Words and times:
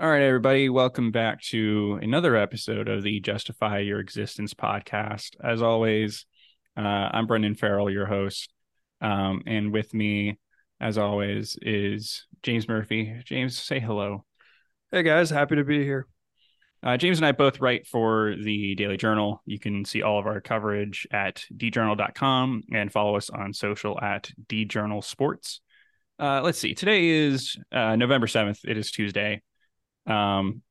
All 0.00 0.08
right, 0.08 0.22
everybody, 0.22 0.68
welcome 0.68 1.10
back 1.10 1.42
to 1.46 1.98
another 2.00 2.36
episode 2.36 2.88
of 2.88 3.02
the 3.02 3.18
Justify 3.18 3.80
Your 3.80 3.98
Existence 3.98 4.54
podcast. 4.54 5.30
As 5.42 5.60
always, 5.60 6.24
uh, 6.76 6.82
I'm 6.82 7.26
Brendan 7.26 7.56
Farrell, 7.56 7.90
your 7.90 8.06
host. 8.06 8.52
Um, 9.00 9.42
and 9.44 9.72
with 9.72 9.92
me, 9.92 10.38
as 10.80 10.98
always, 10.98 11.58
is 11.62 12.28
James 12.44 12.68
Murphy. 12.68 13.12
James, 13.24 13.58
say 13.58 13.80
hello. 13.80 14.24
Hey, 14.92 15.02
guys, 15.02 15.30
happy 15.30 15.56
to 15.56 15.64
be 15.64 15.82
here. 15.82 16.06
Uh, 16.80 16.96
James 16.96 17.18
and 17.18 17.26
I 17.26 17.32
both 17.32 17.58
write 17.58 17.88
for 17.88 18.36
the 18.40 18.76
Daily 18.76 18.98
Journal. 18.98 19.42
You 19.46 19.58
can 19.58 19.84
see 19.84 20.02
all 20.02 20.20
of 20.20 20.26
our 20.26 20.40
coverage 20.40 21.08
at 21.10 21.44
djournal.com 21.52 22.62
and 22.72 22.92
follow 22.92 23.16
us 23.16 23.30
on 23.30 23.52
social 23.52 24.00
at 24.00 24.30
djournalsports. 24.46 25.58
Uh, 26.20 26.40
let's 26.44 26.60
see. 26.60 26.74
Today 26.74 27.08
is 27.08 27.56
uh, 27.72 27.96
November 27.96 28.28
7th. 28.28 28.60
It 28.64 28.76
is 28.76 28.92
Tuesday. 28.92 29.42
Um, 30.08 30.62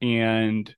and 0.00 0.74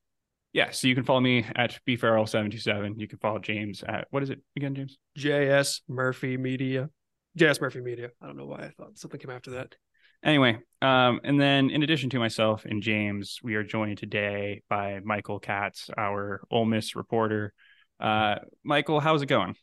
yeah, 0.53 0.71
so 0.71 0.87
you 0.87 0.95
can 0.95 1.03
follow 1.03 1.19
me 1.19 1.45
at 1.55 1.79
bfarrell727. 1.87 2.99
You 2.99 3.07
can 3.07 3.19
follow 3.19 3.39
James 3.39 3.83
at 3.83 4.07
what 4.11 4.23
is 4.23 4.29
it 4.29 4.39
again, 4.55 4.75
James? 4.75 4.97
JS 5.17 5.81
Murphy 5.87 6.37
Media. 6.37 6.89
JS 7.37 7.61
Murphy 7.61 7.81
Media. 7.81 8.09
I 8.21 8.27
don't 8.27 8.37
know 8.37 8.45
why 8.45 8.63
I 8.63 8.69
thought 8.69 8.97
something 8.97 9.19
came 9.19 9.31
after 9.31 9.51
that. 9.51 9.75
Anyway, 10.23 10.57
um, 10.81 11.19
and 11.23 11.39
then 11.39 11.69
in 11.69 11.83
addition 11.83 12.09
to 12.09 12.19
myself 12.19 12.65
and 12.65 12.81
James, 12.81 13.39
we 13.43 13.53
are 13.55 13.63
joined 13.63 13.99
today 13.99 14.63
by 14.67 14.99
Michael 15.03 15.39
Katz, 15.39 15.89
our 15.95 16.41
Ole 16.49 16.65
Miss 16.65 16.95
reporter. 16.95 17.53
Uh, 17.99 18.35
Michael, 18.63 18.99
how's 18.99 19.21
it 19.21 19.27
going? 19.27 19.55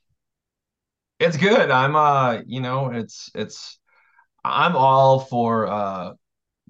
It's 1.18 1.36
good. 1.36 1.70
I'm 1.70 1.96
uh, 1.96 2.42
you 2.46 2.60
know, 2.60 2.90
it's 2.90 3.30
it's 3.34 3.78
I'm 4.44 4.76
all 4.76 5.20
for 5.20 5.66
uh 5.66 6.12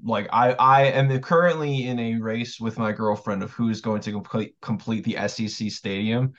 like 0.02 0.28
I 0.32 0.52
I 0.52 0.82
am 0.84 1.16
currently 1.20 1.86
in 1.86 1.98
a 1.98 2.16
race 2.16 2.58
with 2.60 2.78
my 2.78 2.92
girlfriend 2.92 3.42
of 3.42 3.52
who's 3.52 3.80
going 3.80 4.00
to 4.02 4.12
complete 4.12 4.56
complete 4.60 5.04
the 5.04 5.28
SEC 5.28 5.70
stadium 5.70 6.32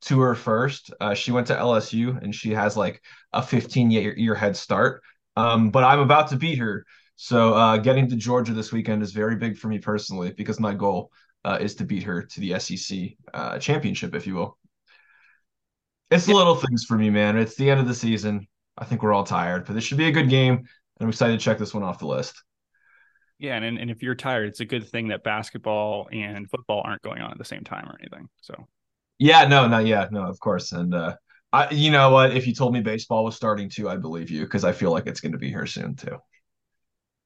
tour 0.00 0.34
first. 0.34 0.92
Uh, 1.00 1.14
she 1.14 1.32
went 1.32 1.46
to 1.46 1.54
LSU 1.54 2.20
and 2.22 2.34
she 2.34 2.50
has 2.50 2.76
like 2.76 3.00
a 3.32 3.42
15 3.42 3.90
year, 3.90 4.14
year 4.16 4.34
head 4.34 4.56
start. 4.56 5.02
Um, 5.36 5.70
but 5.70 5.84
I'm 5.84 6.00
about 6.00 6.28
to 6.28 6.36
beat 6.36 6.58
her. 6.58 6.84
So 7.16 7.54
uh, 7.54 7.78
getting 7.78 8.08
to 8.08 8.16
Georgia 8.16 8.52
this 8.52 8.72
weekend 8.72 9.02
is 9.02 9.12
very 9.12 9.36
big 9.36 9.56
for 9.56 9.68
me 9.68 9.78
personally 9.78 10.32
because 10.32 10.58
my 10.58 10.74
goal 10.74 11.10
uh, 11.44 11.58
is 11.60 11.76
to 11.76 11.84
beat 11.84 12.02
her 12.02 12.22
to 12.22 12.40
the 12.40 12.58
SEC 12.58 13.10
uh, 13.32 13.58
championship, 13.58 14.14
if 14.14 14.26
you 14.26 14.34
will. 14.34 14.58
It's 16.10 16.26
the 16.26 16.34
little 16.34 16.56
things 16.56 16.84
for 16.84 16.98
me, 16.98 17.08
man. 17.08 17.38
It's 17.38 17.54
the 17.54 17.70
end 17.70 17.80
of 17.80 17.86
the 17.86 17.94
season. 17.94 18.46
I 18.76 18.84
think 18.84 19.02
we're 19.02 19.14
all 19.14 19.24
tired, 19.24 19.64
but 19.66 19.74
this 19.74 19.84
should 19.84 19.98
be 19.98 20.08
a 20.08 20.12
good 20.12 20.28
game. 20.28 20.56
And 20.56 20.66
I'm 21.00 21.08
excited 21.08 21.38
to 21.38 21.44
check 21.44 21.58
this 21.58 21.72
one 21.72 21.82
off 21.82 22.00
the 22.00 22.06
list. 22.06 22.42
Yeah, 23.42 23.56
and 23.56 23.76
and 23.76 23.90
if 23.90 24.04
you're 24.04 24.14
tired, 24.14 24.46
it's 24.46 24.60
a 24.60 24.64
good 24.64 24.88
thing 24.88 25.08
that 25.08 25.24
basketball 25.24 26.08
and 26.12 26.48
football 26.48 26.80
aren't 26.84 27.02
going 27.02 27.20
on 27.20 27.32
at 27.32 27.38
the 27.38 27.44
same 27.44 27.64
time 27.64 27.88
or 27.88 27.98
anything. 28.00 28.28
So 28.40 28.54
yeah, 29.18 29.48
no, 29.48 29.66
not 29.66 29.84
yeah, 29.84 30.06
no, 30.12 30.28
of 30.28 30.38
course. 30.38 30.70
And 30.70 30.94
uh 30.94 31.16
I 31.52 31.68
you 31.70 31.90
know 31.90 32.10
what, 32.10 32.36
if 32.36 32.46
you 32.46 32.54
told 32.54 32.72
me 32.72 32.82
baseball 32.82 33.24
was 33.24 33.34
starting 33.34 33.68
too, 33.68 33.88
I 33.88 33.96
believe 33.96 34.30
you 34.30 34.42
because 34.42 34.62
I 34.62 34.70
feel 34.70 34.92
like 34.92 35.08
it's 35.08 35.20
gonna 35.20 35.38
be 35.38 35.48
here 35.48 35.66
soon 35.66 35.96
too. 35.96 36.18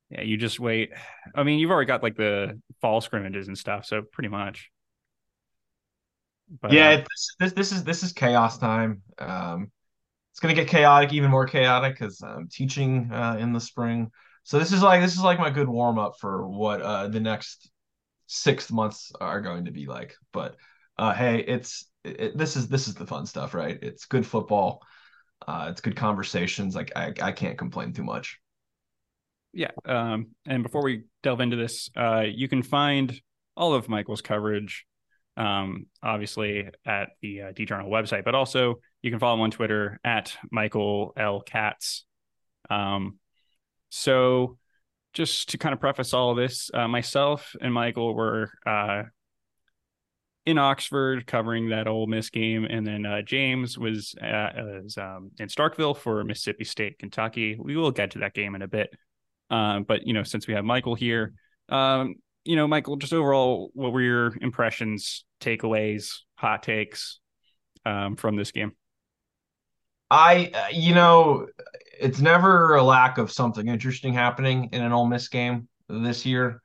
Yeah, 0.08 0.22
you 0.22 0.38
just 0.38 0.58
wait. 0.58 0.90
I 1.34 1.42
mean, 1.42 1.58
you've 1.58 1.70
already 1.70 1.86
got 1.86 2.02
like 2.02 2.16
the 2.16 2.58
fall 2.80 3.02
scrimmages 3.02 3.48
and 3.48 3.58
stuff, 3.58 3.84
so 3.84 4.00
pretty 4.00 4.30
much. 4.30 4.70
But, 6.62 6.72
yeah, 6.72 6.90
uh, 6.90 6.96
this, 6.96 7.36
this 7.40 7.52
this 7.52 7.72
is 7.72 7.84
this 7.84 8.02
is 8.02 8.14
chaos 8.14 8.56
time. 8.56 9.02
Um 9.18 9.70
it's 10.32 10.40
gonna 10.40 10.54
get 10.54 10.68
chaotic, 10.68 11.12
even 11.12 11.30
more 11.30 11.46
chaotic 11.46 11.98
because 11.98 12.22
I'm 12.22 12.48
teaching 12.48 13.10
uh, 13.12 13.36
in 13.38 13.52
the 13.52 13.60
spring. 13.60 14.10
So 14.46 14.60
this 14.60 14.72
is 14.72 14.80
like 14.80 15.00
this 15.00 15.14
is 15.14 15.22
like 15.22 15.40
my 15.40 15.50
good 15.50 15.68
warm 15.68 15.98
up 15.98 16.20
for 16.20 16.46
what 16.46 16.80
uh, 16.80 17.08
the 17.08 17.18
next 17.18 17.68
six 18.28 18.70
months 18.70 19.10
are 19.20 19.40
going 19.40 19.64
to 19.64 19.72
be 19.72 19.86
like. 19.86 20.14
But 20.32 20.54
uh, 20.96 21.12
hey, 21.12 21.40
it's 21.40 21.90
it, 22.04 22.38
this 22.38 22.54
is 22.54 22.68
this 22.68 22.86
is 22.86 22.94
the 22.94 23.08
fun 23.08 23.26
stuff, 23.26 23.54
right? 23.54 23.76
It's 23.82 24.04
good 24.04 24.24
football. 24.24 24.82
Uh, 25.48 25.66
it's 25.70 25.80
good 25.80 25.96
conversations. 25.96 26.76
Like 26.76 26.92
I, 26.94 27.12
I 27.20 27.32
can't 27.32 27.58
complain 27.58 27.92
too 27.92 28.04
much. 28.04 28.38
Yeah. 29.52 29.72
Um, 29.84 30.28
and 30.46 30.62
before 30.62 30.84
we 30.84 31.06
delve 31.24 31.40
into 31.40 31.56
this, 31.56 31.90
uh, 31.96 32.22
you 32.24 32.48
can 32.48 32.62
find 32.62 33.20
all 33.56 33.74
of 33.74 33.88
Michael's 33.88 34.22
coverage, 34.22 34.86
um, 35.36 35.86
obviously 36.04 36.68
at 36.86 37.08
the 37.20 37.42
uh, 37.42 37.52
D 37.52 37.64
Journal 37.64 37.90
website, 37.90 38.22
but 38.22 38.36
also 38.36 38.76
you 39.02 39.10
can 39.10 39.18
follow 39.18 39.34
him 39.34 39.40
on 39.40 39.50
Twitter 39.50 39.98
at 40.04 40.36
Michael 40.52 41.14
L 41.16 41.40
Katz. 41.40 42.04
Um, 42.70 43.18
so, 43.96 44.58
just 45.14 45.48
to 45.50 45.58
kind 45.58 45.72
of 45.72 45.80
preface 45.80 46.12
all 46.12 46.30
of 46.30 46.36
this, 46.36 46.70
uh, 46.74 46.86
myself 46.86 47.56
and 47.60 47.72
Michael 47.72 48.14
were 48.14 48.50
uh, 48.66 49.04
in 50.44 50.58
Oxford 50.58 51.26
covering 51.26 51.70
that 51.70 51.88
Ole 51.88 52.06
Miss 52.06 52.28
game, 52.28 52.66
and 52.66 52.86
then 52.86 53.06
uh, 53.06 53.22
James 53.22 53.78
was, 53.78 54.14
was 54.20 54.98
um, 54.98 55.30
in 55.38 55.48
Starkville 55.48 55.96
for 55.96 56.22
Mississippi 56.24 56.64
State, 56.64 56.98
Kentucky. 56.98 57.56
We 57.58 57.76
will 57.76 57.90
get 57.90 58.10
to 58.10 58.18
that 58.18 58.34
game 58.34 58.54
in 58.54 58.60
a 58.60 58.68
bit, 58.68 58.90
um, 59.48 59.84
but 59.84 60.06
you 60.06 60.12
know, 60.12 60.22
since 60.22 60.46
we 60.46 60.52
have 60.52 60.64
Michael 60.64 60.94
here, 60.94 61.32
um, 61.70 62.16
you 62.44 62.54
know, 62.54 62.68
Michael, 62.68 62.96
just 62.96 63.14
overall, 63.14 63.70
what 63.72 63.92
were 63.92 64.02
your 64.02 64.36
impressions, 64.40 65.24
takeaways, 65.40 66.18
hot 66.36 66.62
takes 66.62 67.18
um, 67.86 68.16
from 68.16 68.36
this 68.36 68.52
game? 68.52 68.72
I, 70.10 70.50
uh, 70.54 70.68
you 70.72 70.94
know, 70.94 71.48
it's 71.98 72.20
never 72.20 72.74
a 72.74 72.82
lack 72.82 73.18
of 73.18 73.32
something 73.32 73.66
interesting 73.66 74.12
happening 74.12 74.68
in 74.72 74.82
an 74.82 74.92
Ole 74.92 75.06
Miss 75.06 75.28
game 75.28 75.68
this 75.88 76.24
year. 76.24 76.62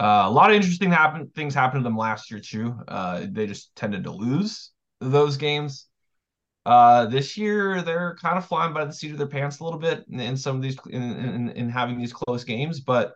Uh, 0.00 0.22
a 0.26 0.30
lot 0.30 0.50
of 0.50 0.56
interesting 0.56 0.92
happen 0.92 1.28
things 1.34 1.54
happened 1.54 1.82
to 1.82 1.84
them 1.84 1.96
last 1.96 2.30
year 2.30 2.40
too. 2.40 2.74
Uh, 2.86 3.26
they 3.30 3.46
just 3.46 3.74
tended 3.74 4.04
to 4.04 4.12
lose 4.12 4.70
those 5.00 5.36
games. 5.36 5.86
Uh, 6.64 7.06
this 7.06 7.36
year 7.36 7.82
they're 7.82 8.16
kind 8.20 8.36
of 8.36 8.46
flying 8.46 8.74
by 8.74 8.84
the 8.84 8.92
seat 8.92 9.10
of 9.10 9.18
their 9.18 9.26
pants 9.26 9.58
a 9.58 9.64
little 9.64 9.78
bit 9.78 10.04
in, 10.08 10.20
in 10.20 10.36
some 10.36 10.54
of 10.54 10.62
these 10.62 10.76
in, 10.88 11.02
in, 11.02 11.48
in, 11.50 11.68
having 11.70 11.98
these 11.98 12.12
close 12.12 12.44
games, 12.44 12.80
but 12.80 13.14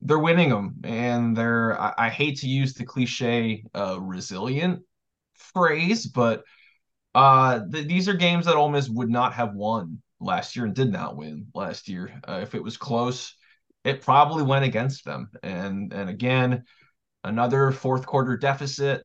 they're 0.00 0.18
winning 0.18 0.50
them. 0.50 0.76
And 0.84 1.36
they're 1.36 1.80
I, 1.80 1.94
I 1.98 2.08
hate 2.08 2.38
to 2.40 2.48
use 2.48 2.74
the 2.74 2.84
cliche 2.84 3.64
uh, 3.74 3.98
resilient 4.00 4.82
phrase, 5.34 6.06
but 6.06 6.44
uh, 7.14 7.60
th- 7.70 7.86
these 7.86 8.08
are 8.08 8.14
games 8.14 8.46
that 8.46 8.56
Ole 8.56 8.70
Miss 8.70 8.88
would 8.88 9.10
not 9.10 9.34
have 9.34 9.54
won 9.54 10.00
last 10.20 10.56
year 10.56 10.64
and 10.64 10.74
did 10.74 10.90
not 10.90 11.16
win 11.16 11.46
last 11.54 11.88
year. 11.88 12.20
Uh, 12.26 12.40
if 12.42 12.54
it 12.54 12.62
was 12.62 12.76
close, 12.76 13.34
it 13.84 14.02
probably 14.02 14.42
went 14.42 14.64
against 14.64 15.04
them. 15.04 15.30
And 15.42 15.92
and 15.92 16.08
again, 16.08 16.64
another 17.24 17.70
fourth 17.70 18.06
quarter 18.06 18.36
deficit. 18.36 19.02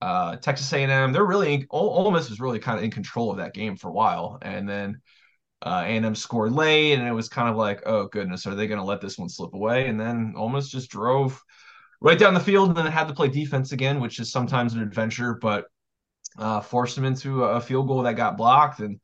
Uh, 0.00 0.36
Texas 0.36 0.72
A&M, 0.72 1.12
they're 1.12 1.26
really 1.26 1.66
Ole, 1.68 2.06
Ole 2.06 2.10
Miss 2.10 2.30
was 2.30 2.40
really 2.40 2.58
kind 2.58 2.78
of 2.78 2.84
in 2.84 2.90
control 2.90 3.30
of 3.30 3.36
that 3.36 3.52
game 3.52 3.76
for 3.76 3.88
a 3.88 3.92
while, 3.92 4.38
and 4.40 4.66
then 4.66 4.98
uh, 5.60 5.82
A&M 5.84 6.14
scored 6.14 6.52
late, 6.52 6.94
and 6.98 7.06
it 7.06 7.12
was 7.12 7.28
kind 7.28 7.50
of 7.50 7.56
like, 7.56 7.82
oh 7.84 8.06
goodness, 8.06 8.46
are 8.46 8.54
they 8.54 8.66
going 8.66 8.78
to 8.80 8.84
let 8.84 9.02
this 9.02 9.18
one 9.18 9.28
slip 9.28 9.52
away? 9.52 9.88
And 9.88 10.00
then 10.00 10.32
Ole 10.36 10.48
Miss 10.48 10.70
just 10.70 10.90
drove 10.90 11.42
right 12.00 12.18
down 12.18 12.32
the 12.32 12.40
field, 12.40 12.68
and 12.70 12.78
then 12.78 12.86
had 12.86 13.08
to 13.08 13.14
play 13.14 13.28
defense 13.28 13.72
again, 13.72 14.00
which 14.00 14.20
is 14.20 14.32
sometimes 14.32 14.72
an 14.72 14.80
adventure, 14.80 15.34
but 15.34 15.66
uh, 16.38 16.60
forced 16.60 16.96
them 16.96 17.04
into 17.04 17.44
a 17.44 17.60
field 17.60 17.88
goal 17.88 18.02
that 18.02 18.14
got 18.14 18.36
blocked, 18.36 18.80
and 18.80 19.00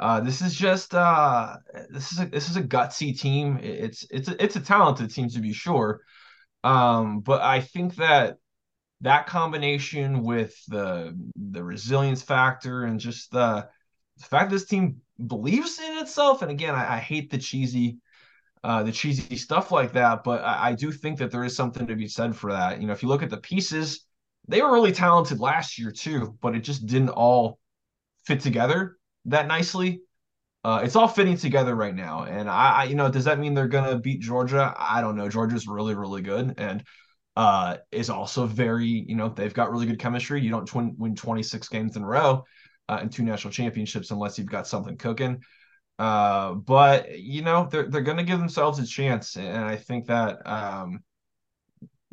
uh, 0.00 0.20
this 0.20 0.40
is 0.40 0.54
just 0.54 0.94
uh, 0.94 1.56
this 1.90 2.12
is 2.12 2.20
a 2.20 2.26
this 2.26 2.50
is 2.50 2.56
a 2.56 2.62
gutsy 2.62 3.18
team. 3.18 3.58
It's 3.62 4.06
it's 4.10 4.28
a, 4.28 4.42
it's 4.42 4.56
a 4.56 4.60
talented 4.60 5.10
team 5.10 5.28
to 5.30 5.40
be 5.40 5.52
sure, 5.52 6.00
um, 6.62 7.20
but 7.20 7.40
I 7.42 7.60
think 7.60 7.96
that 7.96 8.38
that 9.00 9.26
combination 9.26 10.22
with 10.22 10.54
the 10.68 11.16
the 11.36 11.62
resilience 11.62 12.22
factor 12.22 12.84
and 12.84 12.98
just 12.98 13.30
the, 13.30 13.68
the 14.18 14.24
fact 14.24 14.50
this 14.50 14.64
team 14.64 14.96
believes 15.26 15.78
in 15.78 15.98
itself. 15.98 16.42
And 16.42 16.50
again, 16.50 16.74
I, 16.74 16.94
I 16.94 16.98
hate 16.98 17.30
the 17.30 17.38
cheesy 17.38 17.98
uh, 18.64 18.82
the 18.82 18.92
cheesy 18.92 19.36
stuff 19.36 19.70
like 19.70 19.92
that, 19.92 20.24
but 20.24 20.42
I, 20.42 20.70
I 20.70 20.72
do 20.72 20.90
think 20.90 21.18
that 21.18 21.30
there 21.30 21.44
is 21.44 21.54
something 21.54 21.86
to 21.86 21.94
be 21.94 22.08
said 22.08 22.34
for 22.34 22.50
that. 22.50 22.80
You 22.80 22.86
know, 22.86 22.94
if 22.94 23.02
you 23.02 23.10
look 23.10 23.22
at 23.22 23.28
the 23.28 23.36
pieces, 23.36 24.06
they 24.48 24.62
were 24.62 24.72
really 24.72 24.92
talented 24.92 25.40
last 25.40 25.78
year 25.78 25.90
too, 25.90 26.36
but 26.40 26.54
it 26.54 26.60
just 26.60 26.86
didn't 26.86 27.10
all 27.10 27.58
fit 28.26 28.40
together 28.40 28.98
that 29.26 29.46
nicely. 29.46 30.02
Uh, 30.64 30.80
it's 30.82 30.96
all 30.96 31.08
fitting 31.08 31.36
together 31.36 31.74
right 31.74 31.94
now, 31.94 32.24
and 32.24 32.48
I, 32.48 32.70
I, 32.70 32.84
you 32.84 32.94
know, 32.94 33.10
does 33.10 33.24
that 33.26 33.38
mean 33.38 33.54
they're 33.54 33.68
gonna 33.68 33.98
beat 33.98 34.20
Georgia? 34.20 34.74
I 34.78 35.02
don't 35.02 35.16
know. 35.16 35.28
Georgia's 35.28 35.66
really, 35.68 35.94
really 35.94 36.22
good, 36.22 36.54
and 36.58 36.82
uh, 37.36 37.78
is 37.92 38.10
also 38.10 38.46
very, 38.46 38.86
you 38.86 39.14
know, 39.16 39.28
they've 39.28 39.52
got 39.54 39.70
really 39.70 39.86
good 39.86 39.98
chemistry. 39.98 40.40
You 40.40 40.50
don't 40.50 40.98
win 40.98 41.14
26 41.16 41.68
games 41.68 41.96
in 41.96 42.02
a 42.02 42.06
row 42.06 42.44
uh, 42.88 42.98
and 43.00 43.12
two 43.12 43.22
national 43.24 43.52
championships 43.52 44.10
unless 44.10 44.38
you've 44.38 44.50
got 44.50 44.66
something 44.66 44.96
cooking. 44.96 45.42
Uh, 45.98 46.54
but 46.54 47.18
you 47.18 47.42
know, 47.42 47.68
they're 47.70 47.88
they're 47.88 48.00
gonna 48.02 48.24
give 48.24 48.38
themselves 48.38 48.78
a 48.78 48.86
chance, 48.86 49.36
and 49.36 49.64
I 49.64 49.76
think 49.76 50.06
that 50.06 50.46
um, 50.46 51.00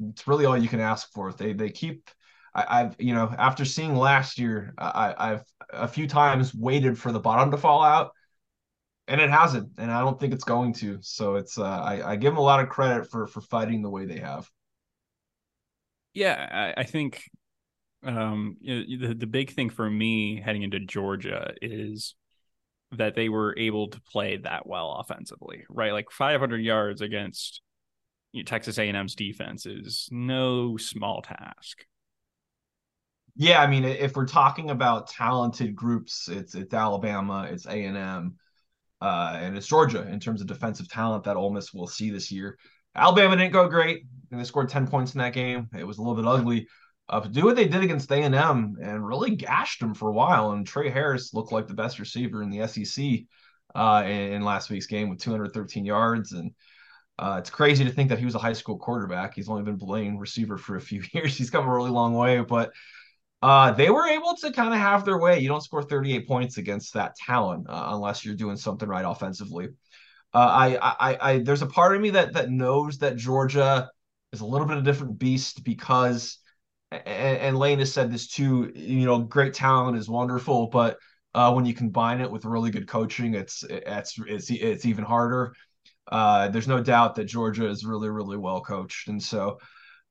it's 0.10 0.27
really 0.27 0.45
all 0.45 0.57
you 0.57 0.69
can 0.69 0.80
ask 0.80 1.12
for. 1.13 1.31
They 1.31 1.54
they 1.54 1.69
keep 1.69 2.10
I, 2.53 2.80
have 2.80 2.95
you 3.00 3.13
know 3.13 3.33
after 3.38 3.65
seeing 3.65 3.95
last 3.95 4.38
year, 4.38 4.74
I, 4.77 5.15
I've 5.18 5.44
a 5.71 5.88
few 5.88 6.07
times 6.07 6.53
waited 6.53 6.98
for 6.98 7.12
the 7.12 7.19
bottom 7.19 7.51
to 7.51 7.57
fall 7.57 7.81
out, 7.81 8.12
and 9.07 9.21
it 9.21 9.30
hasn't, 9.30 9.69
and 9.77 9.92
I 9.92 10.01
don't 10.01 10.19
think 10.19 10.33
it's 10.33 10.44
going 10.44 10.74
to. 10.75 11.00
So 11.01 11.36
it's 11.36 11.57
uh, 11.57 11.63
I, 11.63 12.12
I 12.12 12.15
give 12.15 12.31
them 12.31 12.38
a 12.38 12.44
lot 12.44 12.62
of 12.62 12.69
credit 12.69 13.09
for 13.09 13.27
for 13.27 13.42
fighting 13.42 13.81
the 13.81 13.89
way 13.89 14.06
they 14.06 14.19
have. 14.19 14.50
Yeah, 16.13 16.74
I, 16.77 16.81
I 16.81 16.83
think 16.83 17.24
um, 18.03 18.57
you 18.59 18.98
know, 18.98 19.07
the 19.07 19.13
the 19.15 19.27
big 19.27 19.51
thing 19.51 19.69
for 19.69 19.89
me 19.89 20.42
heading 20.42 20.63
into 20.63 20.80
Georgia 20.80 21.53
is 21.62 22.15
that 22.94 23.15
they 23.15 23.30
were 23.30 23.57
able 23.57 23.88
to 23.89 24.01
play 24.01 24.38
that 24.38 24.68
well 24.68 24.98
offensively, 25.00 25.63
right? 25.69 25.94
Like 25.94 26.12
500 26.12 26.57
yards 26.57 27.01
against 27.01 27.62
you 28.31 28.42
know, 28.42 28.45
Texas 28.45 28.77
A&M's 28.77 29.15
defense 29.15 29.65
is 29.65 30.09
no 30.12 30.77
small 30.77 31.21
task. 31.21 31.86
Yeah, 33.36 33.62
I 33.62 33.68
mean, 33.68 33.86
if 33.86 34.16
we're 34.16 34.25
talking 34.25 34.69
about 34.69 35.07
talented 35.10 35.75
groups, 35.75 36.28
it's 36.28 36.54
it's 36.56 36.74
Alabama, 36.74 37.48
it's 37.50 37.66
A 37.66 37.86
and 37.86 37.98
M, 37.98 38.36
uh, 39.01 39.38
and 39.39 39.57
it's 39.57 39.68
Georgia 39.68 40.07
in 40.07 40.19
terms 40.19 40.42
of 40.42 40.48
defensive 40.48 40.89
talent 40.89 41.24
that 41.25 41.38
Ole 41.38 41.51
Miss 41.54 41.74
will 41.74 41.88
see 41.88 42.10
this 42.10 42.31
year. 42.31 42.57
Alabama 42.95 43.38
didn't 43.38 43.54
go 43.54 43.68
great, 43.69 44.04
and 44.31 44.39
they 44.39 44.44
scored 44.44 44.69
ten 44.69 44.88
points 44.88 45.13
in 45.16 45.19
that 45.19 45.33
game. 45.33 45.69
It 45.78 45.86
was 45.86 45.98
a 45.98 46.01
little 46.01 46.16
bit 46.16 46.28
ugly. 46.28 46.68
Uh, 47.10 47.22
do 47.22 47.45
what 47.45 47.56
they 47.56 47.68
did 47.68 47.83
against 47.83 48.12
A 48.12 48.16
and 48.16 48.36
M 48.36 48.78
and 48.81 49.06
really 49.06 49.36
gashed 49.36 49.80
them 49.81 49.94
for 49.94 50.10
a 50.10 50.13
while. 50.13 50.51
And 50.51 50.66
Tre 50.66 50.89
Harris 50.89 51.34
looked 51.34 51.51
like 51.51 51.68
the 51.68 51.74
best 51.74 52.00
receiver 52.00 52.42
in 52.42 52.50
the 52.50 52.60
SEC 52.62 53.27
uh, 53.75 54.04
in, 54.06 54.34
in 54.34 54.42
last 54.44 54.69
week's 54.69 54.88
game 54.88 55.10
with 55.10 55.19
213 55.19 55.86
yards 55.86 56.31
and 56.34 56.51
uh, 57.19 57.38
it's 57.39 57.50
crazy 57.50 57.84
to 57.84 57.92
think 57.92 58.10
that 58.10 58.19
he 58.19 58.25
was 58.25 58.36
a 58.36 58.39
high 58.39 58.54
school 58.54 58.77
quarterback. 58.77 59.36
He's 59.36 59.50
only 59.50 59.63
been 59.63 59.77
playing 59.77 60.18
receiver 60.18 60.57
for 60.57 60.75
a 60.75 60.81
few 60.81 61.04
years. 61.13 61.38
He's 61.38 61.50
come 61.50 61.68
a 61.68 61.74
really 61.74 61.92
long 61.92 62.13
way, 62.16 62.39
but 62.42 62.72
uh, 63.41 63.71
they 63.71 63.89
were 63.89 64.07
able 64.07 64.35
to 64.35 64.51
kind 64.51 64.73
of 64.73 64.79
have 64.79 65.03
their 65.03 65.17
way. 65.17 65.39
You 65.39 65.49
don't 65.49 65.63
score 65.63 65.81
38 65.81 66.27
points 66.27 66.57
against 66.57 66.93
that 66.93 67.15
talent 67.15 67.67
uh, 67.67 67.89
unless 67.89 68.23
you're 68.23 68.35
doing 68.35 68.57
something 68.57 68.88
right 68.88 69.05
offensively. 69.05 69.69
Uh, 70.33 70.38
I, 70.38 70.77
I, 70.77 71.17
I, 71.31 71.38
there's 71.39 71.63
a 71.63 71.67
part 71.67 71.95
of 71.95 72.01
me 72.01 72.11
that 72.11 72.33
that 72.33 72.49
knows 72.49 72.99
that 72.99 73.17
Georgia 73.17 73.89
is 74.31 74.41
a 74.41 74.45
little 74.45 74.67
bit 74.67 74.77
of 74.77 74.83
a 74.83 74.85
different 74.85 75.19
beast 75.19 75.63
because, 75.63 76.38
and, 76.91 77.03
and 77.05 77.59
Lane 77.59 77.79
has 77.79 77.91
said 77.91 78.11
this 78.11 78.27
too. 78.27 78.71
You 78.75 79.05
know, 79.05 79.19
great 79.19 79.53
talent 79.53 79.97
is 79.97 80.07
wonderful, 80.07 80.67
but 80.67 80.97
uh, 81.33 81.51
when 81.51 81.65
you 81.65 81.73
combine 81.73 82.21
it 82.21 82.31
with 82.31 82.45
really 82.45 82.71
good 82.71 82.88
coaching, 82.88 83.33
it's 83.33 83.63
it's 83.67 84.17
it's 84.27 84.51
it's 84.51 84.85
even 84.85 85.03
harder. 85.03 85.53
Uh, 86.09 86.47
there's 86.49 86.67
no 86.67 86.81
doubt 86.81 87.15
that 87.15 87.25
Georgia 87.25 87.67
is 87.67 87.85
really 87.85 88.09
really 88.09 88.38
well 88.38 88.61
coached, 88.61 89.07
and 89.07 89.21
so 89.21 89.57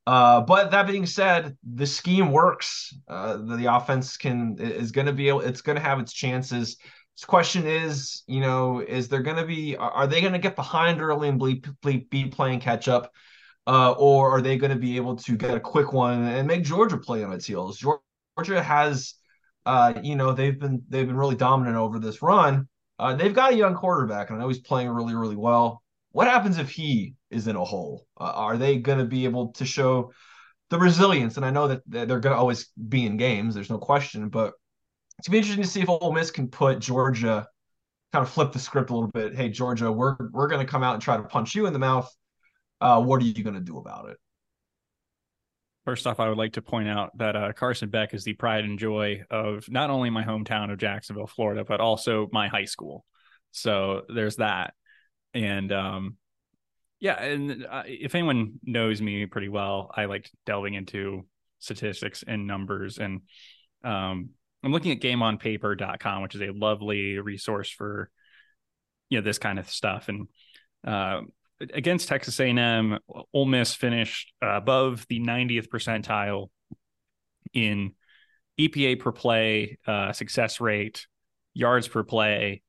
uh, 0.07 0.41
but 0.41 0.71
that 0.71 0.87
being 0.87 1.07
said, 1.07 1.57
the 1.63 1.87
scheme 1.87 2.33
works. 2.33 2.95
Uh, 3.09 3.37
the, 3.37 3.75
offense 3.75 4.17
can 4.17 4.57
is 4.59 4.93
going 4.93 5.07
to 5.07 5.13
be 5.13 5.29
able. 5.29 5.41
It's 5.41 5.61
going 5.61 5.77
to 5.77 5.83
have 5.83 6.01
its 6.01 6.13
chances. 6.13 6.79
This 7.17 7.25
question 7.27 7.67
is, 7.67 8.23
you 8.27 8.41
know, 8.41 8.81
is 8.81 9.09
there 9.09 9.21
going 9.21 9.37
to 9.37 9.45
be? 9.45 9.77
Are 9.77 10.07
they 10.07 10.21
going 10.21 10.33
to 10.33 10.39
get 10.39 10.57
behind 10.57 11.03
early 11.03 11.29
and 11.29 11.39
be, 11.39 11.99
be 12.11 12.27
playing 12.27 12.61
catch 12.61 12.89
up, 12.89 13.13
uh, 13.67 13.93
or 13.93 14.31
are 14.31 14.41
they 14.41 14.57
going 14.57 14.73
to 14.73 14.79
be 14.79 14.97
able 14.97 15.17
to 15.17 15.37
get 15.37 15.55
a 15.55 15.61
quick 15.61 15.93
one 15.93 16.25
and 16.25 16.49
make 16.49 16.65
Georgia 16.65 16.97
play 16.97 17.23
on 17.23 17.33
its 17.33 17.45
heels? 17.45 17.79
Georgia 17.79 18.63
has, 18.63 19.15
uh, 19.67 19.93
you 20.03 20.17
know, 20.17 20.33
they've 20.33 20.59
been 20.59 20.83
they've 20.89 21.07
been 21.07 21.17
really 21.17 21.37
dominant 21.37 21.77
over 21.77 21.99
this 21.99 22.23
run. 22.23 22.69
Uh, 22.99 23.15
they've 23.15 23.35
got 23.35 23.53
a 23.53 23.57
young 23.57 23.75
quarterback, 23.75 24.31
and 24.31 24.39
I 24.39 24.41
know 24.41 24.49
he's 24.49 24.61
playing 24.61 24.89
really 24.89 25.15
really 25.15 25.37
well. 25.37 25.83
What 26.13 26.27
happens 26.27 26.59
if 26.59 26.71
he 26.71 27.15
is 27.31 27.47
in 27.47 27.57
a 27.57 27.65
hole? 27.65 28.07
Uh, 28.19 28.33
are 28.35 28.57
they 28.57 28.79
going 28.79 28.99
to 28.99 29.05
be 29.05 29.25
able 29.25 29.53
to 29.53 29.65
show 29.65 30.13
the 30.71 30.79
resilience? 30.79 31.37
And 31.37 31.47
I 31.47 31.51
know 31.51 31.69
that 31.69 31.83
they're 31.87 32.07
going 32.07 32.35
to 32.35 32.37
always 32.37 32.69
be 32.89 33.07
in 33.07 33.17
games. 33.17 33.55
There's 33.55 33.71
no 33.71 33.79
question, 33.79 34.29
but 34.29 34.55
it's 35.19 35.29
be 35.29 35.39
interesting 35.39 35.63
to 35.63 35.69
see 35.69 35.81
if 35.81 35.89
Ole 35.89 36.13
Miss 36.13 36.31
can 36.31 36.49
put 36.49 36.79
Georgia 36.79 37.47
kind 38.13 38.25
of 38.25 38.31
flip 38.31 38.53
the 38.53 38.59
script 38.59 38.91
a 38.91 38.95
little 38.95 39.11
bit. 39.11 39.35
Hey, 39.35 39.49
Georgia, 39.49 39.93
we're 39.93 40.17
we're 40.33 40.49
going 40.49 40.65
to 40.65 40.71
come 40.71 40.83
out 40.83 40.95
and 40.95 41.03
try 41.03 41.17
to 41.17 41.23
punch 41.23 41.55
you 41.55 41.67
in 41.67 41.73
the 41.73 41.79
mouth. 41.79 42.11
Uh, 42.81 43.01
what 43.03 43.21
are 43.23 43.25
you 43.25 43.45
going 43.45 43.55
to 43.55 43.61
do 43.61 43.79
about 43.79 44.09
it? 44.09 44.17
First 45.85 46.07
off, 46.07 46.21
I 46.21 46.29
would 46.29 46.39
like 46.39 46.55
to 46.55 46.63
point 46.63 46.89
out 46.89 47.17
that 47.19 47.37
uh, 47.37 47.53
Carson 47.53 47.89
Beck 47.89 48.15
is 48.15 48.25
the 48.25 48.35
pride 48.35 48.65
and 48.65 48.79
joy 48.79 49.23
of 49.31 49.71
not 49.71 49.91
only 49.91 50.11
my 50.11 50.25
hometown 50.25 50.73
of 50.73 50.79
Jacksonville, 50.79 51.27
Florida, 51.27 51.65
but 51.65 51.81
also 51.81 52.29
my 52.33 52.49
high 52.49 52.65
school. 52.65 53.05
So 53.53 54.03
there's 54.09 54.37
that 54.37 54.75
and 55.35 55.73
um 55.73 56.17
yeah 57.01 57.21
and 57.23 57.67
uh, 57.69 57.83
if 57.87 58.15
anyone 58.15 58.55
knows 58.63 59.01
me 59.01 59.27
pretty 59.27 59.49
well 59.49 59.91
i 59.95 60.05
like 60.05 60.31
delving 60.47 60.75
into 60.75 61.27
statistics 61.59 62.23
and 62.27 62.47
numbers 62.47 62.99
and 62.99 63.23
um 63.85 64.31
i'm 64.63 64.73
looking 64.73 64.93
at 64.93 65.01
gameonpaper.com 65.01 66.23
which 66.23 66.35
is 66.35 66.43
a 66.43 66.53
lovely 66.53 67.19
resource 67.19 67.71
for 67.71 68.11
you 69.09 69.19
know 69.19 69.25
this 69.25 69.39
kind 69.39 69.59
of 69.59 69.69
stuff 69.69 70.09
and 70.09 70.29
uh, 70.87 71.21
against 71.75 72.09
texas 72.09 72.39
a&m 72.41 72.99
Ole 73.35 73.47
miss 73.47 73.75
finished 73.75 74.33
above 74.41 75.07
the 75.09 75.21
90th 75.21 75.69
percentile 75.69 76.49
in 77.53 77.93
epa 78.59 78.99
per 78.99 79.13
play 79.13 79.79
uh, 79.87 80.13
success 80.13 80.61
rate 80.61 81.07
yards 81.55 81.89
per 81.89 82.03
play 82.03 82.63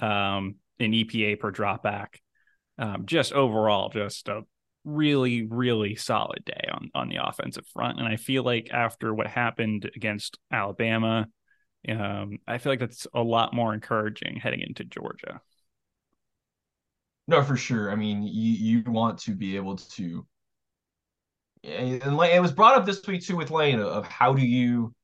um, 0.00 0.56
in 0.78 0.92
EPA 0.92 1.38
per 1.38 1.52
dropback. 1.52 2.16
Um, 2.78 3.06
just 3.06 3.32
overall, 3.32 3.88
just 3.88 4.28
a 4.28 4.42
really, 4.84 5.42
really 5.42 5.96
solid 5.96 6.44
day 6.44 6.68
on 6.72 6.90
on 6.94 7.08
the 7.08 7.18
offensive 7.22 7.66
front. 7.66 7.98
And 7.98 8.08
I 8.08 8.16
feel 8.16 8.42
like 8.42 8.70
after 8.72 9.12
what 9.12 9.26
happened 9.26 9.90
against 9.96 10.38
Alabama, 10.52 11.26
um, 11.88 12.38
I 12.46 12.58
feel 12.58 12.72
like 12.72 12.80
that's 12.80 13.06
a 13.14 13.22
lot 13.22 13.54
more 13.54 13.74
encouraging 13.74 14.36
heading 14.36 14.60
into 14.60 14.84
Georgia. 14.84 15.40
No, 17.26 17.42
for 17.42 17.56
sure. 17.56 17.90
I 17.90 17.94
mean, 17.94 18.22
you 18.22 18.80
you 18.80 18.82
want 18.90 19.18
to 19.20 19.32
be 19.32 19.56
able 19.56 19.76
to, 19.76 20.26
and 21.62 22.02
it 22.02 22.40
was 22.40 22.52
brought 22.52 22.78
up 22.78 22.86
this 22.86 23.06
week 23.06 23.22
too 23.22 23.36
with 23.36 23.50
Lane 23.50 23.80
of 23.80 24.06
how 24.06 24.32
do 24.32 24.44
you 24.44 24.94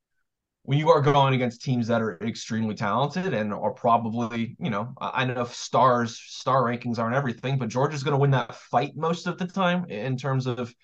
when 0.65 0.79
you 0.79 0.89
are 0.89 1.03
going 1.03 1.35
against 1.35 1.63
teams 1.63 1.87
that 1.89 2.01
are 2.01 2.19
extremely 2.23 2.75
talented 2.75 3.35
and 3.35 3.53
are 3.53 3.73
probably, 3.73 4.57
you 4.59 4.71
know, 4.71 4.95
I 4.99 5.27
know 5.27 5.45
stars, 5.45 6.19
star 6.19 6.63
rankings 6.63 6.99
aren't 6.99 7.15
everything, 7.15 7.59
but 7.59 7.69
Georgia's 7.69 8.03
going 8.03 8.13
to 8.13 8.19
win 8.19 8.31
that 8.31 8.55
fight 8.55 8.97
most 8.97 9.27
of 9.27 9.37
the 9.39 9.47
time 9.47 9.85
in 9.91 10.17
terms 10.17 10.47
of 10.47 10.75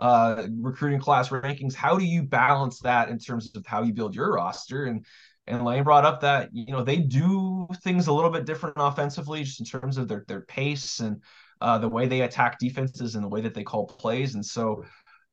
uh, 0.00 0.48
recruiting 0.60 0.98
class 0.98 1.28
rankings. 1.28 1.72
How 1.72 1.96
do 1.96 2.04
you 2.04 2.24
balance 2.24 2.80
that 2.80 3.10
in 3.10 3.18
terms 3.20 3.54
of 3.54 3.64
how 3.64 3.82
you 3.82 3.92
build 3.92 4.14
your 4.14 4.34
roster? 4.34 4.86
And 4.86 5.04
and 5.46 5.64
Lane 5.64 5.84
brought 5.84 6.04
up 6.04 6.20
that 6.20 6.50
you 6.52 6.72
know 6.72 6.82
they 6.82 6.96
do 6.98 7.68
things 7.82 8.08
a 8.08 8.12
little 8.12 8.30
bit 8.30 8.44
different 8.44 8.76
offensively, 8.78 9.44
just 9.44 9.60
in 9.60 9.66
terms 9.66 9.98
of 9.98 10.08
their 10.08 10.24
their 10.26 10.42
pace 10.42 10.98
and 10.98 11.22
uh, 11.60 11.78
the 11.78 11.88
way 11.88 12.06
they 12.06 12.22
attack 12.22 12.58
defenses 12.58 13.14
and 13.14 13.24
the 13.24 13.28
way 13.28 13.40
that 13.40 13.54
they 13.54 13.64
call 13.64 13.86
plays. 13.86 14.34
And 14.34 14.44
so 14.44 14.84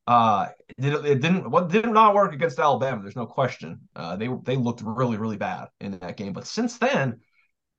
uh, 0.07 0.47
it, 0.77 0.93
it 1.05 1.21
didn't 1.21 1.49
what 1.49 1.69
did 1.69 1.87
not 1.87 2.13
work 2.13 2.33
against 2.33 2.59
Alabama. 2.59 3.01
There's 3.01 3.15
no 3.15 3.25
question. 3.25 3.79
Uh, 3.95 4.15
they 4.15 4.29
they 4.43 4.55
looked 4.55 4.81
really 4.83 5.17
really 5.17 5.37
bad 5.37 5.69
in 5.79 5.97
that 5.99 6.17
game. 6.17 6.33
But 6.33 6.47
since 6.47 6.77
then, 6.77 7.21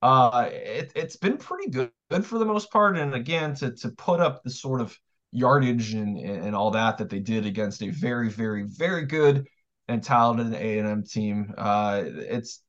uh, 0.03 0.49
it 0.53 0.93
it's 0.97 1.17
been 1.17 1.37
pretty 1.39 1.71
good 1.71 1.91
good 2.11 2.27
for 2.27 2.39
the 2.39 2.45
most 2.45 2.71
part. 2.73 2.97
And 2.97 3.15
again, 3.15 3.55
to 3.57 3.73
to 3.77 3.91
put 3.91 4.21
up 4.21 4.43
the 4.43 4.51
sort 4.51 4.81
of 4.81 4.99
yardage 5.33 5.95
and 5.95 6.19
and 6.19 6.57
all 6.57 6.73
that 6.73 6.99
that 6.99 7.11
they 7.11 7.21
did 7.21 7.47
against 7.47 7.83
a 7.83 7.91
very 7.91 8.29
very 8.29 8.65
very 8.65 9.07
good 9.07 9.47
and 9.89 10.03
talented 10.03 10.53
A 10.55 10.79
and 10.79 10.89
M 10.89 11.05
team, 11.05 11.55
uh, 11.57 12.03
it's 12.05 12.63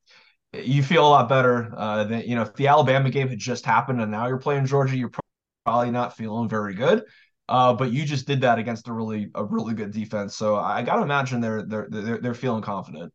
you 0.52 0.82
feel 0.82 1.06
a 1.06 1.08
lot 1.08 1.28
better 1.28 1.72
uh, 1.76 2.04
than 2.04 2.22
you 2.22 2.36
know 2.36 2.42
if 2.42 2.54
the 2.54 2.68
Alabama 2.68 3.10
game 3.10 3.28
had 3.28 3.38
just 3.38 3.64
happened 3.66 4.00
and 4.00 4.10
now 4.10 4.28
you're 4.28 4.38
playing 4.38 4.66
Georgia, 4.66 4.96
you're 4.96 5.10
probably 5.64 5.90
not 5.90 6.16
feeling 6.16 6.48
very 6.48 6.74
good. 6.74 7.04
Uh, 7.48 7.72
but 7.72 7.92
you 7.92 8.04
just 8.04 8.26
did 8.26 8.42
that 8.42 8.58
against 8.58 8.88
a 8.88 8.92
really 8.92 9.30
a 9.34 9.44
really 9.44 9.74
good 9.74 9.90
defense. 9.90 10.36
So 10.36 10.56
I 10.56 10.82
got 10.82 10.96
to 10.96 11.02
imagine 11.02 11.40
they're 11.40 11.62
they're 11.64 11.86
they're 11.88 12.18
they're 12.18 12.34
feeling 12.34 12.62
confident. 12.62 13.12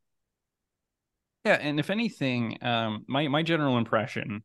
Yeah, 1.45 1.53
and 1.53 1.79
if 1.79 1.89
anything, 1.89 2.57
um, 2.61 3.05
my 3.07 3.27
my 3.27 3.43
general 3.43 3.77
impression 3.77 4.43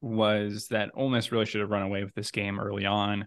was 0.00 0.68
that 0.68 0.90
Ole 0.94 1.10
Miss 1.10 1.30
really 1.32 1.46
should 1.46 1.60
have 1.60 1.70
run 1.70 1.82
away 1.82 2.02
with 2.02 2.14
this 2.14 2.30
game 2.30 2.58
early 2.58 2.86
on. 2.86 3.26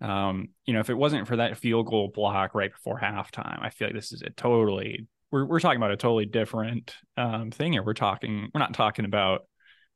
Um, 0.00 0.48
you 0.64 0.72
know, 0.72 0.80
if 0.80 0.90
it 0.90 0.94
wasn't 0.94 1.28
for 1.28 1.36
that 1.36 1.58
field 1.58 1.86
goal 1.86 2.10
block 2.12 2.54
right 2.54 2.72
before 2.72 2.98
halftime, 2.98 3.58
I 3.62 3.70
feel 3.70 3.88
like 3.88 3.94
this 3.94 4.12
is 4.12 4.22
a 4.22 4.30
totally 4.30 5.06
we're 5.30 5.44
we're 5.44 5.60
talking 5.60 5.76
about 5.76 5.92
a 5.92 5.96
totally 5.96 6.26
different 6.26 6.94
um, 7.16 7.50
thing 7.50 7.72
here. 7.72 7.82
We're 7.82 7.94
talking 7.94 8.48
we're 8.52 8.58
not 8.58 8.74
talking 8.74 9.04
about 9.04 9.42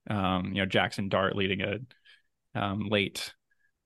um, 0.09 0.53
you 0.53 0.63
know 0.63 0.67
Jackson 0.67 1.09
Dart 1.09 1.35
leading 1.35 1.63
a 1.63 1.79
um, 2.55 2.89
late 2.89 3.33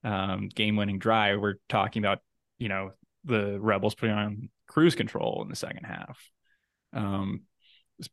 um, 0.05 0.49
game 0.49 0.77
winning 0.77 0.99
drive, 0.99 1.41
we're 1.41 1.57
talking 1.69 2.03
about, 2.03 2.19
you 2.59 2.69
know, 2.69 2.93
the 3.25 3.59
Rebels 3.61 3.95
putting 3.95 4.15
on 4.15 4.49
cruise 4.67 4.95
control 4.95 5.43
in 5.43 5.49
the 5.49 5.57
second 5.57 5.85
half. 5.85 6.19
Um, 6.93 7.43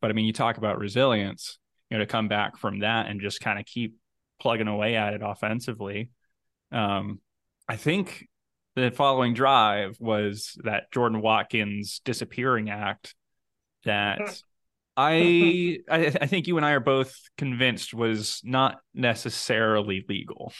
but 0.02 0.10
I 0.10 0.14
mean, 0.14 0.26
you 0.26 0.34
talk 0.34 0.58
about 0.58 0.80
resilience, 0.80 1.60
you 1.90 1.98
know, 1.98 2.04
to 2.04 2.08
come 2.08 2.28
back 2.28 2.58
from 2.58 2.80
that 2.80 3.08
and 3.08 3.22
just 3.22 3.40
kind 3.40 3.60
of 3.60 3.66
keep 3.66 3.96
plugging 4.40 4.68
away 4.68 4.96
at 4.96 5.14
it 5.14 5.22
offensively. 5.24 6.10
Um, 6.72 7.20
I 7.68 7.76
think 7.76 8.28
the 8.76 8.92
following 8.92 9.34
drive 9.34 9.98
was 10.00 10.58
that 10.64 10.92
Jordan 10.92 11.22
Watkins 11.22 12.02
disappearing 12.04 12.70
act 12.70 13.16
that 13.86 14.42
I, 14.98 15.80
I 15.90 16.14
I 16.22 16.28
think 16.28 16.48
you 16.48 16.58
and 16.58 16.66
I 16.66 16.72
are 16.72 16.80
both 16.80 17.16
convinced 17.38 17.94
was 17.94 18.42
not 18.44 18.80
necessarily 18.94 20.04
legal. 20.08 20.52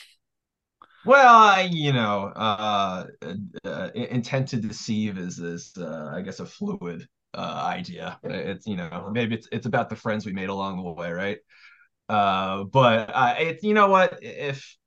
Well, 1.06 1.68
you 1.68 1.94
know, 1.94 2.28
uh, 2.36 3.06
uh, 3.64 3.90
intent 3.94 4.48
to 4.50 4.58
deceive 4.58 5.18
is 5.18 5.40
is 5.40 5.74
uh, 5.78 6.12
I 6.14 6.22
guess 6.22 6.40
a 6.40 6.46
fluid 6.46 7.08
uh, 7.36 7.64
idea. 7.68 8.20
It's 8.24 8.66
you 8.66 8.76
know 8.76 9.10
maybe 9.14 9.36
it's 9.36 9.48
it's 9.52 9.68
about 9.68 9.90
the 9.90 9.96
friends 9.96 10.26
we 10.26 10.34
made 10.34 10.50
along 10.50 10.78
the 10.84 10.92
way, 10.92 11.12
right? 11.12 11.38
Uh, 12.10 12.66
but 12.66 13.12
uh, 13.14 13.36
it's 13.40 13.64
you 13.64 13.74
know 13.74 13.90
what 13.90 14.20
if 14.22 14.78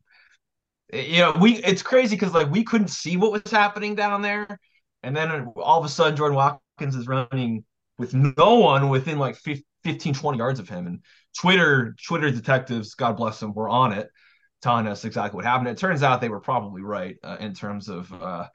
you 0.93 1.19
know 1.19 1.33
we 1.41 1.57
it's 1.57 1.83
crazy 1.83 2.17
because 2.17 2.33
like 2.33 2.51
we 2.51 2.65
couldn't 2.65 2.89
see 2.89 3.17
what 3.17 3.33
was 3.33 3.51
happening 3.51 3.95
down 3.95 4.23
there, 4.23 4.59
and 5.03 5.17
then 5.17 5.47
all 5.57 5.79
of 5.79 5.85
a 5.85 5.89
sudden 5.89 6.17
Jordan 6.17 6.37
Watkins 6.37 6.97
is 6.97 7.07
running 7.07 7.65
with 7.99 8.15
no 8.15 8.55
one 8.57 8.89
within 8.89 9.19
like 9.19 9.37
15, 9.37 10.15
20 10.15 10.39
yards 10.39 10.61
of 10.61 10.69
him, 10.69 10.87
and 10.87 11.01
Twitter 11.39 11.95
Twitter 12.07 12.31
detectives, 12.31 12.95
God 12.95 13.17
bless 13.17 13.39
them, 13.41 13.53
were 13.53 13.69
on 13.69 13.93
it 13.93 14.09
telling 14.63 14.87
us 14.87 15.05
exactly 15.05 15.37
what 15.37 15.45
happened. 15.45 15.69
It 15.69 15.79
turns 15.79 16.03
out 16.03 16.21
they 16.21 16.29
were 16.29 16.41
probably 16.41 16.83
right 16.83 17.17
uh, 17.23 17.37
in 17.41 17.55
terms 17.55 17.89
of, 17.89 18.13
uh, 18.13 18.49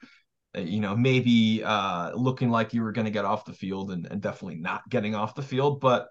you 0.56 0.80
know, 0.80 0.96
maybe 0.96 1.62
uh, 1.64 2.12
looking 2.14 2.50
like 2.50 2.74
you 2.74 2.82
were 2.82 2.92
going 2.92 3.06
to 3.06 3.10
get 3.10 3.24
off 3.24 3.44
the 3.44 3.52
field 3.52 3.90
and, 3.90 4.06
and, 4.06 4.20
definitely 4.20 4.56
not 4.56 4.88
getting 4.88 5.14
off 5.14 5.34
the 5.34 5.42
field. 5.42 5.80
But 5.80 6.08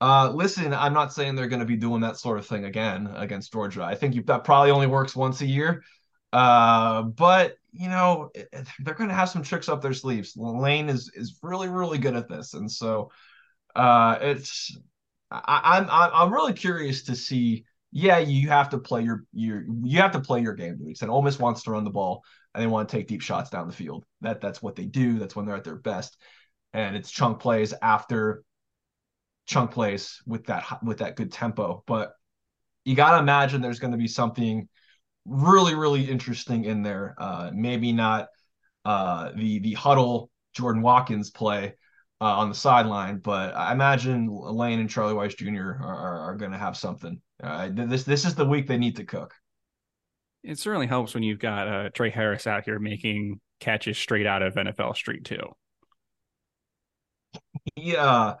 uh, 0.00 0.30
listen, 0.32 0.72
I'm 0.72 0.94
not 0.94 1.12
saying 1.12 1.34
they're 1.34 1.48
going 1.48 1.60
to 1.60 1.66
be 1.66 1.76
doing 1.76 2.02
that 2.02 2.18
sort 2.18 2.38
of 2.38 2.46
thing 2.46 2.64
again 2.64 3.12
against 3.14 3.52
Georgia. 3.52 3.82
I 3.82 3.94
think 3.94 4.14
you, 4.14 4.22
that 4.24 4.44
probably 4.44 4.70
only 4.70 4.86
works 4.86 5.16
once 5.16 5.40
a 5.40 5.46
year. 5.46 5.82
Uh, 6.32 7.02
but 7.02 7.56
you 7.72 7.88
know, 7.88 8.30
they're 8.80 8.94
going 8.94 9.08
to 9.08 9.14
have 9.14 9.28
some 9.28 9.42
tricks 9.42 9.68
up 9.68 9.82
their 9.82 9.92
sleeves. 9.92 10.36
Lane 10.36 10.88
is 10.88 11.10
is 11.14 11.38
really 11.42 11.68
really 11.68 11.98
good 11.98 12.16
at 12.16 12.28
this, 12.28 12.54
and 12.54 12.70
so 12.70 13.10
uh, 13.74 14.18
it's 14.20 14.76
I, 15.30 15.60
I'm 15.64 15.88
I'm 15.90 16.32
really 16.32 16.52
curious 16.52 17.04
to 17.04 17.16
see 17.16 17.64
yeah, 17.96 18.18
you 18.18 18.50
have 18.50 18.68
to 18.70 18.78
play 18.78 19.00
your 19.00 19.24
your 19.32 19.64
you 19.82 20.00
have 20.00 20.12
to 20.12 20.20
play 20.20 20.42
your 20.42 20.52
game 20.52 20.76
to 20.76 20.84
the 20.84 20.90
extent 20.90 21.10
Ole 21.10 21.22
Miss 21.22 21.38
wants 21.38 21.62
to 21.62 21.70
run 21.70 21.82
the 21.82 21.88
ball 21.90 22.22
and 22.52 22.62
they 22.62 22.66
want 22.66 22.90
to 22.90 22.94
take 22.94 23.08
deep 23.08 23.22
shots 23.22 23.48
down 23.48 23.66
the 23.66 23.72
field. 23.72 24.04
That 24.20 24.42
that's 24.42 24.60
what 24.60 24.76
they 24.76 24.84
do. 24.84 25.18
That's 25.18 25.34
when 25.34 25.46
they're 25.46 25.56
at 25.56 25.64
their 25.64 25.76
best, 25.76 26.18
and 26.74 26.94
it's 26.94 27.10
chunk 27.10 27.40
plays 27.40 27.72
after 27.80 28.44
chunk 29.46 29.70
plays 29.70 30.20
with 30.26 30.44
that 30.46 30.78
with 30.82 30.98
that 30.98 31.16
good 31.16 31.32
tempo. 31.32 31.84
But 31.86 32.12
you 32.84 32.96
got 32.96 33.12
to 33.12 33.18
imagine 33.18 33.62
there's 33.62 33.80
going 33.80 33.92
to 33.92 33.98
be 33.98 34.08
something 34.08 34.68
really 35.24 35.74
really 35.74 36.04
interesting 36.04 36.66
in 36.66 36.82
there. 36.82 37.14
Uh, 37.16 37.50
maybe 37.54 37.92
not 37.92 38.28
uh, 38.84 39.32
the 39.34 39.60
the 39.60 39.72
huddle 39.72 40.30
Jordan 40.52 40.82
Watkins 40.82 41.30
play, 41.30 41.72
uh, 42.20 42.24
on 42.24 42.50
the 42.50 42.54
sideline. 42.54 43.20
But 43.20 43.56
I 43.56 43.72
imagine 43.72 44.28
Lane 44.28 44.80
and 44.80 44.90
Charlie 44.90 45.14
Weis 45.14 45.34
Jr. 45.34 45.82
are, 45.82 45.96
are, 45.96 46.20
are 46.20 46.36
going 46.36 46.52
to 46.52 46.58
have 46.58 46.76
something. 46.76 47.22
Uh, 47.42 47.68
this 47.72 48.04
this 48.04 48.24
is 48.24 48.34
the 48.34 48.44
week 48.44 48.66
they 48.66 48.78
need 48.78 48.96
to 48.96 49.04
cook. 49.04 49.34
It 50.42 50.58
certainly 50.58 50.86
helps 50.86 51.12
when 51.14 51.22
you've 51.22 51.38
got 51.38 51.68
uh, 51.68 51.90
Tre 51.90 52.10
Harris 52.10 52.46
out 52.46 52.64
here 52.64 52.78
making 52.78 53.40
catches 53.60 53.98
straight 53.98 54.26
out 54.26 54.42
of 54.42 54.54
NFL 54.54 54.94
Street 54.96 55.24
too. 55.24 55.38
Yeah, 57.76 58.34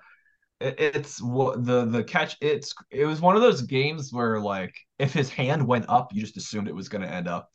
it, 0.60 0.76
it's 0.78 1.18
the 1.18 1.88
the 1.90 2.04
catch. 2.04 2.36
It's 2.40 2.74
it 2.90 3.04
was 3.06 3.20
one 3.20 3.36
of 3.36 3.42
those 3.42 3.62
games 3.62 4.12
where 4.12 4.40
like 4.40 4.74
if 4.98 5.12
his 5.12 5.30
hand 5.30 5.66
went 5.66 5.86
up, 5.88 6.12
you 6.14 6.22
just 6.22 6.36
assumed 6.36 6.68
it 6.68 6.74
was 6.74 6.88
going 6.88 7.02
to 7.02 7.12
end 7.12 7.28
up. 7.28 7.50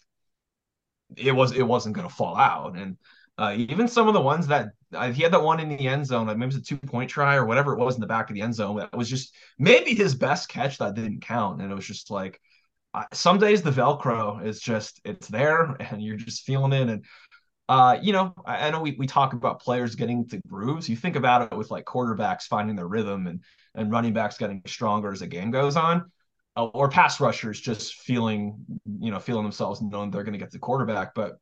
It 1.18 1.34
was 1.34 1.52
it 1.54 1.64
wasn't 1.64 1.96
going 1.96 2.08
to 2.08 2.14
fall 2.14 2.38
out, 2.38 2.78
and 2.78 2.98
uh, 3.38 3.56
even 3.58 3.88
some 3.88 4.08
of 4.08 4.14
the 4.14 4.22
ones 4.22 4.48
that 4.48 4.70
uh, 4.94 5.12
he 5.12 5.24
had 5.24 5.34
that 5.34 5.42
one 5.42 5.60
in 5.60 5.70
the 5.70 5.88
end 5.88 6.06
zone, 6.06 6.28
like 6.28 6.38
maybe 6.38 6.54
it 6.54 6.58
was 6.58 6.62
a 6.62 6.62
two 6.62 6.78
point 6.78 7.10
try 7.10 7.36
or 7.36 7.46
whatever 7.46 7.74
it 7.74 7.80
was 7.80 7.96
in 7.96 8.02
the 8.02 8.08
back 8.08 8.30
of 8.30 8.36
the 8.36 8.42
end 8.42 8.54
zone. 8.54 8.78
That 8.78 8.96
was 8.96 9.10
just 9.10 9.34
maybe 9.58 9.96
his 9.96 10.16
best 10.16 10.50
catch 10.50 10.78
that 10.78 10.96
didn't 10.96 11.22
count. 11.22 11.62
And 11.62 11.72
it 11.72 11.76
was 11.76 11.88
just 11.88 12.12
like 12.12 12.40
uh, 12.94 13.06
some 13.14 13.40
days 13.40 13.62
the 13.62 13.72
Velcro 13.72 14.46
is 14.46 14.60
just 14.60 15.00
it's 15.06 15.28
there 15.28 15.76
and 15.80 16.02
you're 16.02 16.18
just 16.18 16.44
feeling 16.44 16.74
it. 16.74 16.90
And 16.90 17.06
uh, 17.70 17.98
you 18.02 18.12
know, 18.12 18.34
I, 18.46 18.68
I 18.68 18.70
know 18.70 18.82
we, 18.82 18.96
we 18.98 19.08
talk 19.08 19.34
about 19.34 19.62
players 19.62 19.96
getting 19.96 20.28
to 20.30 20.42
grooves. 20.48 20.90
You 20.90 20.98
think 20.98 21.16
about 21.16 21.52
it 21.52 21.58
with 21.58 21.72
like 21.72 21.86
quarterbacks 21.86 22.44
finding 22.44 22.76
their 22.76 22.88
rhythm 22.88 23.28
and 23.28 23.44
and 23.76 23.92
running 23.92 24.14
backs 24.14 24.38
getting 24.38 24.62
stronger 24.68 25.12
as 25.12 25.22
the 25.22 25.28
game 25.28 25.52
goes 25.52 25.78
on. 25.78 26.12
Uh, 26.58 26.66
or 26.66 26.90
pass 26.90 27.22
rushers 27.22 27.62
just 27.62 27.94
feeling, 27.94 28.58
you 29.00 29.10
know, 29.10 29.20
feeling 29.20 29.44
themselves 29.44 29.82
knowing 29.82 30.12
they're 30.12 30.26
going 30.26 30.34
to 30.34 30.40
get 30.40 30.52
the 30.52 30.60
quarterback. 30.60 31.16
But 31.16 31.38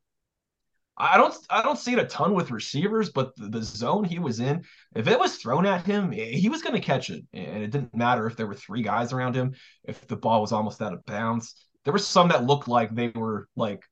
I 1.00 1.16
don't 1.16 1.34
I 1.48 1.62
don't 1.62 1.78
see 1.78 1.94
it 1.94 1.98
a 1.98 2.04
ton 2.04 2.34
with 2.34 2.50
receivers, 2.50 3.10
but 3.10 3.34
the, 3.36 3.48
the, 3.48 3.62
zone 3.62 4.04
he 4.04 4.18
was 4.18 4.38
in, 4.38 4.64
if 4.94 5.08
it 5.08 5.18
was 5.18 5.36
thrown 5.36 5.64
at 5.64 5.86
him, 5.86 6.12
he 6.12 6.48
was 6.50 6.62
going 6.62 6.74
to 6.74 6.80
catch 6.80 7.08
it, 7.08 7.24
and 7.32 7.62
it 7.62 7.70
didn't 7.70 7.96
matter 7.96 8.26
if 8.26 8.36
there 8.36 8.46
were 8.46 8.54
three 8.54 8.82
guys 8.82 9.12
around 9.12 9.34
him, 9.34 9.54
if 9.82 10.06
the 10.06 10.16
ball 10.16 10.42
was 10.42 10.52
almost 10.52 10.82
out 10.82 10.92
of 10.92 11.04
bounds. 11.06 11.54
There 11.84 11.92
were 11.92 11.98
some 11.98 12.28
that 12.28 12.44
looked 12.44 12.68
like 12.68 12.94
they 12.94 13.08
were 13.08 13.48
like 13.56 13.82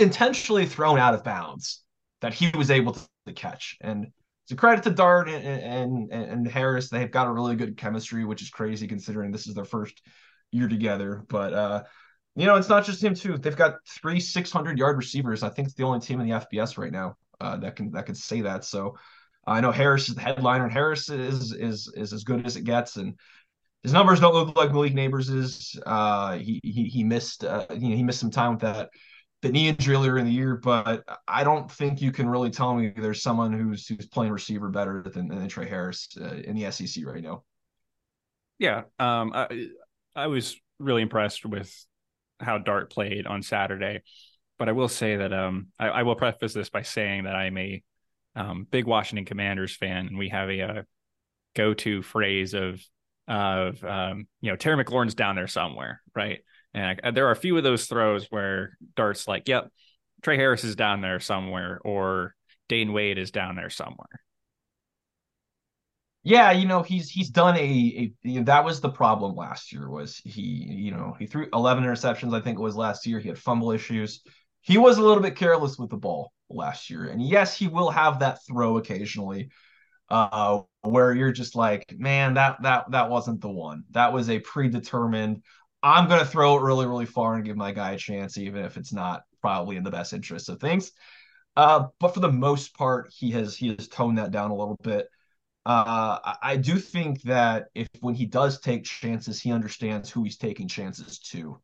intentionally 0.00 0.66
thrown 0.66 0.98
out 0.98 1.14
of 1.14 1.22
bounds 1.22 1.84
that 2.20 2.34
he 2.34 2.50
was 2.56 2.72
able 2.72 2.94
to 2.94 3.32
catch, 3.32 3.76
and 3.80 4.08
it's 4.44 4.52
a 4.52 4.56
credit 4.56 4.82
to 4.84 4.90
Dart 4.90 5.28
and, 5.28 6.10
and 6.10 6.12
and 6.12 6.48
Harris. 6.48 6.88
They've 6.88 7.10
got 7.10 7.28
a 7.28 7.32
really 7.32 7.54
good 7.54 7.76
chemistry, 7.76 8.24
which 8.24 8.42
is 8.42 8.50
crazy 8.50 8.88
considering 8.88 9.30
this 9.30 9.46
is 9.46 9.54
their 9.54 9.64
first 9.64 10.02
year 10.50 10.66
together. 10.68 11.22
But 11.28 11.52
uh, 11.52 11.84
you 12.38 12.46
know, 12.46 12.54
it's 12.56 12.68
not 12.68 12.84
just 12.84 13.02
him 13.02 13.14
too. 13.14 13.36
They've 13.36 13.56
got 13.56 13.74
three 13.86 14.20
600 14.20 14.78
yard 14.78 14.96
receivers. 14.96 15.42
I 15.42 15.48
think 15.48 15.66
it's 15.68 15.76
the 15.76 15.84
only 15.84 16.00
team 16.00 16.20
in 16.20 16.28
the 16.28 16.36
FBS 16.36 16.78
right 16.78 16.92
now 16.92 17.16
uh, 17.40 17.56
that 17.58 17.76
can 17.76 17.90
that 17.92 18.06
can 18.06 18.14
say 18.14 18.42
that. 18.42 18.64
So 18.64 18.96
I 19.46 19.60
know 19.60 19.72
Harris 19.72 20.08
is 20.08 20.14
the 20.14 20.20
headliner, 20.20 20.64
and 20.64 20.72
Harris 20.72 21.08
is 21.08 21.52
is 21.52 21.92
is 21.96 22.12
as 22.12 22.24
good 22.24 22.46
as 22.46 22.56
it 22.56 22.62
gets, 22.62 22.96
and 22.96 23.18
his 23.82 23.92
numbers 23.92 24.20
don't 24.20 24.34
look 24.34 24.56
like 24.56 24.72
Malik 24.72 24.94
Nabers 24.94 25.34
is. 25.34 25.78
Uh, 25.84 26.38
he 26.38 26.60
he 26.62 26.84
he 26.84 27.02
missed 27.02 27.44
uh, 27.44 27.66
you 27.70 27.90
know 27.90 27.96
he 27.96 28.02
missed 28.02 28.20
some 28.20 28.30
time 28.30 28.52
with 28.52 28.60
that 28.60 28.90
the 29.42 29.50
knee 29.50 29.68
injury 29.68 29.94
earlier 29.94 30.18
in 30.18 30.26
the 30.26 30.32
year, 30.32 30.56
but 30.56 31.04
I 31.26 31.44
don't 31.44 31.70
think 31.70 32.00
you 32.00 32.12
can 32.12 32.28
really 32.28 32.50
tell 32.50 32.74
me 32.74 32.92
there's 32.96 33.22
someone 33.22 33.52
who's 33.52 33.86
who's 33.86 34.06
playing 34.06 34.32
receiver 34.32 34.68
better 34.68 35.02
than, 35.02 35.28
than 35.28 35.48
Tre 35.48 35.68
Harris 35.68 36.08
uh, 36.20 36.34
in 36.34 36.56
the 36.56 36.70
SEC 36.70 37.04
right 37.06 37.22
now. 37.22 37.44
Yeah, 38.58 38.82
um, 38.98 39.32
I, 39.34 39.68
I 40.16 40.26
was 40.26 40.56
really 40.80 41.02
impressed 41.02 41.46
with 41.46 41.72
how 42.40 42.58
Dart 42.58 42.90
played 42.90 43.26
on 43.26 43.42
Saturday. 43.42 44.02
But 44.58 44.68
I 44.68 44.72
will 44.72 44.88
say 44.88 45.16
that 45.16 45.32
um, 45.32 45.68
I, 45.78 45.88
I, 45.88 46.02
will 46.02 46.16
preface 46.16 46.52
this 46.52 46.68
by 46.68 46.82
saying 46.82 47.24
that 47.24 47.36
I'm 47.36 47.56
a 47.56 47.82
um, 48.34 48.66
big 48.68 48.86
Washington 48.86 49.24
Commanders 49.24 49.76
fan, 49.76 50.08
and 50.08 50.18
we 50.18 50.30
have 50.30 50.48
a, 50.48 50.58
a 50.60 50.66
uh, 50.66 50.82
go-to 51.54 52.02
phrase 52.02 52.54
of 52.54 52.80
of 53.28 53.82
um, 53.84 54.26
you 54.40 54.50
know 54.50 54.56
Terry 54.56 54.82
McLaurin's 54.82 55.14
down 55.14 55.36
there 55.36 55.46
somewhere, 55.46 56.02
right? 56.14 56.40
And 56.74 57.00
I, 57.02 57.10
there 57.10 57.28
are 57.28 57.32
a 57.32 57.36
few 57.36 57.56
of 57.56 57.64
those 57.64 57.86
throws 57.86 58.26
where 58.30 58.76
Dart's 58.96 59.28
like, 59.28 59.48
"Yep, 59.48 59.70
Tre 60.22 60.36
Harris 60.36 60.64
is 60.64 60.76
down 60.76 61.02
there 61.02 61.20
somewhere," 61.20 61.80
or 61.84 62.34
Dayton 62.68 62.92
Wade 62.92 63.18
is 63.18 63.30
down 63.30 63.56
there 63.56 63.70
somewhere. 63.70 64.22
Yeah, 66.24 66.50
you 66.50 66.66
know, 66.66 66.82
he's 66.82 67.08
he's 67.08 67.30
done 67.30 67.56
a, 67.56 67.60
a 67.60 68.12
you 68.22 68.40
know, 68.40 68.44
that 68.44 68.64
was 68.64 68.80
the 68.80 68.90
problem 68.90 69.34
last 69.34 69.72
year 69.72 69.88
was 69.88 70.16
he, 70.18 70.42
you 70.42 70.90
know, 70.90 71.14
he 71.18 71.26
threw 71.26 71.48
11 71.52 71.84
interceptions 71.84 72.34
I 72.36 72.40
think 72.40 72.58
it 72.58 72.62
was 72.62 72.76
last 72.76 73.06
year. 73.06 73.18
He 73.18 73.28
had 73.28 73.38
fumble 73.38 73.70
issues. 73.70 74.22
He 74.60 74.76
was 74.78 74.98
a 74.98 75.02
little 75.02 75.22
bit 75.22 75.36
careless 75.36 75.78
with 75.78 75.90
the 75.90 75.96
ball 75.96 76.32
last 76.50 76.90
year. 76.90 77.06
And 77.06 77.22
yes, 77.22 77.56
he 77.56 77.68
will 77.68 77.90
have 77.90 78.18
that 78.18 78.40
throw 78.46 78.76
occasionally 78.78 79.50
uh 80.10 80.60
where 80.82 81.14
you're 81.14 81.32
just 81.32 81.56
like, 81.56 81.84
man, 81.98 82.34
that 82.34 82.62
that 82.62 82.90
that 82.92 83.10
wasn't 83.10 83.40
the 83.42 83.50
one. 83.50 83.84
That 83.92 84.12
was 84.12 84.30
a 84.30 84.40
predetermined 84.40 85.42
I'm 85.82 86.08
going 86.08 86.20
to 86.20 86.26
throw 86.26 86.58
it 86.58 86.62
really 86.62 86.86
really 86.86 87.06
far 87.06 87.34
and 87.36 87.44
give 87.44 87.56
my 87.56 87.72
guy 87.72 87.92
a 87.92 87.98
chance 87.98 88.38
even 88.38 88.64
if 88.64 88.76
it's 88.76 88.92
not 88.92 89.22
probably 89.42 89.76
in 89.76 89.84
the 89.84 89.90
best 89.92 90.12
interest 90.14 90.48
of 90.50 90.60
things. 90.60 90.92
Uh, 91.56 91.86
but 91.98 92.14
for 92.14 92.20
the 92.20 92.30
most 92.32 92.74
part, 92.74 93.12
he 93.12 93.30
has 93.32 93.56
he 93.56 93.68
has 93.74 93.88
toned 93.88 94.18
that 94.18 94.30
down 94.30 94.50
a 94.50 94.56
little 94.56 94.78
bit. 94.82 95.08
Uh, 95.66 96.34
I 96.42 96.56
do 96.56 96.78
think 96.78 97.20
that 97.22 97.66
if 97.74 97.88
when 98.00 98.14
he 98.14 98.24
does 98.24 98.60
take 98.60 98.84
chances, 98.84 99.40
he 99.40 99.52
understands 99.52 100.08
who 100.08 100.24
he's 100.24 100.38
taking 100.38 100.66
chances 100.66 101.18
to. 101.30 101.60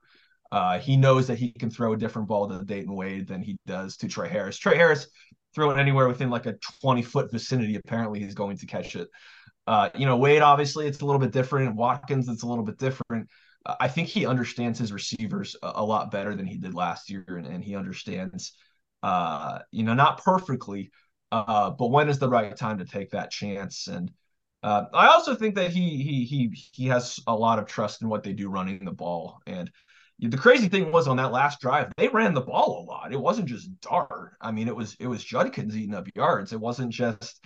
Uh, 0.52 0.78
he 0.78 0.96
knows 0.96 1.26
that 1.26 1.38
he 1.38 1.50
can 1.52 1.70
throw 1.70 1.94
a 1.94 1.96
different 1.96 2.28
ball 2.28 2.48
to 2.48 2.64
Dayton 2.64 2.94
Wade 2.94 3.26
than 3.26 3.42
he 3.42 3.56
does 3.66 3.96
to 3.98 4.08
Tre 4.08 4.28
Harris. 4.28 4.58
Tre 4.58 4.76
Harris 4.76 5.08
throw 5.54 5.70
it 5.70 5.78
anywhere 5.78 6.06
within 6.06 6.30
like 6.30 6.46
a 6.46 6.56
20 6.80 7.02
foot 7.02 7.32
vicinity. 7.32 7.76
Apparently, 7.76 8.20
he's 8.20 8.34
going 8.34 8.58
to 8.58 8.66
catch 8.66 8.94
it. 8.94 9.08
Uh, 9.66 9.88
you 9.94 10.06
know, 10.06 10.16
Wade, 10.16 10.42
obviously, 10.42 10.86
it's 10.86 11.00
a 11.00 11.06
little 11.06 11.20
bit 11.20 11.32
different. 11.32 11.74
Watkins, 11.74 12.28
it's 12.28 12.42
a 12.42 12.46
little 12.46 12.64
bit 12.64 12.78
different. 12.78 13.28
Uh, 13.64 13.74
I 13.80 13.88
think 13.88 14.08
he 14.08 14.26
understands 14.26 14.78
his 14.78 14.92
receivers 14.92 15.56
a, 15.62 15.72
a, 15.76 15.84
lot 15.84 16.10
better 16.10 16.34
than 16.34 16.46
he 16.46 16.58
did 16.58 16.74
last 16.74 17.10
year, 17.10 17.24
and, 17.26 17.46
and 17.46 17.64
he 17.64 17.74
understands, 17.74 18.52
uh, 19.02 19.60
you 19.70 19.82
know, 19.82 19.94
not 19.94 20.22
perfectly, 20.22 20.90
uh, 21.34 21.70
but 21.70 21.88
when 21.88 22.08
is 22.08 22.18
the 22.18 22.28
right 22.28 22.56
time 22.56 22.78
to 22.78 22.84
take 22.84 23.10
that 23.10 23.30
chance? 23.30 23.88
And 23.88 24.10
uh, 24.62 24.84
I 24.94 25.08
also 25.08 25.34
think 25.34 25.56
that 25.56 25.70
he 25.70 26.02
he 26.02 26.24
he 26.24 26.50
he 26.72 26.86
has 26.86 27.18
a 27.26 27.34
lot 27.34 27.58
of 27.58 27.66
trust 27.66 28.02
in 28.02 28.08
what 28.08 28.22
they 28.22 28.32
do 28.32 28.48
running 28.48 28.84
the 28.84 28.92
ball. 28.92 29.40
And 29.46 29.70
the 30.20 30.38
crazy 30.38 30.68
thing 30.68 30.92
was 30.92 31.08
on 31.08 31.16
that 31.16 31.32
last 31.32 31.60
drive, 31.60 31.92
they 31.96 32.08
ran 32.08 32.34
the 32.34 32.40
ball 32.40 32.80
a 32.80 32.84
lot. 32.88 33.12
It 33.12 33.20
wasn't 33.20 33.48
just 33.48 33.68
Dart. 33.80 34.36
I 34.40 34.52
mean, 34.52 34.68
it 34.68 34.76
was 34.76 34.96
it 35.00 35.08
was 35.08 35.24
Judkins 35.24 35.76
eating 35.76 35.94
up 35.94 36.06
yards. 36.14 36.52
It 36.52 36.60
wasn't 36.60 36.92
just 36.92 37.44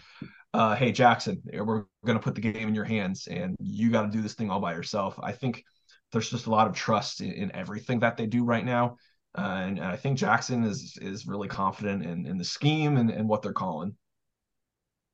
uh, 0.55 0.75
hey 0.75 0.93
Jackson, 0.93 1.43
we're 1.53 1.85
going 2.05 2.19
to 2.19 2.23
put 2.23 2.35
the 2.35 2.41
game 2.41 2.69
in 2.69 2.75
your 2.75 2.85
hands 2.85 3.27
and 3.27 3.57
you 3.59 3.91
got 3.91 4.03
to 4.03 4.09
do 4.09 4.23
this 4.23 4.35
thing 4.35 4.51
all 4.51 4.61
by 4.61 4.75
yourself. 4.75 5.19
I 5.23 5.33
think 5.33 5.65
there's 6.13 6.31
just 6.31 6.47
a 6.47 6.51
lot 6.51 6.67
of 6.67 6.75
trust 6.75 7.21
in, 7.21 7.33
in 7.33 7.55
everything 7.55 8.01
that 8.01 8.17
they 8.17 8.27
do 8.27 8.45
right 8.45 8.65
now. 8.65 8.97
Uh, 9.37 9.63
and, 9.67 9.79
and, 9.79 9.87
I 9.87 9.97
think 9.97 10.19
Jackson 10.19 10.65
is 10.65 10.99
is 11.01 11.27
really 11.27 11.49
confident 11.49 12.05
in, 12.05 12.27
in 12.27 12.39
the 12.39 12.45
scheme 12.45 12.97
and, 12.97 13.11
and 13.11 13.29
what 13.29 13.43
they're 13.43 13.53
calling. 13.53 13.95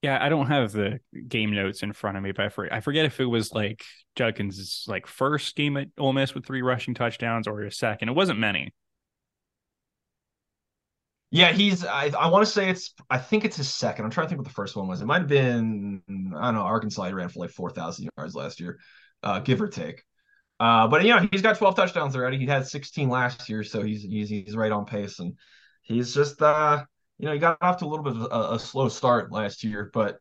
Yeah, 0.02 0.18
I 0.20 0.28
don't 0.28 0.46
have 0.48 0.72
the 0.72 1.00
game 1.28 1.54
notes 1.54 1.82
in 1.82 1.92
front 1.94 2.18
of 2.18 2.22
me, 2.22 2.32
but 2.32 2.44
I 2.44 2.48
forget, 2.50 2.72
I 2.74 2.80
forget 2.80 3.06
if 3.06 3.20
it 3.20 3.24
was 3.24 3.52
like 3.52 3.82
Judkins' 4.16 4.84
like 4.86 5.06
first 5.06 5.56
game 5.56 5.76
at 5.78 5.88
Ole 5.98 6.12
Miss 6.12 6.34
with 6.34 6.46
three 6.46 6.62
rushing 6.62 6.94
touchdowns 6.94 7.48
or 7.48 7.62
a 7.62 7.72
second. 7.72 8.10
It 8.10 8.14
wasn't 8.14 8.38
many. 8.38 8.72
Yeah, 11.30 11.52
he's. 11.52 11.84
I, 11.84 12.12
I 12.16 12.28
want 12.28 12.46
to 12.46 12.52
say 12.52 12.68
it's. 12.68 12.94
I 13.10 13.18
think 13.18 13.44
it's 13.44 13.56
his 13.56 13.68
second. 13.68 14.04
I'm 14.04 14.10
trying 14.10 14.26
to 14.26 14.28
think 14.28 14.38
what 14.38 14.46
the 14.46 14.54
first 14.54 14.76
one 14.76 14.86
was. 14.86 15.00
It 15.00 15.06
might 15.06 15.18
have 15.18 15.26
been. 15.26 16.00
I 16.08 16.44
don't 16.44 16.54
know. 16.54 16.60
Arkansas 16.60 17.06
he 17.06 17.12
ran 17.12 17.28
for 17.28 17.40
like 17.40 17.50
four 17.50 17.70
thousand 17.70 18.08
yards 18.16 18.36
last 18.36 18.60
year, 18.60 18.78
uh, 19.22 19.40
give 19.40 19.60
or 19.60 19.66
take. 19.66 20.04
Uh, 20.60 20.86
but 20.86 21.02
you 21.02 21.10
know 21.10 21.26
he's 21.30 21.42
got 21.42 21.58
12 21.58 21.76
touchdowns 21.76 22.14
already. 22.16 22.38
He 22.38 22.46
had 22.46 22.66
16 22.66 23.08
last 23.08 23.48
year, 23.48 23.62
so 23.64 23.82
he's 23.82 24.02
he's 24.02 24.28
he's 24.28 24.56
right 24.56 24.72
on 24.72 24.84
pace, 24.84 25.18
and 25.18 25.34
he's 25.82 26.14
just 26.14 26.40
uh 26.40 26.84
you 27.18 27.26
know 27.26 27.32
he 27.32 27.38
got 27.38 27.58
off 27.60 27.78
to 27.78 27.86
a 27.86 27.88
little 27.88 28.04
bit 28.04 28.16
of 28.16 28.22
a, 28.30 28.54
a 28.54 28.58
slow 28.58 28.88
start 28.88 29.32
last 29.32 29.64
year, 29.64 29.90
but 29.92 30.18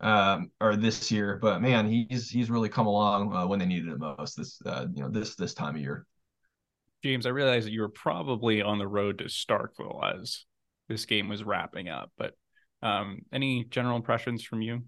um 0.00 0.50
or 0.60 0.76
this 0.76 1.10
year, 1.10 1.38
but 1.40 1.62
man, 1.62 1.88
he's 1.88 2.28
he's 2.28 2.50
really 2.50 2.68
come 2.68 2.86
along 2.86 3.34
uh, 3.34 3.46
when 3.46 3.58
they 3.58 3.66
needed 3.66 3.88
it 3.88 3.98
most. 3.98 4.36
This 4.36 4.60
uh 4.66 4.86
you 4.94 5.02
know 5.02 5.10
this 5.10 5.36
this 5.36 5.54
time 5.54 5.76
of 5.76 5.80
year. 5.80 6.06
James, 7.04 7.26
I 7.26 7.30
realize 7.30 7.64
that 7.64 7.72
you 7.72 7.82
were 7.82 7.88
probably 7.88 8.60
on 8.60 8.78
the 8.78 8.88
road 8.88 9.18
to 9.18 9.24
Starkville 9.24 10.20
as 10.20 10.44
this 10.88 11.06
game 11.06 11.28
was 11.28 11.44
wrapping 11.44 11.88
up, 11.88 12.10
but 12.18 12.34
um, 12.82 13.20
any 13.32 13.64
general 13.64 13.96
impressions 13.96 14.42
from 14.42 14.62
you? 14.62 14.82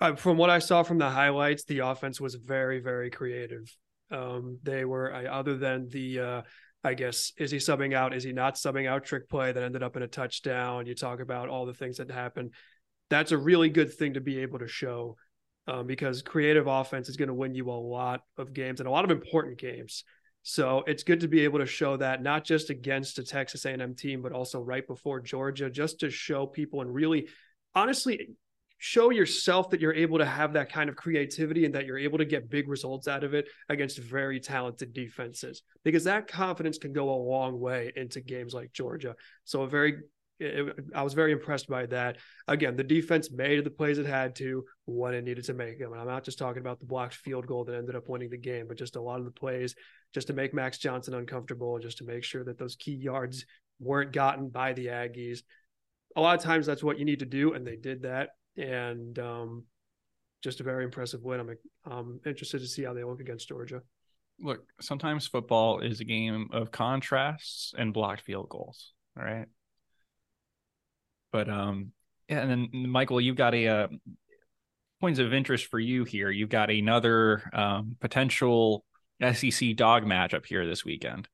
Uh, 0.00 0.14
from 0.14 0.36
what 0.36 0.50
I 0.50 0.60
saw 0.60 0.82
from 0.82 0.98
the 0.98 1.10
highlights, 1.10 1.64
the 1.64 1.80
offense 1.80 2.20
was 2.20 2.34
very, 2.36 2.80
very 2.80 3.10
creative. 3.10 3.74
Um, 4.10 4.58
they 4.62 4.84
were, 4.84 5.12
I, 5.12 5.26
other 5.26 5.56
than 5.56 5.88
the, 5.88 6.20
uh, 6.20 6.42
I 6.82 6.94
guess, 6.94 7.32
is 7.36 7.50
he 7.50 7.58
subbing 7.58 7.94
out? 7.94 8.14
Is 8.14 8.24
he 8.24 8.32
not 8.32 8.54
subbing 8.54 8.88
out? 8.88 9.04
Trick 9.04 9.28
play 9.28 9.52
that 9.52 9.62
ended 9.62 9.82
up 9.82 9.96
in 9.96 10.02
a 10.02 10.08
touchdown. 10.08 10.86
You 10.86 10.94
talk 10.94 11.20
about 11.20 11.48
all 11.48 11.66
the 11.66 11.74
things 11.74 11.98
that 11.98 12.10
happened. 12.10 12.54
That's 13.10 13.32
a 13.32 13.38
really 13.38 13.68
good 13.68 13.92
thing 13.92 14.14
to 14.14 14.20
be 14.20 14.38
able 14.38 14.60
to 14.60 14.68
show 14.68 15.16
um, 15.66 15.86
because 15.86 16.22
creative 16.22 16.66
offense 16.66 17.08
is 17.08 17.16
going 17.16 17.28
to 17.28 17.34
win 17.34 17.54
you 17.54 17.70
a 17.70 17.72
lot 17.72 18.22
of 18.38 18.52
games 18.52 18.80
and 18.80 18.88
a 18.88 18.90
lot 18.90 19.04
of 19.04 19.10
important 19.10 19.58
games. 19.58 20.04
So 20.42 20.84
it's 20.86 21.02
good 21.02 21.20
to 21.20 21.28
be 21.28 21.40
able 21.40 21.58
to 21.58 21.66
show 21.66 21.98
that 21.98 22.22
not 22.22 22.44
just 22.44 22.70
against 22.70 23.18
a 23.18 23.24
Texas 23.24 23.66
A&M 23.66 23.94
team, 23.94 24.22
but 24.22 24.32
also 24.32 24.60
right 24.60 24.86
before 24.86 25.20
Georgia, 25.20 25.68
just 25.68 26.00
to 26.00 26.10
show 26.10 26.46
people 26.46 26.80
and 26.80 26.92
really, 26.92 27.28
honestly, 27.74 28.30
show 28.82 29.10
yourself 29.10 29.68
that 29.68 29.78
you're 29.78 29.94
able 29.94 30.16
to 30.16 30.24
have 30.24 30.54
that 30.54 30.72
kind 30.72 30.88
of 30.88 30.96
creativity 30.96 31.66
and 31.66 31.74
that 31.74 31.84
you're 31.84 31.98
able 31.98 32.16
to 32.16 32.24
get 32.24 32.48
big 32.48 32.66
results 32.66 33.06
out 33.06 33.22
of 33.22 33.34
it 33.34 33.46
against 33.68 33.98
very 33.98 34.40
talented 34.40 34.94
defenses 34.94 35.62
because 35.84 36.02
that 36.04 36.26
confidence 36.26 36.78
can 36.78 36.90
go 36.90 37.10
a 37.10 37.22
long 37.22 37.60
way 37.60 37.92
into 37.94 38.22
games 38.22 38.54
like 38.54 38.72
Georgia. 38.72 39.14
So 39.44 39.62
a 39.62 39.68
very 39.68 39.98
I 40.94 41.02
was 41.02 41.12
very 41.12 41.32
impressed 41.32 41.68
by 41.68 41.84
that. 41.86 42.16
Again, 42.48 42.74
the 42.74 42.82
defense 42.82 43.30
made 43.30 43.62
the 43.62 43.70
plays 43.70 43.98
it 43.98 44.06
had 44.06 44.34
to 44.36 44.64
when 44.86 45.12
it 45.12 45.24
needed 45.24 45.44
to 45.44 45.52
make 45.52 45.78
them. 45.78 45.92
And 45.92 46.00
I'm 46.00 46.06
not 46.06 46.24
just 46.24 46.38
talking 46.38 46.62
about 46.62 46.80
the 46.80 46.86
blocked 46.86 47.14
field 47.14 47.46
goal 47.46 47.66
that 47.66 47.74
ended 47.74 47.94
up 47.94 48.08
winning 48.08 48.30
the 48.30 48.38
game, 48.38 48.66
but 48.66 48.78
just 48.78 48.96
a 48.96 49.02
lot 49.02 49.18
of 49.18 49.26
the 49.26 49.30
plays 49.30 49.74
just 50.14 50.28
to 50.28 50.32
make 50.32 50.54
Max 50.54 50.78
Johnson 50.78 51.12
uncomfortable, 51.12 51.78
just 51.78 51.98
to 51.98 52.04
make 52.04 52.24
sure 52.24 52.42
that 52.44 52.58
those 52.58 52.76
key 52.76 52.94
yards 52.94 53.44
weren't 53.80 54.12
gotten 54.12 54.48
by 54.48 54.72
the 54.72 54.86
Aggies. 54.86 55.40
A 56.16 56.22
lot 56.22 56.38
of 56.38 56.42
times 56.42 56.64
that's 56.64 56.82
what 56.82 56.98
you 56.98 57.04
need 57.04 57.18
to 57.18 57.26
do, 57.26 57.52
and 57.52 57.66
they 57.66 57.76
did 57.76 58.02
that. 58.04 58.30
And 58.60 59.18
um, 59.18 59.64
just 60.42 60.60
a 60.60 60.62
very 60.62 60.84
impressive 60.84 61.22
win. 61.22 61.40
I'm, 61.40 61.56
I'm 61.84 62.20
interested 62.26 62.60
to 62.60 62.66
see 62.66 62.84
how 62.84 62.94
they 62.94 63.04
look 63.04 63.20
against 63.20 63.48
Georgia. 63.48 63.82
Look, 64.38 64.64
sometimes 64.80 65.26
football 65.26 65.80
is 65.80 66.00
a 66.00 66.04
game 66.04 66.48
of 66.52 66.70
contrasts 66.70 67.74
and 67.76 67.92
blocked 67.92 68.22
field 68.22 68.48
goals. 68.48 68.92
All 69.18 69.24
right. 69.24 69.46
But 71.32 71.48
um, 71.48 71.92
yeah, 72.28 72.40
and 72.40 72.50
then 72.50 72.88
Michael, 72.88 73.20
you've 73.20 73.36
got 73.36 73.54
a 73.54 73.68
uh, 73.68 73.88
points 75.00 75.18
of 75.18 75.32
interest 75.32 75.66
for 75.66 75.78
you 75.78 76.04
here. 76.04 76.30
You've 76.30 76.48
got 76.48 76.70
another 76.70 77.42
um, 77.52 77.96
potential 78.00 78.84
SEC 79.20 79.76
dog 79.76 80.04
matchup 80.04 80.46
here 80.46 80.66
this 80.66 80.84
weekend. 80.84 81.28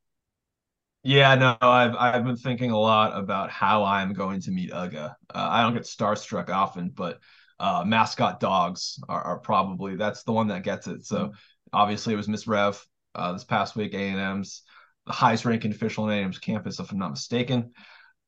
Yeah, 1.07 1.37
no, 1.37 1.57
I've 1.61 1.95
I've 1.95 2.25
been 2.25 2.37
thinking 2.37 2.73
a 2.73 2.79
lot 2.79 3.16
about 3.16 3.49
how 3.49 3.85
I'm 3.85 4.12
going 4.12 4.40
to 4.40 4.51
meet 4.51 4.73
Uga. 4.73 5.11
Uh, 5.11 5.12
I 5.33 5.62
don't 5.62 5.73
get 5.73 5.85
starstruck 5.85 6.51
often, 6.51 6.88
but 6.88 7.21
uh, 7.61 7.85
mascot 7.87 8.40
dogs 8.40 8.99
are, 9.09 9.23
are, 9.23 9.38
probably 9.38 9.95
that's 9.95 10.25
the 10.25 10.33
one 10.33 10.49
that 10.49 10.64
gets 10.64 10.88
it. 10.88 11.07
So 11.07 11.33
obviously 11.73 12.12
it 12.12 12.16
was 12.16 12.27
Miss 12.27 12.49
Rev 12.49 12.85
uh, 13.14 13.33
this 13.35 13.45
past 13.45 13.77
week, 13.77 13.95
A 13.95 13.99
and 13.99 14.19
M's 14.19 14.62
the 15.07 15.12
highest 15.12 15.45
ranking 15.45 15.71
official 15.71 16.05
on 16.05 16.11
A 16.11 16.14
and 16.16 16.25
M's 16.25 16.40
campus, 16.40 16.81
if 16.81 16.90
I'm 16.90 16.99
not 16.99 17.12
mistaken. 17.12 17.71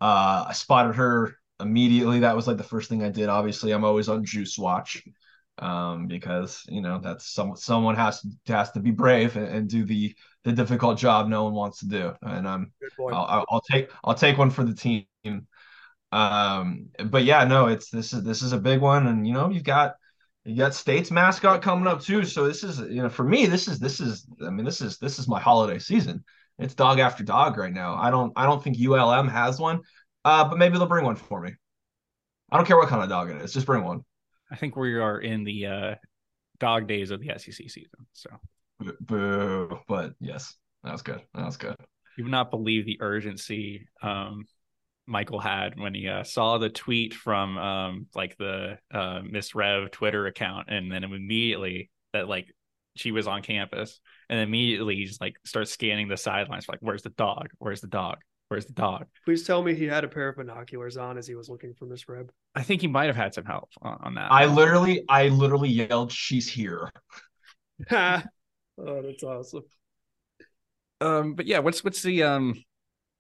Uh, 0.00 0.44
I 0.46 0.52
spotted 0.52 0.94
her 0.94 1.34
immediately. 1.58 2.20
That 2.20 2.36
was 2.36 2.46
like 2.46 2.58
the 2.58 2.62
first 2.62 2.88
thing 2.88 3.02
I 3.02 3.10
did. 3.10 3.28
Obviously, 3.28 3.72
I'm 3.72 3.84
always 3.84 4.08
on 4.08 4.24
Juice 4.24 4.56
Watch 4.56 5.02
um, 5.58 6.06
because 6.06 6.62
you 6.68 6.80
know 6.80 6.98
that's 6.98 7.26
some 7.26 7.56
someone 7.56 7.96
has 7.96 8.20
to 8.20 8.28
has 8.52 8.70
to 8.72 8.80
be 8.80 8.90
brave 8.90 9.36
and, 9.36 9.48
and, 9.48 9.68
do 9.68 9.84
the 9.84 10.14
the 10.44 10.52
difficult 10.52 10.98
job 10.98 11.28
no 11.28 11.44
one 11.44 11.54
wants 11.54 11.80
to 11.80 11.86
do, 11.86 12.12
and 12.22 12.46
I'm 12.48 12.72
I'll, 13.00 13.44
I'll, 13.50 13.60
take 13.60 13.90
I'll 14.04 14.14
take 14.14 14.38
one 14.38 14.50
for 14.50 14.64
the 14.64 14.74
team. 14.74 15.06
Um, 16.12 16.88
but 17.06 17.24
yeah, 17.24 17.44
no, 17.44 17.66
it's 17.66 17.90
this 17.90 18.12
is 18.12 18.22
this 18.22 18.42
is 18.42 18.52
a 18.52 18.58
big 18.58 18.80
one, 18.80 19.06
and 19.06 19.26
you 19.26 19.34
know 19.34 19.50
you've 19.50 19.64
got 19.64 19.94
you 20.44 20.56
got 20.56 20.74
state's 20.74 21.10
mascot 21.10 21.60
coming 21.60 21.86
up 21.86 22.00
too, 22.00 22.24
so 22.24 22.46
this 22.46 22.62
is 22.62 22.78
you 22.80 23.02
know 23.02 23.08
for 23.08 23.24
me 23.24 23.46
this 23.46 23.68
is 23.68 23.78
this 23.78 24.00
is 24.00 24.26
I 24.46 24.50
mean 24.50 24.64
this 24.64 24.80
is 24.80 24.98
this 24.98 25.18
is 25.18 25.28
my 25.28 25.40
holiday 25.40 25.78
season. 25.78 26.24
It's 26.58 26.74
dog 26.74 26.98
after 26.98 27.22
dog 27.24 27.56
right 27.58 27.72
now. 27.72 27.94
I 27.96 28.10
don't 28.10 28.32
I 28.36 28.44
don't 28.46 28.62
think 28.62 28.78
ULM 28.78 29.28
has 29.28 29.58
one, 29.60 29.80
uh, 30.24 30.48
but 30.48 30.58
maybe 30.58 30.78
they'll 30.78 30.86
bring 30.86 31.04
one 31.04 31.16
for 31.16 31.40
me. 31.40 31.54
I 32.50 32.56
don't 32.56 32.66
care 32.66 32.78
what 32.78 32.88
kind 32.88 33.02
of 33.02 33.08
dog 33.08 33.30
it 33.30 33.42
is, 33.42 33.52
just 33.52 33.66
bring 33.66 33.84
one. 33.84 34.04
I 34.50 34.56
think 34.56 34.76
we 34.76 34.94
are 34.94 35.20
in 35.20 35.44
the 35.44 35.66
uh, 35.66 35.94
dog 36.58 36.86
days 36.88 37.10
of 37.10 37.20
the 37.20 37.28
SEC 37.36 37.52
season. 37.52 38.06
So, 38.12 38.30
boo. 39.00 39.78
But 39.88 40.14
yes, 40.20 40.54
that 40.84 40.92
was 40.92 41.02
good. 41.02 41.22
That 41.34 41.46
was 41.46 41.56
good. 41.56 41.76
You 42.16 42.24
would 42.24 42.30
not 42.30 42.50
believe 42.50 42.84
the 42.84 42.98
urgency 43.00 43.86
um, 44.02 44.44
Michael 45.06 45.40
had 45.40 45.78
when 45.78 45.94
he 45.94 46.08
uh, 46.08 46.24
saw 46.24 46.58
the 46.58 46.68
tweet 46.68 47.14
from 47.14 47.56
um, 47.58 48.06
like 48.14 48.36
the 48.38 48.78
uh, 48.92 49.20
Miss 49.28 49.54
Rev 49.54 49.90
Twitter 49.90 50.26
account, 50.26 50.68
and 50.68 50.90
then 50.90 51.04
immediately 51.04 51.90
that 52.12 52.28
like 52.28 52.46
she 52.96 53.12
was 53.12 53.26
on 53.26 53.42
campus, 53.42 54.00
and 54.28 54.40
immediately 54.40 54.96
he 54.96 55.04
just 55.04 55.20
like 55.20 55.36
starts 55.44 55.70
scanning 55.72 56.08
the 56.08 56.16
sidelines, 56.16 56.68
like, 56.68 56.80
"Where's 56.80 57.02
the 57.02 57.10
dog? 57.10 57.48
Where's 57.58 57.80
the 57.80 57.86
dog?" 57.86 58.18
Where's 58.48 58.64
the 58.64 58.72
dog? 58.72 59.06
Please 59.26 59.42
tell 59.42 59.62
me 59.62 59.74
he 59.74 59.84
had 59.84 60.04
a 60.04 60.08
pair 60.08 60.28
of 60.28 60.36
binoculars 60.36 60.96
on 60.96 61.18
as 61.18 61.26
he 61.26 61.34
was 61.34 61.50
looking 61.50 61.74
for 61.74 61.84
Miss 61.84 62.08
Rev. 62.08 62.30
I 62.54 62.62
think 62.62 62.80
he 62.80 62.86
might 62.86 63.06
have 63.06 63.16
had 63.16 63.34
some 63.34 63.44
help 63.44 63.68
on, 63.82 63.98
on 64.00 64.14
that. 64.14 64.32
I 64.32 64.46
literally, 64.46 65.04
I 65.08 65.28
literally 65.28 65.68
yelled, 65.68 66.10
"She's 66.10 66.48
here!" 66.48 66.90
oh, 67.90 68.22
that's 68.76 69.22
awesome. 69.22 69.64
Um, 71.00 71.34
but 71.34 71.46
yeah, 71.46 71.58
what's 71.58 71.84
what's 71.84 72.02
the 72.02 72.22
um, 72.22 72.64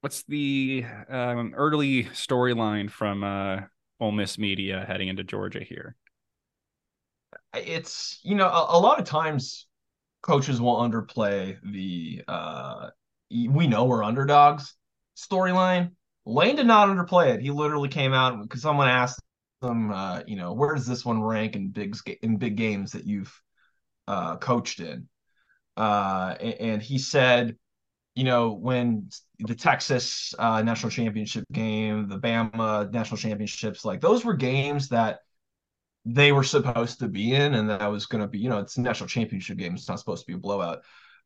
what's 0.00 0.22
the 0.24 0.84
um 1.10 1.52
early 1.54 2.04
storyline 2.04 2.90
from 2.90 3.22
uh 3.22 3.60
Ole 4.00 4.12
Miss 4.12 4.38
media 4.38 4.84
heading 4.88 5.08
into 5.08 5.24
Georgia 5.24 5.62
here? 5.62 5.94
It's 7.54 8.18
you 8.22 8.34
know 8.34 8.48
a, 8.48 8.78
a 8.78 8.80
lot 8.80 8.98
of 8.98 9.04
times 9.04 9.66
coaches 10.22 10.58
will 10.58 10.76
underplay 10.76 11.58
the 11.62 12.22
uh 12.26 12.90
we 13.30 13.66
know 13.66 13.84
we're 13.84 14.02
underdogs 14.02 14.74
storyline. 15.18 15.92
Lane 16.24 16.56
did 16.56 16.66
not 16.66 16.88
underplay 16.88 17.34
it. 17.34 17.40
He 17.40 17.50
literally 17.50 17.88
came 17.88 18.12
out 18.12 18.40
because 18.42 18.62
someone 18.62 18.88
asked 18.88 19.20
him, 19.62 19.90
uh, 19.90 20.22
you 20.26 20.36
know, 20.36 20.52
where 20.52 20.74
does 20.74 20.86
this 20.86 21.04
one 21.04 21.22
rank 21.22 21.56
in 21.56 21.70
big 21.70 21.96
in 22.22 22.36
big 22.36 22.56
games 22.56 22.92
that 22.92 23.06
you've 23.06 23.32
uh, 24.06 24.36
coached 24.36 24.80
in? 24.80 25.08
Uh, 25.76 26.34
and 26.40 26.82
he 26.82 26.98
said, 26.98 27.56
you 28.14 28.24
know, 28.24 28.52
when 28.52 29.08
the 29.38 29.54
Texas 29.54 30.34
uh, 30.38 30.60
national 30.62 30.90
championship 30.90 31.44
game, 31.52 32.08
the 32.08 32.18
Bama 32.18 32.92
national 32.92 33.16
championships, 33.16 33.84
like 33.84 34.00
those 34.00 34.24
were 34.24 34.34
games 34.34 34.88
that 34.88 35.20
they 36.04 36.32
were 36.32 36.44
supposed 36.44 36.98
to 36.98 37.08
be 37.08 37.34
in, 37.34 37.54
and 37.54 37.70
that 37.70 37.90
was 37.90 38.06
going 38.06 38.22
to 38.22 38.28
be, 38.28 38.38
you 38.38 38.48
know, 38.48 38.58
it's 38.58 38.76
a 38.76 38.80
national 38.80 39.08
championship 39.08 39.56
game. 39.56 39.74
It's 39.74 39.88
not 39.88 39.98
supposed 39.98 40.26
to 40.26 40.32
be 40.32 40.36
a 40.36 40.40
blowout. 40.40 40.80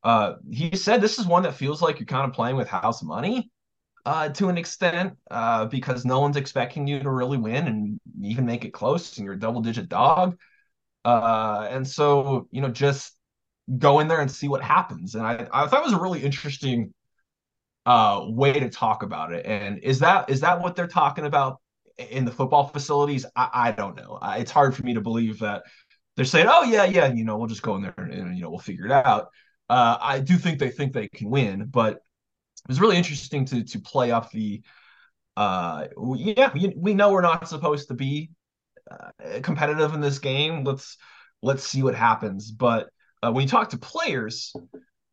Uh, 0.05 0.35
he 0.51 0.77
said 0.77 1.01
this 1.01 1.19
is 1.19 1.27
one 1.27 1.45
that 1.45 1.55
feels 1.55 1.81
like 1.81 1.99
you're 1.99 2.07
kind 2.07 2.29
of 2.29 2.35
playing 2.35 2.57
with 2.57 2.69
house 2.69 3.03
money 3.03 3.51
uh, 4.05 4.29
to 4.31 4.49
an 4.49 4.59
extent 4.59 5.17
uh, 5.31 5.67
because 5.67 6.05
no 6.05 6.21
one's 6.21 6.37
expecting 6.37 6.87
you 6.87 7.01
to 7.01 7.11
really 7.11 7.39
win 7.39 7.69
and 7.69 8.01
even 8.23 8.47
make 8.47 8.65
it 8.65 8.73
close, 8.73 9.17
and 9.17 9.25
you're 9.25 9.35
a 9.35 9.39
double 9.39 9.61
digit 9.61 9.89
dog. 9.89 10.37
Uh, 11.05 11.69
and 11.71 11.87
so, 11.87 12.49
you 12.51 12.61
know, 12.61 12.69
just 12.69 13.17
go 13.79 14.01
in 14.01 14.09
there 14.09 14.21
and 14.21 14.31
see 14.31 14.49
what 14.49 14.63
happens. 14.63 15.15
And 15.15 15.25
I, 15.25 15.49
I 15.53 15.67
thought 15.67 15.81
it 15.81 15.85
was 15.85 15.95
a 15.95 16.01
really 16.01 16.23
interesting 16.23 16.93
uh, 17.87 18.25
way 18.29 18.53
to 18.53 18.69
talk 18.71 19.03
about 19.03 19.33
it. 19.33 19.47
And 19.47 19.79
is 19.79 20.01
that 20.01 20.31
is 20.31 20.41
that 20.41 20.61
what 20.61 20.77
they're 20.77 20.87
talking 20.87 21.25
about 21.25 21.61
in 21.99 22.25
the 22.25 22.31
football 22.31 22.69
facilities? 22.69 23.27
I, 23.37 23.49
I 23.53 23.73
don't 23.73 23.97
know. 23.97 24.19
I, 24.21 24.39
it's 24.39 24.51
hard 24.51 24.75
for 24.75 24.83
me 24.85 24.95
to 24.95 25.01
believe 25.01 25.41
that 25.41 25.63
they're 26.17 26.25
saying, 26.25 26.47
"Oh 26.49 26.63
yeah, 26.63 26.85
yeah, 26.85 27.13
you 27.13 27.25
know, 27.25 27.39
we'll 27.39 27.49
just 27.49 27.63
go 27.63 27.77
in 27.77 27.83
there 27.83 27.95
and, 27.97 28.13
and 28.13 28.37
you 28.37 28.43
know 28.43 28.51
we'll 28.51 28.59
figure 28.59 28.87
it 28.87 28.93
out." 28.93 29.29
Uh, 29.69 29.97
I 30.01 30.21
do 30.21 30.37
think 30.37 30.59
they 30.59 30.71
think 30.71 30.93
they 30.93 31.09
can 31.09 31.31
win, 31.31 31.67
but 31.67 32.01
it 32.65 32.69
was 32.69 32.81
really 32.81 32.97
interesting 32.97 33.45
to 33.47 33.65
to 33.65 33.81
play 33.81 34.11
up 34.11 34.31
the 34.31 34.63
uh 35.37 35.87
yeah 36.17 36.51
we, 36.53 36.75
we 36.77 36.95
know 36.95 37.11
we're 37.11 37.23
not 37.23 37.49
supposed 37.49 37.89
to 37.89 37.95
be 37.95 38.31
uh, 38.91 39.41
competitive 39.43 39.95
in 39.95 40.01
this 40.01 40.19
game. 40.19 40.65
Let's 40.65 40.97
let's 41.43 41.65
see 41.65 41.83
what 41.83 41.95
happens. 41.95 42.51
But 42.51 42.89
uh, 43.23 43.33
when 43.33 43.43
you 43.43 43.49
talk 43.49 43.71
to 43.71 43.79
players 43.79 44.53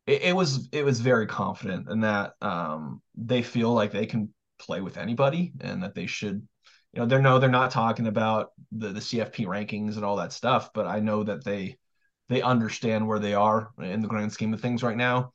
it, 0.06 0.22
it, 0.22 0.36
was 0.36 0.68
it 0.72 0.84
was 0.84 1.00
very 1.00 1.26
confident 1.26 1.88
in 1.88 2.00
that 2.00 2.32
um 2.40 3.00
they 3.16 3.42
feel 3.42 3.72
like 3.72 3.92
they 3.92 4.06
can 4.06 4.32
play 4.58 4.80
with 4.80 4.96
anybody 4.96 5.52
and 5.60 5.82
that 5.82 5.94
they 5.94 6.06
should 6.06 6.46
you 6.92 7.00
know 7.00 7.06
they're 7.06 7.22
no 7.22 7.38
they're 7.38 7.48
not 7.48 7.70
talking 7.70 8.06
about 8.06 8.50
the 8.72 8.88
the 8.88 9.00
CFP 9.00 9.46
rankings 9.46 9.96
and 9.96 10.04
all 10.04 10.16
that 10.16 10.32
stuff 10.32 10.70
but 10.74 10.86
I 10.86 11.00
know 11.00 11.22
that 11.24 11.44
they 11.44 11.76
they 12.28 12.42
understand 12.42 13.06
where 13.06 13.18
they 13.18 13.34
are 13.34 13.70
in 13.78 14.00
the 14.00 14.08
grand 14.08 14.32
scheme 14.32 14.52
of 14.52 14.60
things 14.60 14.82
right 14.82 14.96
now 14.96 15.32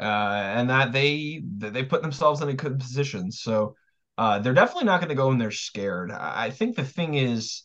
uh, 0.00 0.02
and 0.02 0.70
that 0.70 0.92
they 0.92 1.42
they 1.58 1.84
put 1.84 2.02
themselves 2.02 2.40
in 2.40 2.48
a 2.48 2.54
good 2.54 2.78
position. 2.78 3.30
So 3.32 3.74
uh, 4.16 4.38
they're 4.38 4.54
definitely 4.54 4.84
not 4.84 5.00
going 5.00 5.10
to 5.10 5.14
go 5.14 5.30
in 5.30 5.38
there 5.38 5.50
scared. 5.50 6.10
I 6.10 6.50
think 6.50 6.76
the 6.76 6.84
thing 6.84 7.14
is, 7.14 7.64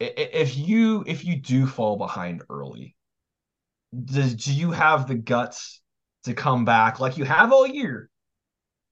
if 0.00 0.56
you 0.56 1.04
if 1.06 1.24
you 1.24 1.36
do 1.36 1.66
fall 1.66 1.96
behind 1.96 2.42
early, 2.50 2.96
does 4.04 4.34
do 4.34 4.52
you 4.52 4.70
have 4.70 5.06
the 5.06 5.14
guts 5.14 5.80
to 6.24 6.34
come 6.34 6.64
back 6.64 7.00
like 7.00 7.18
you 7.18 7.24
have 7.24 7.52
all 7.52 7.66
year 7.66 8.08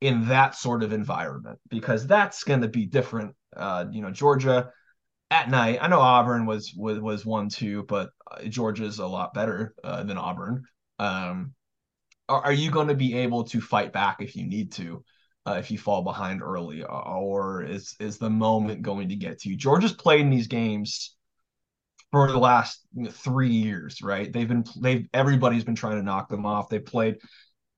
in 0.00 0.28
that 0.28 0.54
sort 0.54 0.82
of 0.82 0.92
environment? 0.92 1.58
Because 1.68 2.06
that's 2.06 2.44
going 2.44 2.62
to 2.62 2.68
be 2.68 2.86
different. 2.86 3.34
Uh, 3.56 3.86
you 3.90 4.00
know, 4.00 4.10
Georgia 4.10 4.70
at 5.30 5.48
night. 5.48 5.78
I 5.80 5.88
know 5.88 6.00
Auburn 6.00 6.46
was 6.46 6.72
was 6.76 6.98
was 7.00 7.24
one 7.24 7.48
too, 7.48 7.84
but 7.84 8.10
uh, 8.30 8.44
Georgia's 8.44 8.98
a 8.98 9.06
lot 9.06 9.34
better 9.34 9.74
uh, 9.82 10.02
than 10.02 10.18
Auburn. 10.18 10.64
Um, 10.98 11.54
are, 12.30 12.52
you 12.52 12.70
going 12.70 12.88
to 12.88 12.94
be 12.94 13.16
able 13.18 13.44
to 13.44 13.60
fight 13.60 13.92
back 13.92 14.18
if 14.20 14.36
you 14.36 14.46
need 14.46 14.72
to? 14.72 15.04
Uh, 15.46 15.56
if 15.58 15.70
you 15.70 15.78
fall 15.78 16.02
behind 16.02 16.42
early, 16.42 16.84
or 16.84 17.62
is 17.62 17.96
is 17.98 18.18
the 18.18 18.28
moment 18.28 18.82
going 18.82 19.08
to 19.08 19.16
get 19.16 19.40
to 19.40 19.48
you? 19.48 19.56
Georgia's 19.56 19.92
played 19.92 20.20
in 20.20 20.30
these 20.30 20.46
games 20.46 21.16
for 22.12 22.30
the 22.30 22.38
last 22.38 22.86
three 23.10 23.48
years, 23.48 24.02
right? 24.02 24.30
They've 24.30 24.46
been 24.46 24.64
they've 24.80 25.08
everybody's 25.14 25.64
been 25.64 25.74
trying 25.74 25.96
to 25.96 26.02
knock 26.02 26.28
them 26.28 26.44
off. 26.44 26.68
They've 26.68 26.84
played 26.84 27.16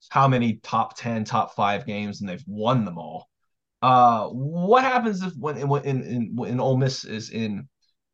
how 0.09 0.27
many 0.27 0.55
top 0.55 0.97
ten, 0.97 1.25
top 1.25 1.55
five 1.55 1.87
games, 1.87 2.21
and 2.21 2.29
they've 2.29 2.45
won 2.47 2.85
them 2.85 2.99
all. 2.99 3.29
Uh, 3.81 4.27
what 4.29 4.83
happens 4.83 5.23
if 5.23 5.33
when 5.35 5.57
in 5.57 6.03
in 6.03 6.31
when 6.35 6.61
Ole 6.61 6.77
Miss 6.77 7.05
is 7.05 7.31
in 7.31 7.69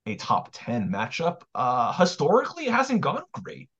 a 0.04 0.14
top 0.16 0.50
ten 0.52 0.90
matchup? 0.90 1.40
Uh, 1.54 1.92
historically, 1.94 2.66
it 2.66 2.72
hasn't 2.72 3.00
gone 3.00 3.22
great 3.32 3.70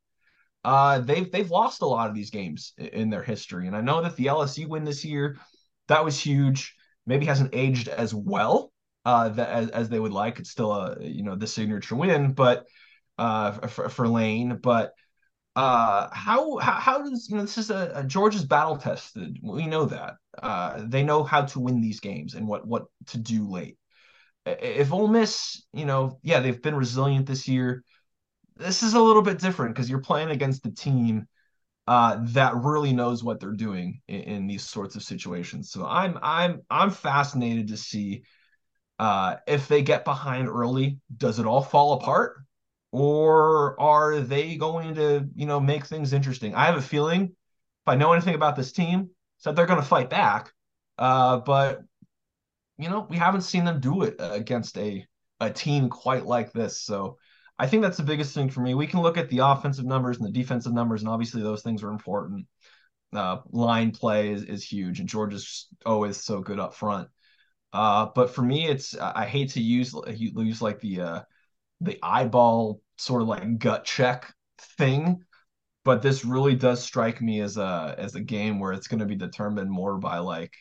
uh, 0.69 0.99
they've 0.99 1.33
they've 1.33 1.51
lost 1.51 1.81
a 1.81 1.87
lot 1.87 2.11
of 2.11 2.15
these 2.15 2.29
games 2.29 2.75
in 2.77 3.09
their 3.09 3.23
history. 3.23 3.67
And 3.67 3.75
I 3.75 3.81
know 3.81 4.03
that 4.03 4.17
the 4.17 4.27
LSU 4.27 4.69
win 4.69 4.85
this 4.85 5.03
year, 5.03 5.39
that 5.87 6.05
was 6.05 6.21
huge. 6.21 6.75
Maybe 7.07 7.25
hasn't 7.25 7.55
aged 7.55 7.89
as 7.89 8.13
well 8.13 8.71
uh, 9.07 9.31
that, 9.31 9.49
as, 9.49 9.71
as 9.71 9.89
they 9.89 9.99
would 9.99 10.13
like. 10.13 10.39
It's 10.39 10.51
still 10.51 10.71
a 10.71 10.99
you 11.01 11.23
know 11.23 11.37
the 11.37 11.47
signature 11.47 11.97
win, 11.97 12.33
but 12.33 12.67
uh, 13.17 13.53
for, 13.53 13.89
for 13.89 14.07
Lane. 14.07 14.59
But 14.63 14.93
uh, 15.57 16.09
how, 16.13 16.59
how 16.59 16.73
how 16.73 17.03
does 17.03 17.31
you 17.31 17.37
know 17.37 17.43
this 17.45 17.57
is 17.57 17.71
a, 17.71 17.93
a 17.95 18.05
Georgia's 18.05 18.45
battle 18.45 18.77
tested. 18.77 19.39
We 19.43 19.67
know 19.67 19.87
that 19.87 20.17
uh, 20.43 20.83
they 20.85 21.03
know 21.03 21.25
how 21.25 21.47
to 21.47 21.61
win 21.61 21.81
these 21.81 22.01
games 22.01 22.35
and 22.35 22.47
what 22.47 22.67
what 22.67 22.89
to 23.07 23.17
do 23.17 23.49
late. 23.49 23.79
If 24.45 24.93
Ole 24.93 25.09
Miss, 25.09 25.63
you 25.73 25.87
know, 25.87 26.19
yeah, 26.23 26.41
they've 26.41 26.61
been 26.61 26.75
resilient 26.75 27.25
this 27.25 27.49
year 27.49 27.85
this 28.59 28.83
is 28.83 28.95
a 28.95 29.01
little 29.01 29.23
bit 29.23 29.39
different 29.39 29.75
because 29.75 29.89
you're 29.89 30.01
playing 30.01 30.31
against 30.31 30.67
a 30.67 30.71
team 30.71 31.27
uh, 31.87 32.19
that 32.21 32.55
really 32.57 32.93
knows 32.93 33.25
what 33.25 33.41
they're 33.41 33.53
doing 33.53 34.03
in, 34.09 34.21
in, 34.21 34.47
these 34.47 34.63
sorts 34.63 34.95
of 34.95 35.03
situations. 35.03 35.71
So 35.71 35.87
I'm 35.87 36.19
I'm 36.21 36.61
I'm 36.69 36.91
fascinated 36.91 37.69
to 37.69 37.79
see 37.79 38.25
uh, 38.99 39.37
if 39.47 39.69
they 39.69 39.83
get 39.83 40.05
behind 40.05 40.49
early, 40.49 40.99
does 41.17 41.39
it 41.39 41.47
all 41.47 41.63
fall 41.63 41.95
apart, 41.95 42.37
or 42.93 43.81
are 43.81 44.21
they 44.21 44.57
going 44.57 44.97
to 44.97 45.27
you 45.35 45.47
know 45.47 45.61
make 45.61 45.87
things 45.87 46.13
interesting? 46.13 46.55
I 46.55 46.67
have 46.67 46.77
a 46.77 46.83
feeling 46.83 47.23
if 47.23 47.87
I 47.87 47.95
know 47.95 48.13
anything 48.13 48.35
about 48.35 48.57
this 48.57 48.73
team, 48.73 49.11
that 49.45 49.57
they're 49.57 49.67
going 49.67 49.81
to 49.81 49.87
fight 49.87 50.11
back. 50.11 50.53
Uh, 50.99 51.39
but 51.39 51.81
you 52.77 52.91
know 52.91 53.07
we 53.09 53.17
haven't 53.17 53.43
seen 53.43 53.65
them 53.65 53.81
do 53.81 54.03
it 54.03 54.17
against 54.19 54.77
a 54.77 55.07
a 55.41 55.51
team 55.51 55.89
quite 55.89 56.27
like 56.27 56.53
this. 56.53 56.83
So 56.83 57.17
I 57.59 57.67
think 57.67 57.83
that's 57.83 57.97
the 57.97 58.05
biggest 58.05 58.35
thing 58.35 58.51
for 58.51 58.61
me. 58.61 58.75
We 58.75 58.87
can 58.87 59.01
look 59.03 59.17
at 59.19 59.29
the 59.29 59.39
offensive 59.39 59.85
numbers 59.85 60.19
and 60.19 60.27
the 60.27 60.33
defensive 60.33 60.73
numbers, 60.73 61.03
and 61.03 61.11
obviously 61.11 61.43
those 61.43 61.63
things 61.63 61.83
are 61.83 61.91
important. 61.91 62.47
Uh, 63.13 63.39
line 63.51 63.91
play 63.91 64.31
is, 64.31 64.45
is 64.45 64.63
huge, 64.63 65.01
and 65.01 65.09
Georgia's 65.09 65.67
always 65.85 66.19
so 66.19 66.41
good 66.41 66.61
up 66.61 66.75
front. 66.75 67.09
Uh, 67.73 68.07
but 68.15 68.31
for 68.31 68.43
me, 68.43 68.69
it's 68.69 68.97
I 68.97 69.27
hate 69.27 69.51
to 69.51 69.61
use 69.61 69.95
use 70.09 70.63
like 70.63 70.81
the 70.81 71.01
uh, 71.01 71.21
the 71.81 71.99
eyeball 72.03 72.81
sort 72.97 73.23
of 73.23 73.29
like 73.29 73.59
gut 73.59 73.85
check 73.85 74.33
thing, 74.79 75.25
but 75.85 76.03
this 76.03 76.25
really 76.25 76.55
does 76.55 76.83
strike 76.83 77.21
me 77.21 77.41
as 77.41 77.57
a 77.57 77.95
as 77.99 78.15
a 78.15 78.21
game 78.21 78.61
where 78.61 78.73
it's 78.73 78.89
going 78.89 79.01
to 79.01 79.07
be 79.07 79.17
determined 79.17 79.71
more 79.71 79.99
by 79.99 80.19
like 80.19 80.55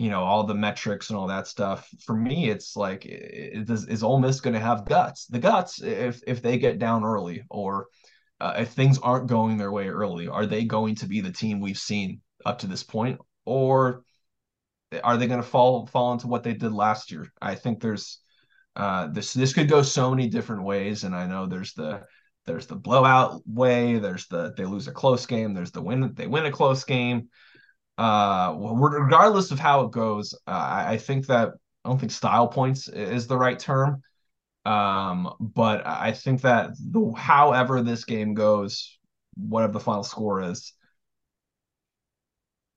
you 0.00 0.08
know 0.08 0.22
all 0.22 0.44
the 0.44 0.54
metrics 0.54 1.10
and 1.10 1.18
all 1.18 1.26
that 1.26 1.46
stuff. 1.46 1.86
For 2.06 2.16
me, 2.16 2.48
it's 2.48 2.74
like 2.74 3.04
is, 3.04 3.86
is 3.86 4.02
Ole 4.02 4.18
Miss 4.18 4.40
going 4.40 4.54
to 4.54 4.60
have 4.60 4.86
guts? 4.86 5.26
The 5.26 5.38
guts 5.38 5.82
if 5.82 6.22
if 6.26 6.40
they 6.40 6.56
get 6.56 6.78
down 6.78 7.04
early 7.04 7.44
or 7.50 7.88
uh, 8.40 8.54
if 8.56 8.70
things 8.70 8.98
aren't 8.98 9.28
going 9.28 9.58
their 9.58 9.70
way 9.70 9.88
early, 9.88 10.26
are 10.26 10.46
they 10.46 10.64
going 10.64 10.94
to 10.96 11.06
be 11.06 11.20
the 11.20 11.30
team 11.30 11.60
we've 11.60 11.76
seen 11.76 12.22
up 12.46 12.60
to 12.60 12.66
this 12.66 12.82
point, 12.82 13.20
or 13.44 14.02
are 15.04 15.18
they 15.18 15.26
going 15.26 15.42
to 15.42 15.46
fall 15.46 15.86
fall 15.86 16.12
into 16.12 16.28
what 16.28 16.44
they 16.44 16.54
did 16.54 16.72
last 16.72 17.12
year? 17.12 17.30
I 17.42 17.54
think 17.54 17.80
there's 17.82 18.20
uh, 18.76 19.08
this 19.08 19.34
this 19.34 19.52
could 19.52 19.68
go 19.68 19.82
so 19.82 20.08
many 20.08 20.30
different 20.30 20.64
ways, 20.64 21.04
and 21.04 21.14
I 21.14 21.26
know 21.26 21.44
there's 21.44 21.74
the 21.74 22.04
there's 22.46 22.66
the 22.66 22.76
blowout 22.76 23.42
way, 23.46 23.98
there's 23.98 24.28
the 24.28 24.54
they 24.56 24.64
lose 24.64 24.88
a 24.88 24.92
close 24.92 25.26
game, 25.26 25.52
there's 25.52 25.72
the 25.72 25.82
win 25.82 26.14
they 26.14 26.26
win 26.26 26.46
a 26.46 26.50
close 26.50 26.84
game 26.84 27.28
uh, 28.00 28.56
regardless 28.58 29.50
of 29.50 29.58
how 29.58 29.82
it 29.82 29.90
goes, 29.90 30.32
uh, 30.46 30.84
I 30.86 30.96
think 30.96 31.26
that 31.26 31.50
I 31.84 31.88
don't 31.90 31.98
think 31.98 32.12
style 32.12 32.48
points 32.48 32.88
is 32.88 33.26
the 33.26 33.36
right 33.36 33.58
term. 33.58 34.00
Um, 34.64 35.34
but 35.38 35.86
I 35.86 36.12
think 36.12 36.40
that 36.40 36.70
the, 36.78 37.12
however 37.12 37.82
this 37.82 38.06
game 38.06 38.32
goes, 38.32 38.98
whatever 39.34 39.74
the 39.74 39.80
final 39.80 40.02
score 40.02 40.40
is, 40.40 40.72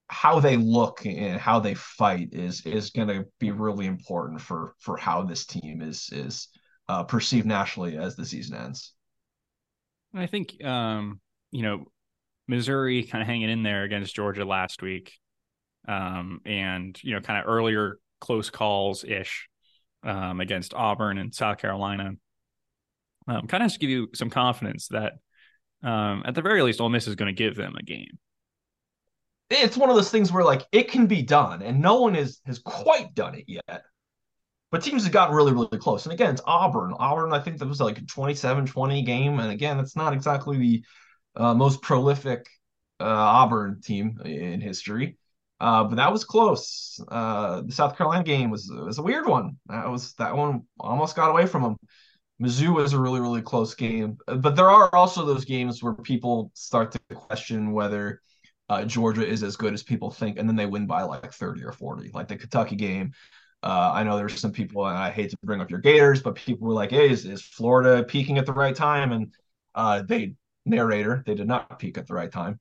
how 0.10 0.42
they 0.42 0.58
look 0.58 1.06
and 1.06 1.40
how 1.40 1.62
they 1.62 1.74
fight 1.74 2.30
is 2.34 2.66
is 2.66 2.90
going 2.90 3.08
to 3.08 3.26
be 3.40 3.52
really 3.52 3.86
important 3.86 4.42
for 4.42 4.76
for 4.80 4.98
how 4.98 5.24
this 5.24 5.46
team 5.46 5.82
is 5.82 6.10
is 6.12 6.50
uh, 6.90 7.04
perceived 7.04 7.48
nationally 7.48 7.98
as 7.98 8.18
the 8.18 8.26
season 8.26 8.58
ends. 8.58 8.94
I 10.14 10.28
think 10.28 10.62
um, 10.66 11.22
you 11.52 11.62
know 11.62 11.86
Missouri 12.48 13.04
kind 13.04 13.22
of 13.22 13.28
hanging 13.28 13.50
in 13.50 13.64
there 13.64 13.84
against 13.84 14.16
Georgia 14.16 14.46
last 14.46 14.82
week, 14.82 15.14
um, 15.88 16.42
and 16.46 16.98
you 17.04 17.14
know, 17.14 17.22
kind 17.22 17.40
of 17.40 17.50
earlier 17.50 18.00
close 18.20 18.50
calls 18.50 19.04
ish 19.04 19.48
um, 20.04 20.40
against 20.40 20.74
Auburn 20.74 21.18
and 21.18 21.34
South 21.34 21.58
Carolina. 21.58 22.12
Um, 23.28 23.48
kind 23.48 23.62
of 23.62 23.66
has 23.66 23.74
to 23.74 23.80
give 23.80 23.90
you 23.90 24.10
some 24.14 24.30
confidence 24.30 24.88
that 24.90 25.14
um, 25.84 26.24
at 26.26 26.36
the 26.36 26.42
very 26.42 26.62
least, 26.62 26.82
Ole 26.82 26.90
Miss 26.90 27.08
is 27.08 27.16
going 27.16 27.34
to 27.34 27.38
give 27.38 27.56
them 27.56 27.76
a 27.78 27.84
game. 27.84 28.18
It's 29.50 29.78
one 29.78 29.90
of 29.90 29.96
those 29.96 30.10
things 30.10 30.32
where 30.32 30.44
like 30.44 30.66
it 30.72 30.90
can 30.90 31.06
be 31.06 31.22
done, 31.22 31.62
and 31.62 31.82
no 31.82 32.00
one 32.00 32.16
is 32.16 32.40
has 32.46 32.60
quite 32.60 33.14
done 33.14 33.36
it 33.36 33.46
yet. 33.48 33.84
But 34.72 34.82
teams 34.82 35.04
have 35.04 35.14
gotten 35.14 35.36
really, 35.36 35.54
really 35.54 35.78
close. 35.78 36.06
And 36.06 36.14
again, 36.14 36.32
it's 36.32 36.42
Auburn. 36.48 36.96
Auburn, 36.98 37.32
I 37.32 37.40
think 37.40 37.60
that 37.60 37.68
was 37.68 37.80
like 37.80 38.00
a 38.00 38.06
27 38.06 38.66
20 38.66 39.04
game. 39.04 39.40
And 39.40 39.52
again, 39.52 39.80
it's 39.80 39.96
not 39.96 40.14
exactly 40.14 40.58
the 40.58 40.84
uh, 41.36 41.54
most 41.54 41.82
prolific 41.82 42.48
uh, 43.00 43.06
Auburn 43.06 43.82
team 43.82 44.20
in 44.26 44.62
history. 44.62 45.18
Uh, 45.60 45.84
but 45.86 45.96
that 45.96 46.12
was 46.12 46.26
close. 46.26 47.00
Uh, 47.10 47.62
the 47.62 47.72
South 47.72 47.98
Carolina 47.98 48.24
game 48.24 48.50
was 48.50 48.70
was 48.70 48.98
a 48.98 49.02
weird 49.04 49.28
one. 49.28 49.58
That 49.68 49.90
was 49.90 50.14
that 50.16 50.36
one 50.36 50.64
almost 50.80 51.16
got 51.16 51.30
away 51.30 51.46
from 51.46 51.64
them. 51.64 51.78
Mizzou 52.42 52.74
was 52.74 52.94
a 52.94 53.00
really 53.00 53.22
really 53.22 53.42
close 53.42 53.74
game, 53.76 54.18
but 54.28 54.56
there 54.56 54.70
are 54.70 54.94
also 54.94 55.26
those 55.26 55.46
games 55.46 55.82
where 55.82 55.94
people 55.94 56.52
start 56.54 56.92
to 56.92 57.00
question 57.16 57.72
whether 57.72 58.22
uh, 58.70 58.84
Georgia 58.86 59.26
is 59.26 59.44
as 59.44 59.56
good 59.56 59.74
as 59.74 59.84
people 59.84 60.12
think, 60.12 60.38
and 60.38 60.50
then 60.50 60.56
they 60.56 60.66
win 60.66 60.86
by 60.88 61.04
like 61.04 61.32
thirty 61.34 61.64
or 61.64 61.72
forty, 61.72 62.10
like 62.14 62.28
the 62.28 62.36
Kentucky 62.36 62.76
game. 62.76 63.14
Uh, 63.62 63.92
I 63.94 64.04
know 64.04 64.18
there's 64.18 64.40
some 64.42 64.52
people, 64.52 64.86
and 64.86 64.98
I 64.98 65.12
hate 65.12 65.30
to 65.30 65.38
bring 65.44 65.62
up 65.62 65.72
your 65.72 65.80
Gators, 65.80 66.22
but 66.22 66.36
people 66.36 66.68
were 66.68 66.74
like, 66.74 66.90
"Hey, 66.92 67.10
is, 67.10 67.26
is 67.26 67.42
Florida 67.42 68.04
peaking 68.04 68.38
at 68.38 68.46
the 68.46 68.54
right 68.54 68.76
time?" 68.76 69.12
And 69.14 69.34
uh, 69.76 70.02
they 70.02 70.36
narrator. 70.66 71.24
They 71.26 71.36
did 71.36 71.48
not 71.48 71.80
peak 71.80 71.98
at 71.98 72.08
the 72.08 72.14
right 72.14 72.32
time. 72.32 72.60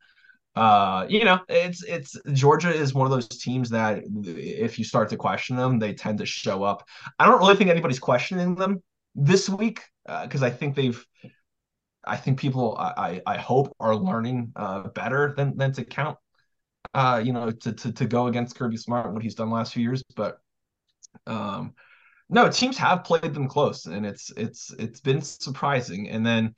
Uh, 0.54 1.06
you 1.08 1.24
know, 1.24 1.40
it's 1.48 1.82
it's 1.82 2.16
Georgia 2.32 2.72
is 2.72 2.92
one 2.92 3.06
of 3.06 3.10
those 3.10 3.28
teams 3.28 3.70
that 3.70 4.02
if 4.24 4.78
you 4.78 4.84
start 4.84 5.08
to 5.10 5.16
question 5.16 5.56
them, 5.56 5.78
they 5.78 5.94
tend 5.94 6.18
to 6.18 6.26
show 6.26 6.62
up. 6.62 6.86
I 7.18 7.26
don't 7.26 7.38
really 7.38 7.56
think 7.56 7.70
anybody's 7.70 7.98
questioning 7.98 8.54
them 8.54 8.82
this 9.14 9.48
week 9.48 9.80
because 10.22 10.42
uh, 10.42 10.46
I 10.46 10.50
think 10.50 10.76
they've. 10.76 11.04
I 12.04 12.16
think 12.16 12.40
people, 12.40 12.76
I, 12.76 13.22
I 13.24 13.36
hope, 13.36 13.76
are 13.78 13.94
learning 13.94 14.52
uh, 14.56 14.88
better 14.88 15.34
than 15.36 15.56
than 15.56 15.72
to 15.74 15.84
count 15.84 16.18
uh, 16.94 17.22
you 17.24 17.32
know, 17.32 17.50
to, 17.50 17.72
to 17.72 17.92
to 17.92 18.06
go 18.06 18.26
against 18.26 18.56
Kirby 18.56 18.76
Smart 18.76 19.12
what 19.12 19.22
he's 19.22 19.34
done 19.34 19.50
last 19.50 19.72
few 19.72 19.82
years, 19.82 20.02
but 20.14 20.38
um, 21.26 21.74
no, 22.28 22.50
teams 22.50 22.76
have 22.78 23.04
played 23.04 23.34
them 23.34 23.48
close, 23.48 23.86
and 23.86 24.04
it's 24.04 24.30
it's 24.36 24.72
it's 24.78 25.00
been 25.00 25.22
surprising. 25.22 26.08
And 26.08 26.24
then 26.24 26.54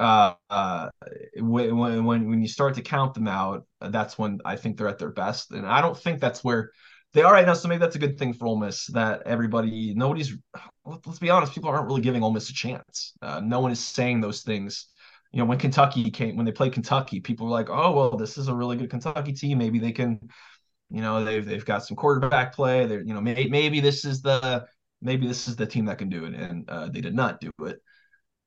uh, 0.00 0.34
uh, 0.48 0.88
when 1.36 1.76
when 1.76 2.28
when 2.30 2.40
you 2.40 2.48
start 2.48 2.74
to 2.74 2.82
count 2.82 3.12
them 3.12 3.28
out, 3.28 3.66
that's 3.80 4.18
when 4.18 4.40
I 4.46 4.56
think 4.56 4.78
they're 4.78 4.88
at 4.88 4.98
their 4.98 5.10
best. 5.10 5.50
And 5.50 5.66
I 5.66 5.82
don't 5.82 5.96
think 5.96 6.20
that's 6.20 6.42
where 6.42 6.70
they 7.12 7.22
are 7.22 7.34
right 7.34 7.46
now. 7.46 7.52
So 7.52 7.68
maybe 7.68 7.80
that's 7.80 7.96
a 7.96 8.00
good 8.00 8.18
thing 8.18 8.32
for 8.32 8.46
Ole 8.46 8.58
Miss 8.58 8.86
that 8.86 9.22
everybody, 9.26 9.92
nobody's. 9.94 10.34
Let's 10.86 11.18
be 11.18 11.28
honest, 11.28 11.52
people 11.52 11.68
aren't 11.68 11.86
really 11.86 12.00
giving 12.00 12.22
Ole 12.22 12.32
Miss 12.32 12.48
a 12.48 12.54
chance. 12.54 13.12
Uh, 13.20 13.40
no 13.44 13.60
one 13.60 13.72
is 13.72 13.80
saying 13.80 14.22
those 14.22 14.40
things. 14.40 14.86
You 15.32 15.40
know, 15.40 15.44
when 15.44 15.58
Kentucky 15.58 16.10
came, 16.10 16.34
when 16.34 16.46
they 16.46 16.52
played 16.52 16.72
Kentucky, 16.72 17.20
people 17.20 17.46
were 17.46 17.52
like, 17.52 17.68
"Oh, 17.68 17.92
well, 17.92 18.16
this 18.16 18.38
is 18.38 18.48
a 18.48 18.54
really 18.54 18.78
good 18.78 18.90
Kentucky 18.90 19.34
team. 19.34 19.58
Maybe 19.58 19.78
they 19.78 19.92
can." 19.92 20.18
You 20.88 21.02
know, 21.02 21.24
they've 21.24 21.44
they've 21.44 21.64
got 21.64 21.84
some 21.84 21.96
quarterback 21.96 22.54
play. 22.54 22.86
They're 22.86 23.02
you 23.02 23.14
know 23.14 23.20
maybe 23.20 23.50
maybe 23.50 23.80
this 23.80 24.04
is 24.06 24.22
the 24.22 24.66
maybe 25.02 25.26
this 25.26 25.46
is 25.46 25.56
the 25.56 25.66
team 25.66 25.84
that 25.84 25.98
can 25.98 26.08
do 26.08 26.24
it, 26.24 26.34
and 26.34 26.68
uh, 26.70 26.88
they 26.88 27.02
did 27.02 27.14
not 27.14 27.40
do 27.40 27.50
it 27.66 27.80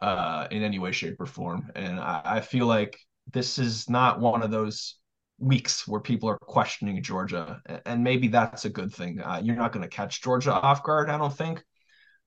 uh, 0.04 0.48
in 0.52 0.64
any 0.64 0.80
way, 0.80 0.92
shape, 0.92 1.16
or 1.20 1.26
form. 1.26 1.72
And 1.76 1.98
I, 1.98 2.22
I 2.26 2.42
feel 2.42 2.68
like 2.68 2.98
this 3.32 3.58
is 3.58 3.90
not 3.90 4.20
one 4.20 4.44
of 4.44 4.52
those 4.52 4.98
weeks 5.40 5.88
where 5.88 6.02
people 6.02 6.30
are 6.30 6.38
questioning 6.38 7.02
Georgia, 7.02 7.62
and 7.86 8.04
maybe 8.04 8.28
that's 8.28 8.66
a 8.66 8.70
good 8.70 8.94
thing. 8.94 9.22
Uh, 9.22 9.42
you're 9.42 9.56
not 9.56 9.72
going 9.72 9.84
to 9.84 9.90
catch 9.90 10.22
Georgia 10.22 10.52
off 10.52 10.84
guard, 10.84 11.10
I 11.10 11.18
don't 11.18 11.36
think. 11.36 11.64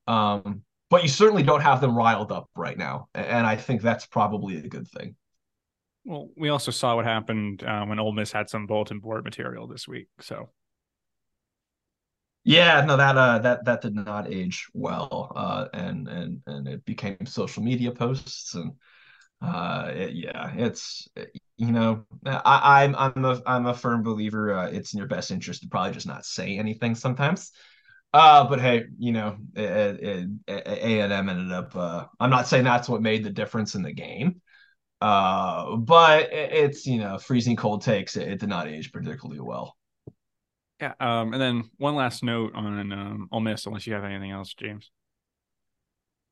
Um, 0.06 0.62
but 0.88 1.02
you 1.02 1.08
certainly 1.08 1.42
don't 1.42 1.60
have 1.60 1.82
them 1.82 1.94
riled 1.94 2.32
up 2.32 2.48
right 2.56 2.78
now, 2.78 3.08
and 3.14 3.46
I 3.46 3.56
think 3.56 3.82
that's 3.82 4.06
probably 4.06 4.56
a 4.56 4.68
good 4.68 4.88
thing. 4.88 5.14
Well, 6.06 6.30
we 6.36 6.48
also 6.48 6.70
saw 6.70 6.96
what 6.96 7.04
happened 7.04 7.62
uh, 7.62 7.84
when 7.84 7.98
Ole 7.98 8.12
Miss 8.12 8.32
had 8.32 8.48
some 8.48 8.66
bulletin 8.66 9.00
board 9.00 9.22
material 9.24 9.66
this 9.66 9.86
week, 9.86 10.06
so 10.20 10.48
yeah, 12.46 12.80
no, 12.82 12.96
that 12.96 13.16
uh, 13.18 13.38
that 13.40 13.64
that 13.64 13.80
did 13.82 13.94
not 13.94 14.32
age 14.32 14.68
well, 14.72 15.32
uh, 15.34 15.66
and 15.74 16.08
and 16.08 16.42
and 16.46 16.68
it 16.68 16.84
became 16.84 17.26
social 17.26 17.62
media 17.62 17.90
posts, 17.90 18.54
and 18.54 18.72
uh, 19.42 19.90
it, 19.94 20.14
yeah, 20.14 20.52
it's 20.56 21.08
you 21.58 21.72
know, 21.72 22.04
I, 22.26 22.84
I'm 22.84 22.96
I'm 22.96 23.24
a 23.24 23.42
I'm 23.46 23.66
a 23.66 23.74
firm 23.74 24.02
believer. 24.04 24.54
Uh, 24.54 24.68
it's 24.70 24.94
in 24.94 24.98
your 24.98 25.08
best 25.08 25.30
interest 25.32 25.62
to 25.62 25.68
probably 25.68 25.92
just 25.94 26.06
not 26.06 26.24
say 26.26 26.58
anything 26.58 26.94
sometimes. 26.94 27.52
Uh, 28.14 28.48
but 28.48 28.60
hey, 28.60 28.84
you 28.98 29.12
know, 29.12 29.36
A 29.56 31.00
and 31.00 31.12
M 31.12 31.28
ended 31.28 31.52
up. 31.52 31.76
Uh, 31.76 32.06
I'm 32.20 32.30
not 32.30 32.48
saying 32.48 32.64
that's 32.64 32.88
what 32.88 33.02
made 33.02 33.24
the 33.24 33.30
difference 33.30 33.74
in 33.74 33.82
the 33.82 33.92
game. 33.92 34.40
Uh, 35.00 35.76
but 35.76 36.32
it, 36.32 36.52
it's 36.52 36.86
you 36.86 36.98
know, 36.98 37.18
freezing 37.18 37.56
cold 37.56 37.82
takes. 37.82 38.16
It, 38.16 38.28
it 38.28 38.40
did 38.40 38.48
not 38.50 38.68
age 38.68 38.92
particularly 38.92 39.40
well. 39.40 39.76
Yeah. 40.80 40.92
Um, 41.00 41.32
and 41.32 41.40
then 41.40 41.70
one 41.78 41.94
last 41.94 42.22
note 42.22 42.54
on 42.54 42.92
um, 42.92 43.28
Ole 43.32 43.40
Miss, 43.40 43.66
unless 43.66 43.86
you 43.86 43.94
have 43.94 44.04
anything 44.04 44.30
else, 44.30 44.52
James. 44.54 44.90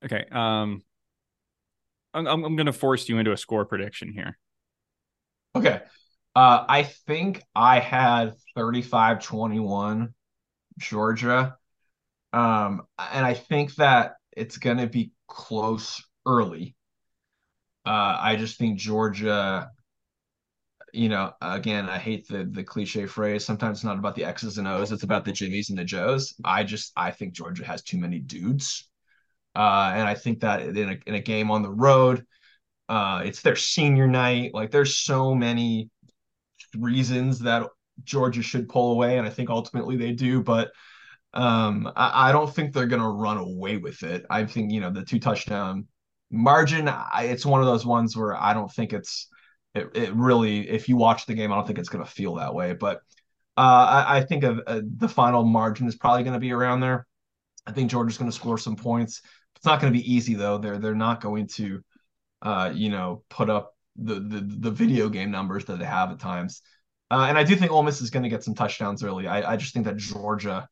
Okay. 0.03 0.25
Um, 0.31 0.83
I'm 2.13 2.27
I'm 2.27 2.55
going 2.55 2.67
to 2.67 2.73
force 2.73 3.09
you 3.09 3.17
into 3.17 3.31
a 3.31 3.37
score 3.37 3.65
prediction 3.65 4.13
here. 4.13 4.37
Okay. 5.55 5.81
Uh, 6.35 6.65
I 6.67 6.83
think 6.83 7.41
I 7.55 7.79
had 7.79 8.33
35-21 8.57 10.13
Georgia. 10.77 11.57
Um, 12.33 12.81
and 12.97 13.25
I 13.25 13.33
think 13.33 13.75
that 13.75 14.15
it's 14.35 14.57
going 14.57 14.77
to 14.77 14.87
be 14.87 15.11
close 15.27 16.03
early. 16.25 16.75
Uh, 17.85 18.17
I 18.19 18.35
just 18.35 18.57
think 18.57 18.77
Georgia 18.77 19.69
you 20.95 21.09
know, 21.09 21.33
again, 21.41 21.89
I 21.89 21.97
hate 21.97 22.27
the 22.27 22.45
the 22.45 22.63
cliche 22.63 23.05
phrase. 23.05 23.45
Sometimes 23.45 23.79
it's 23.79 23.83
not 23.83 23.99
about 23.99 24.15
the 24.15 24.23
X's 24.23 24.57
and 24.57 24.67
O's; 24.67 24.91
it's 24.91 25.03
about 25.03 25.25
the 25.25 25.31
Jimmies 25.31 25.69
and 25.69 25.77
the 25.77 25.83
Joes. 25.83 26.33
I 26.43 26.63
just 26.63 26.91
I 26.95 27.11
think 27.11 27.33
Georgia 27.33 27.65
has 27.65 27.83
too 27.83 27.97
many 27.97 28.19
dudes, 28.19 28.89
uh, 29.55 29.91
and 29.93 30.07
I 30.07 30.15
think 30.15 30.41
that 30.41 30.61
in 30.61 30.89
a 30.89 30.97
in 31.05 31.15
a 31.15 31.21
game 31.21 31.51
on 31.51 31.61
the 31.61 31.71
road, 31.71 32.25
uh, 32.89 33.23
it's 33.25 33.41
their 33.41 33.55
senior 33.55 34.07
night. 34.07 34.53
Like, 34.53 34.71
there's 34.71 34.97
so 34.97 35.35
many 35.35 35.89
reasons 36.77 37.39
that 37.39 37.67
Georgia 38.03 38.41
should 38.41 38.69
pull 38.69 38.93
away, 38.93 39.17
and 39.17 39.27
I 39.27 39.29
think 39.29 39.49
ultimately 39.49 39.97
they 39.97 40.11
do. 40.13 40.41
But 40.41 40.71
um, 41.33 41.91
I, 41.95 42.29
I 42.29 42.31
don't 42.31 42.53
think 42.53 42.73
they're 42.73 42.87
gonna 42.87 43.09
run 43.09 43.37
away 43.37 43.77
with 43.77 44.03
it. 44.03 44.25
I 44.29 44.45
think 44.45 44.71
you 44.71 44.81
know 44.81 44.91
the 44.91 45.03
two 45.03 45.19
touchdown 45.19 45.87
margin. 46.31 46.87
I, 46.87 47.27
it's 47.31 47.45
one 47.45 47.61
of 47.61 47.67
those 47.67 47.85
ones 47.85 48.15
where 48.15 48.35
I 48.35 48.53
don't 48.53 48.71
think 48.71 48.93
it's 48.93 49.27
it, 49.75 49.89
it 49.93 50.13
really, 50.13 50.67
if 50.69 50.87
you 50.87 50.95
watch 50.95 51.25
the 51.25 51.33
game, 51.33 51.51
I 51.51 51.55
don't 51.55 51.67
think 51.67 51.79
it's 51.79 51.89
going 51.89 52.03
to 52.03 52.09
feel 52.09 52.35
that 52.35 52.55
way. 52.55 52.73
But 52.73 52.97
uh, 53.57 54.05
I, 54.07 54.17
I, 54.17 54.21
think 54.23 54.43
of, 54.43 54.61
uh, 54.65 54.81
the 54.97 55.09
final 55.09 55.43
margin 55.43 55.87
is 55.87 55.95
probably 55.95 56.23
going 56.23 56.33
to 56.33 56.39
be 56.39 56.53
around 56.53 56.79
there. 56.79 57.05
I 57.67 57.71
think 57.71 57.91
Georgia's 57.91 58.17
going 58.17 58.31
to 58.31 58.35
score 58.35 58.57
some 58.57 58.75
points. 58.75 59.21
It's 59.55 59.65
not 59.65 59.81
going 59.81 59.91
to 59.91 59.99
be 59.99 60.13
easy 60.13 60.33
though. 60.35 60.57
They're 60.57 60.77
they're 60.77 60.93
not 60.93 61.21
going 61.21 61.47
to, 61.47 61.81
uh, 62.41 62.71
you 62.73 62.89
know, 62.89 63.23
put 63.29 63.49
up 63.49 63.75
the, 63.95 64.15
the 64.15 64.45
the 64.59 64.71
video 64.71 65.09
game 65.09 65.31
numbers 65.31 65.65
that 65.65 65.79
they 65.79 65.85
have 65.85 66.11
at 66.11 66.19
times. 66.19 66.61
Uh, 67.09 67.25
and 67.29 67.37
I 67.37 67.43
do 67.43 67.55
think 67.55 67.71
Ole 67.71 67.83
Miss 67.83 68.01
is 68.01 68.09
going 68.09 68.23
to 68.23 68.29
get 68.29 68.43
some 68.43 68.55
touchdowns 68.55 69.03
early. 69.03 69.27
I, 69.27 69.53
I 69.53 69.57
just 69.57 69.73
think 69.73 69.85
that 69.85 69.97
Georgia, 69.97 70.67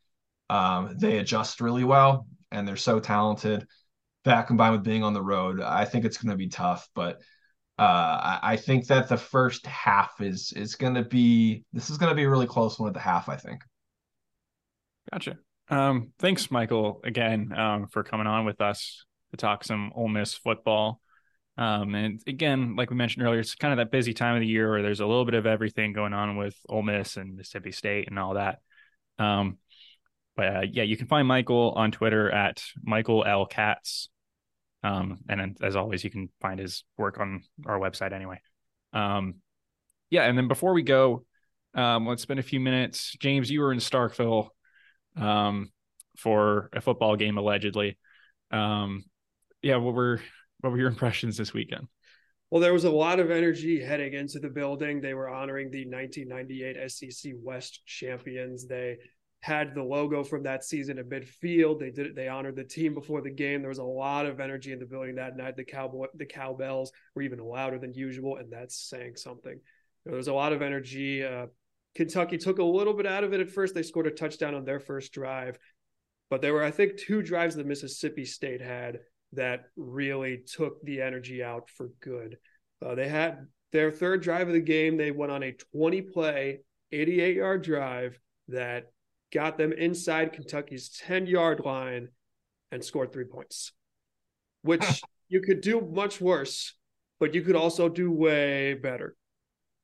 um, 0.50 0.96
they 0.98 1.20
adjust 1.20 1.62
really 1.62 1.84
well, 1.84 2.28
and 2.52 2.68
they're 2.68 2.76
so 2.76 3.00
talented. 3.00 3.66
That 4.26 4.48
combined 4.48 4.74
with 4.74 4.84
being 4.84 5.04
on 5.04 5.13
the 5.13 5.22
road, 5.22 5.62
I 5.62 5.86
think 5.86 6.06
it's 6.06 6.18
going 6.18 6.32
to 6.32 6.38
be 6.38 6.50
tough. 6.50 6.88
But 6.94 7.22
uh, 7.84 8.39
I, 8.41 8.58
think 8.58 8.88
that 8.88 9.10
the 9.10 9.17
first 9.17 9.65
half 9.65 10.22
is 10.22 10.54
is 10.56 10.76
going 10.76 10.96
to 10.96 11.04
be 11.04 11.63
this 11.74 11.89
is 11.89 11.98
going 11.98 12.10
to 12.10 12.15
be 12.15 12.24
a 12.24 12.30
really 12.30 12.48
close 12.48 12.80
one 12.80 12.88
at 12.88 12.93
the 12.93 13.00
half. 13.00 13.30
I 13.30 13.36
think. 13.36 13.62
Gotcha. 15.12 15.38
Um, 15.69 16.12
thanks, 16.19 16.50
Michael, 16.52 17.02
again 17.04 17.52
um, 17.58 17.88
for 17.88 18.04
coming 18.04 18.28
on 18.28 18.46
with 18.46 18.62
us 18.62 19.06
to 19.32 19.38
talk 19.38 19.63
some 19.63 19.91
Ole 19.96 20.08
Miss 20.08 20.34
football. 20.34 21.02
Um, 21.58 21.93
and 21.93 22.22
again, 22.26 22.76
like 22.76 22.89
we 22.89 22.96
mentioned 22.96 23.26
earlier, 23.26 23.39
it's 23.39 23.56
kind 23.56 23.74
of 23.74 23.78
that 23.78 23.91
busy 23.91 24.13
time 24.13 24.36
of 24.36 24.41
the 24.41 24.48
year 24.48 24.69
where 24.69 24.82
there's 24.82 25.02
a 25.02 25.06
little 25.06 25.26
bit 25.26 25.36
of 25.36 25.46
everything 25.46 25.93
going 25.93 26.13
on 26.13 26.36
with 26.36 26.56
Ole 26.67 26.82
Miss 26.82 27.17
and 27.17 27.36
Mississippi 27.36 27.72
State 27.72 28.08
and 28.08 28.17
all 28.17 28.36
that. 28.36 28.60
Um, 29.19 29.58
but 30.36 30.56
uh, 30.56 30.62
yeah, 30.72 30.84
you 30.84 30.98
can 30.98 31.08
find 31.08 31.28
Michael 31.28 31.74
on 31.76 31.91
Twitter 31.91 32.30
at 32.32 32.63
Michael 32.82 33.24
L 33.24 33.46
Katz. 33.46 34.10
Um, 34.84 35.19
and 35.30 35.58
as 35.62 35.76
always, 35.76 36.04
you 36.04 36.10
can 36.10 36.30
find 36.41 36.60
his 36.60 36.84
work 36.98 37.19
on 37.19 37.43
our 37.65 37.80
website 37.80 38.12
anyway. 38.12 38.39
Um, 38.91 39.36
yeah, 40.10 40.24
and 40.24 40.38
then 40.38 40.48
before 40.48 40.74
we 40.74 40.84
go, 40.84 41.26
um, 41.74 42.06
let's 42.06 42.22
spend 42.22 42.39
a 42.39 42.43
few 42.43 42.60
minutes. 42.60 43.15
James, 43.19 43.50
you 43.50 43.62
were 43.62 43.72
in 43.72 43.80
Starkville 43.80 44.50
um, 45.15 45.72
for 46.17 46.69
a 46.74 46.82
football 46.82 47.15
game 47.15 47.38
allegedly. 47.38 47.98
Um, 48.52 49.06
yeah, 49.62 49.78
what 49.78 49.93
were 49.93 50.22
what 50.60 50.72
were 50.72 50.78
your 50.78 50.89
impressions 50.89 51.38
this 51.38 51.54
weekend? 51.54 51.88
Well, 52.52 52.62
there 52.62 52.74
was 52.74 52.84
a 52.84 52.91
lot 52.91 53.19
of 53.19 53.32
energy 53.32 53.84
heading 53.84 54.13
into 54.13 54.39
the 54.39 54.50
building. 54.50 55.02
They 55.02 55.15
were 55.15 55.28
honoring 55.28 55.72
the 55.72 55.88
1998 55.88 56.91
SEC 56.91 57.34
West 57.41 57.82
champions. 57.88 58.67
They 58.67 58.98
had 59.43 59.75
the 59.75 59.84
logo 59.84 60.23
from 60.23 60.43
that 60.43 60.63
season 60.63 60.97
at 60.97 61.10
midfield. 61.10 61.77
They 61.77 61.91
did 61.91 62.08
it. 62.08 62.15
They 62.15 62.29
honored 62.29 62.56
the 62.56 62.63
team 62.63 62.93
before 62.93 63.19
the 63.19 63.29
game. 63.29 63.60
There 63.60 63.67
was 63.67 63.77
a 63.77 63.84
lot 63.84 64.25
of 64.25 64.39
energy 64.39 64.71
in 64.71 64.79
the 64.79 64.86
building 64.86 65.15
that 65.15 65.36
night. 65.36 65.58
The 65.58 65.65
cowboy, 65.65 66.06
the 66.15 66.25
cowbells 66.25 66.93
were 67.13 67.23
even 67.23 67.39
louder 67.39 67.77
than 67.77 67.93
usual, 67.93 68.38
and 68.38 68.49
that's 68.49 68.89
saying 68.89 69.17
something. 69.17 69.60
There 70.06 70.15
was 70.15 70.29
a 70.29 70.34
lot 70.34 70.53
of 70.53 70.62
energy. 70.62 71.25
Uh, 71.25 71.47
Kentucky 71.93 72.38
took 72.38 72.60
a 72.60 72.63
little 72.63 72.93
bit 72.93 73.06
out 73.06 73.25
of 73.25 73.34
it 73.34 73.41
at 73.41 73.49
first. 73.49 73.75
They 73.75 73.84
scored 73.84 74.08
a 74.08 74.12
touchdown 74.12 74.56
on 74.56 74.63
their 74.63 74.79
first 74.79 75.12
drive, 75.12 75.60
but 76.29 76.41
there 76.41 76.53
were, 76.53 76.63
I 76.63 76.71
think, 76.71 76.95
two 76.97 77.21
drives 77.21 77.56
that 77.56 77.67
Mississippi 77.67 78.23
State 78.23 78.62
had 78.62 78.99
that 79.34 79.65
really 79.75 80.38
took 80.38 80.82
the 80.84 81.01
energy 81.01 81.43
out 81.43 81.69
for 81.69 81.89
good. 81.99 82.38
Uh, 82.82 82.95
they 82.95 83.10
had 83.10 83.47
their 83.73 83.91
third 83.91 84.21
drive 84.21 84.47
of 84.47 84.53
the 84.53 84.62
game. 84.62 84.95
They 84.95 85.12
went 85.12 85.34
on 85.34 85.43
a 85.43 85.51
20 85.75 86.01
play, 86.03 86.62
88 86.93 87.36
yard 87.36 87.62
drive 87.62 88.17
that 88.47 88.92
got 89.34 89.58
them 89.58 89.74
inside 89.74 90.34
Kentucky's 90.34 90.89
10 90.89 91.26
yard 91.26 91.62
line 91.65 92.10
and 92.72 92.84
scored 92.84 93.12
three 93.12 93.26
points, 93.26 93.72
which 94.62 95.02
you 95.28 95.41
could 95.41 95.62
do 95.62 95.82
much 95.82 96.22
worse, 96.22 96.76
but 97.19 97.34
you 97.34 97.41
could 97.41 97.56
also 97.56 97.89
do 97.89 98.12
way 98.12 98.76
better. 98.76 99.15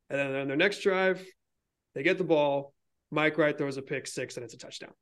And 0.09 0.19
then 0.19 0.35
on 0.35 0.47
their 0.47 0.57
next 0.57 0.81
drive, 0.81 1.25
they 1.95 2.03
get 2.03 2.17
the 2.17 2.23
ball. 2.23 2.73
Mike 3.11 3.37
Wright 3.37 3.57
throws 3.57 3.77
a 3.77 3.81
pick 3.81 4.05
six 4.05 4.37
and 4.37 4.43
it's 4.43 4.53
a 4.53 4.57
touchdown. 4.57 4.93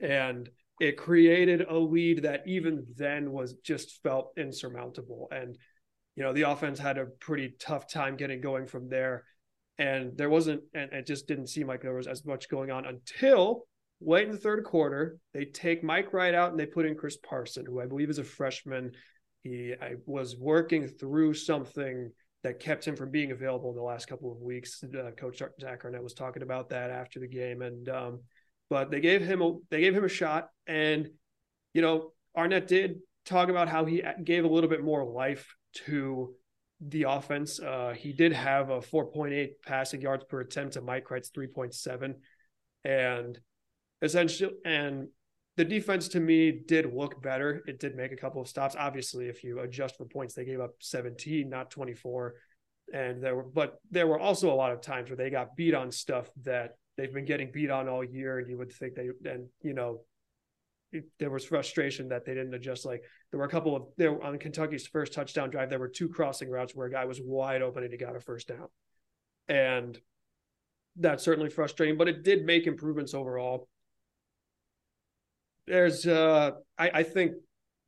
And 0.00 0.48
it 0.80 0.96
created 0.96 1.62
a 1.68 1.76
lead 1.76 2.22
that 2.22 2.42
even 2.46 2.86
then 2.96 3.30
was 3.30 3.54
just 3.62 4.02
felt 4.02 4.32
insurmountable. 4.36 5.28
And, 5.30 5.56
you 6.16 6.22
know, 6.22 6.32
the 6.32 6.50
offense 6.50 6.78
had 6.78 6.98
a 6.98 7.06
pretty 7.06 7.54
tough 7.60 7.90
time 7.90 8.16
getting 8.16 8.40
going 8.40 8.66
from 8.66 8.88
there 8.88 9.24
and 9.80 10.16
there 10.16 10.30
wasn't 10.30 10.62
and 10.74 10.92
it 10.92 11.06
just 11.06 11.26
didn't 11.26 11.48
seem 11.48 11.66
like 11.66 11.82
there 11.82 11.94
was 11.94 12.06
as 12.06 12.24
much 12.24 12.48
going 12.48 12.70
on 12.70 12.86
until 12.86 13.66
late 14.00 14.26
in 14.26 14.32
the 14.32 14.38
third 14.38 14.62
quarter 14.64 15.18
they 15.34 15.44
take 15.44 15.82
mike 15.82 16.12
wright 16.12 16.34
out 16.34 16.50
and 16.50 16.60
they 16.60 16.66
put 16.66 16.86
in 16.86 16.94
chris 16.94 17.16
parson 17.16 17.66
who 17.66 17.80
i 17.80 17.86
believe 17.86 18.08
is 18.08 18.18
a 18.18 18.24
freshman 18.24 18.92
he 19.42 19.74
I 19.80 19.94
was 20.06 20.36
working 20.36 20.86
through 20.86 21.34
something 21.34 22.10
that 22.42 22.60
kept 22.60 22.86
him 22.86 22.96
from 22.96 23.10
being 23.10 23.32
available 23.32 23.70
in 23.70 23.76
the 23.76 23.82
last 23.82 24.06
couple 24.06 24.32
of 24.32 24.38
weeks. 24.38 24.82
Uh, 24.82 25.10
Coach 25.12 25.42
Zach 25.60 25.84
Arnett 25.84 26.02
was 26.02 26.14
talking 26.14 26.42
about 26.42 26.70
that 26.70 26.90
after 26.90 27.20
the 27.20 27.28
game, 27.28 27.62
and 27.62 27.88
um, 27.88 28.20
but 28.68 28.90
they 28.90 29.00
gave 29.00 29.22
him 29.22 29.42
a 29.42 29.54
they 29.70 29.80
gave 29.80 29.94
him 29.94 30.04
a 30.04 30.08
shot, 30.08 30.48
and 30.66 31.08
you 31.74 31.82
know 31.82 32.12
Arnett 32.36 32.68
did 32.68 32.98
talk 33.24 33.48
about 33.48 33.68
how 33.68 33.84
he 33.84 34.02
gave 34.24 34.44
a 34.44 34.48
little 34.48 34.70
bit 34.70 34.82
more 34.82 35.04
life 35.04 35.54
to 35.86 36.34
the 36.80 37.04
offense. 37.04 37.60
Uh, 37.60 37.94
he 37.96 38.12
did 38.12 38.32
have 38.32 38.70
a 38.70 38.80
4.8 38.80 39.50
passing 39.64 40.00
yards 40.00 40.24
per 40.24 40.40
attempt 40.40 40.74
to 40.74 40.80
Mike 40.80 41.10
Wright's 41.10 41.30
3.7, 41.30 42.14
and 42.84 43.38
essentially, 44.02 44.52
and 44.64 45.08
the 45.56 45.64
defense 45.64 46.08
to 46.08 46.20
me 46.20 46.52
did 46.66 46.94
look 46.94 47.20
better. 47.22 47.62
It 47.66 47.80
did 47.80 47.96
make 47.96 48.12
a 48.12 48.16
couple 48.16 48.40
of 48.40 48.48
stops. 48.48 48.76
Obviously, 48.78 49.26
if 49.26 49.44
you 49.44 49.60
adjust 49.60 49.96
for 49.98 50.06
points, 50.06 50.34
they 50.34 50.44
gave 50.44 50.60
up 50.60 50.70
17, 50.78 51.48
not 51.48 51.70
24. 51.70 52.34
And 52.94 53.22
there 53.22 53.36
were, 53.36 53.42
but 53.44 53.78
there 53.90 54.06
were 54.06 54.18
also 54.18 54.52
a 54.52 54.54
lot 54.54 54.72
of 54.72 54.80
times 54.80 55.10
where 55.10 55.16
they 55.16 55.28
got 55.28 55.56
beat 55.56 55.74
on 55.74 55.92
stuff 55.92 56.30
that 56.44 56.76
they've 56.96 57.12
been 57.12 57.24
getting 57.24 57.52
beat 57.52 57.70
on 57.70 57.88
all 57.88 58.02
year. 58.02 58.38
And 58.38 58.48
you 58.48 58.56
would 58.58 58.72
think 58.72 58.94
they, 58.94 59.10
and 59.30 59.48
you 59.62 59.74
know, 59.74 60.00
there 61.18 61.30
was 61.30 61.44
frustration 61.44 62.08
that 62.08 62.24
they 62.24 62.34
didn't 62.34 62.54
adjust. 62.54 62.84
Like 62.84 63.02
there 63.30 63.38
were 63.38 63.46
a 63.46 63.50
couple 63.50 63.76
of 63.76 63.82
there 63.96 64.22
on 64.22 64.38
Kentucky's 64.38 64.86
first 64.86 65.12
touchdown 65.12 65.50
drive, 65.50 65.70
there 65.70 65.78
were 65.78 65.88
two 65.88 66.08
crossing 66.08 66.50
routes 66.50 66.74
where 66.74 66.86
a 66.86 66.90
guy 66.90 67.04
was 67.04 67.20
wide 67.22 67.62
open 67.62 67.82
and 67.82 67.92
he 67.92 67.98
got 67.98 68.16
a 68.16 68.20
first 68.20 68.48
down. 68.48 68.68
And 69.48 69.98
that's 70.96 71.24
certainly 71.24 71.50
frustrating, 71.50 71.96
but 71.96 72.08
it 72.08 72.22
did 72.22 72.44
make 72.44 72.66
improvements 72.66 73.14
overall 73.14 73.68
there's 75.70 76.06
uh 76.06 76.50
I, 76.76 76.90
I 76.94 77.02
think 77.02 77.34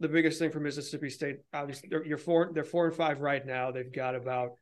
the 0.00 0.08
biggest 0.08 0.38
thing 0.38 0.50
for 0.50 0.60
Mississippi 0.60 1.10
State, 1.10 1.36
obviously 1.52 1.88
they're 1.88 2.04
you're 2.04 2.18
four 2.18 2.50
they're 2.54 2.64
four 2.64 2.86
and 2.86 2.94
five 2.94 3.20
right 3.20 3.44
now. 3.44 3.70
They've 3.70 3.92
got 3.92 4.14
about 4.14 4.52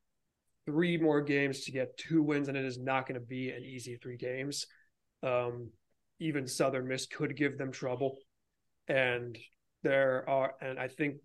three 0.67 0.97
more 0.97 1.21
games 1.21 1.65
to 1.65 1.73
get 1.73 1.97
two 1.97 2.23
wins, 2.23 2.49
and 2.49 2.57
it 2.57 2.65
is 2.65 2.79
not 2.79 3.07
going 3.07 3.21
to 3.21 3.27
be 3.27 3.51
an 3.51 3.63
easy 3.63 3.97
three 3.97 4.17
games. 4.17 4.67
Um, 5.23 5.71
even 6.19 6.47
Southern 6.47 6.89
Miss 6.89 7.07
could 7.07 7.37
give 7.37 7.59
them 7.59 7.73
trouble. 7.73 8.17
And 8.91 9.39
there 9.85 10.29
are 10.29 10.55
and 10.61 10.79
I 10.79 10.89
think 10.89 11.17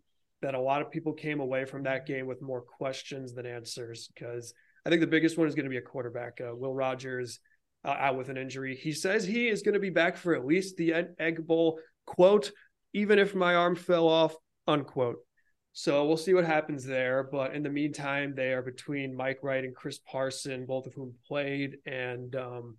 that 0.41 0.53
a 0.53 0.59
lot 0.59 0.81
of 0.81 0.91
people 0.91 1.13
came 1.13 1.39
away 1.39 1.65
from 1.65 1.83
that 1.83 2.05
game 2.05 2.27
with 2.27 2.41
more 2.41 2.61
questions 2.61 3.33
than 3.33 3.47
answers 3.47 4.09
because 4.13 4.53
I 4.85 4.89
think 4.89 5.01
the 5.01 5.07
biggest 5.07 5.37
one 5.37 5.47
is 5.47 5.55
going 5.55 5.65
to 5.65 5.71
be 5.71 5.77
a 5.77 5.81
quarterback. 5.81 6.39
Uh, 6.39 6.55
Will 6.55 6.73
Rogers 6.73 7.39
uh, 7.83 7.95
out 7.99 8.17
with 8.17 8.29
an 8.29 8.37
injury. 8.37 8.75
He 8.75 8.91
says 8.91 9.25
he 9.25 9.47
is 9.47 9.63
going 9.63 9.73
to 9.73 9.79
be 9.79 9.89
back 9.89 10.15
for 10.15 10.35
at 10.35 10.45
least 10.45 10.77
the 10.77 11.07
Egg 11.17 11.47
Bowl, 11.47 11.79
quote, 12.05 12.51
even 12.93 13.17
if 13.17 13.33
my 13.33 13.55
arm 13.55 13.75
fell 13.75 14.07
off, 14.07 14.35
unquote. 14.67 15.17
So 15.73 16.05
we'll 16.05 16.17
see 16.17 16.33
what 16.33 16.45
happens 16.45 16.85
there. 16.85 17.23
But 17.23 17.55
in 17.55 17.63
the 17.63 17.69
meantime, 17.69 18.33
they 18.35 18.53
are 18.53 18.61
between 18.61 19.15
Mike 19.15 19.39
Wright 19.41 19.63
and 19.63 19.75
Chris 19.75 19.99
Parson, 19.99 20.65
both 20.67 20.85
of 20.85 20.93
whom 20.93 21.15
played. 21.27 21.77
And 21.87 22.35
um, 22.35 22.77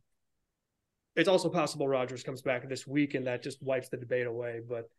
it's 1.16 1.28
also 1.28 1.48
possible 1.48 1.88
Rogers 1.88 2.22
comes 2.22 2.42
back 2.42 2.68
this 2.68 2.86
week 2.86 3.14
and 3.14 3.26
that 3.26 3.42
just 3.42 3.62
wipes 3.62 3.88
the 3.88 3.96
debate 3.96 4.26
away. 4.26 4.60
But 4.66 4.90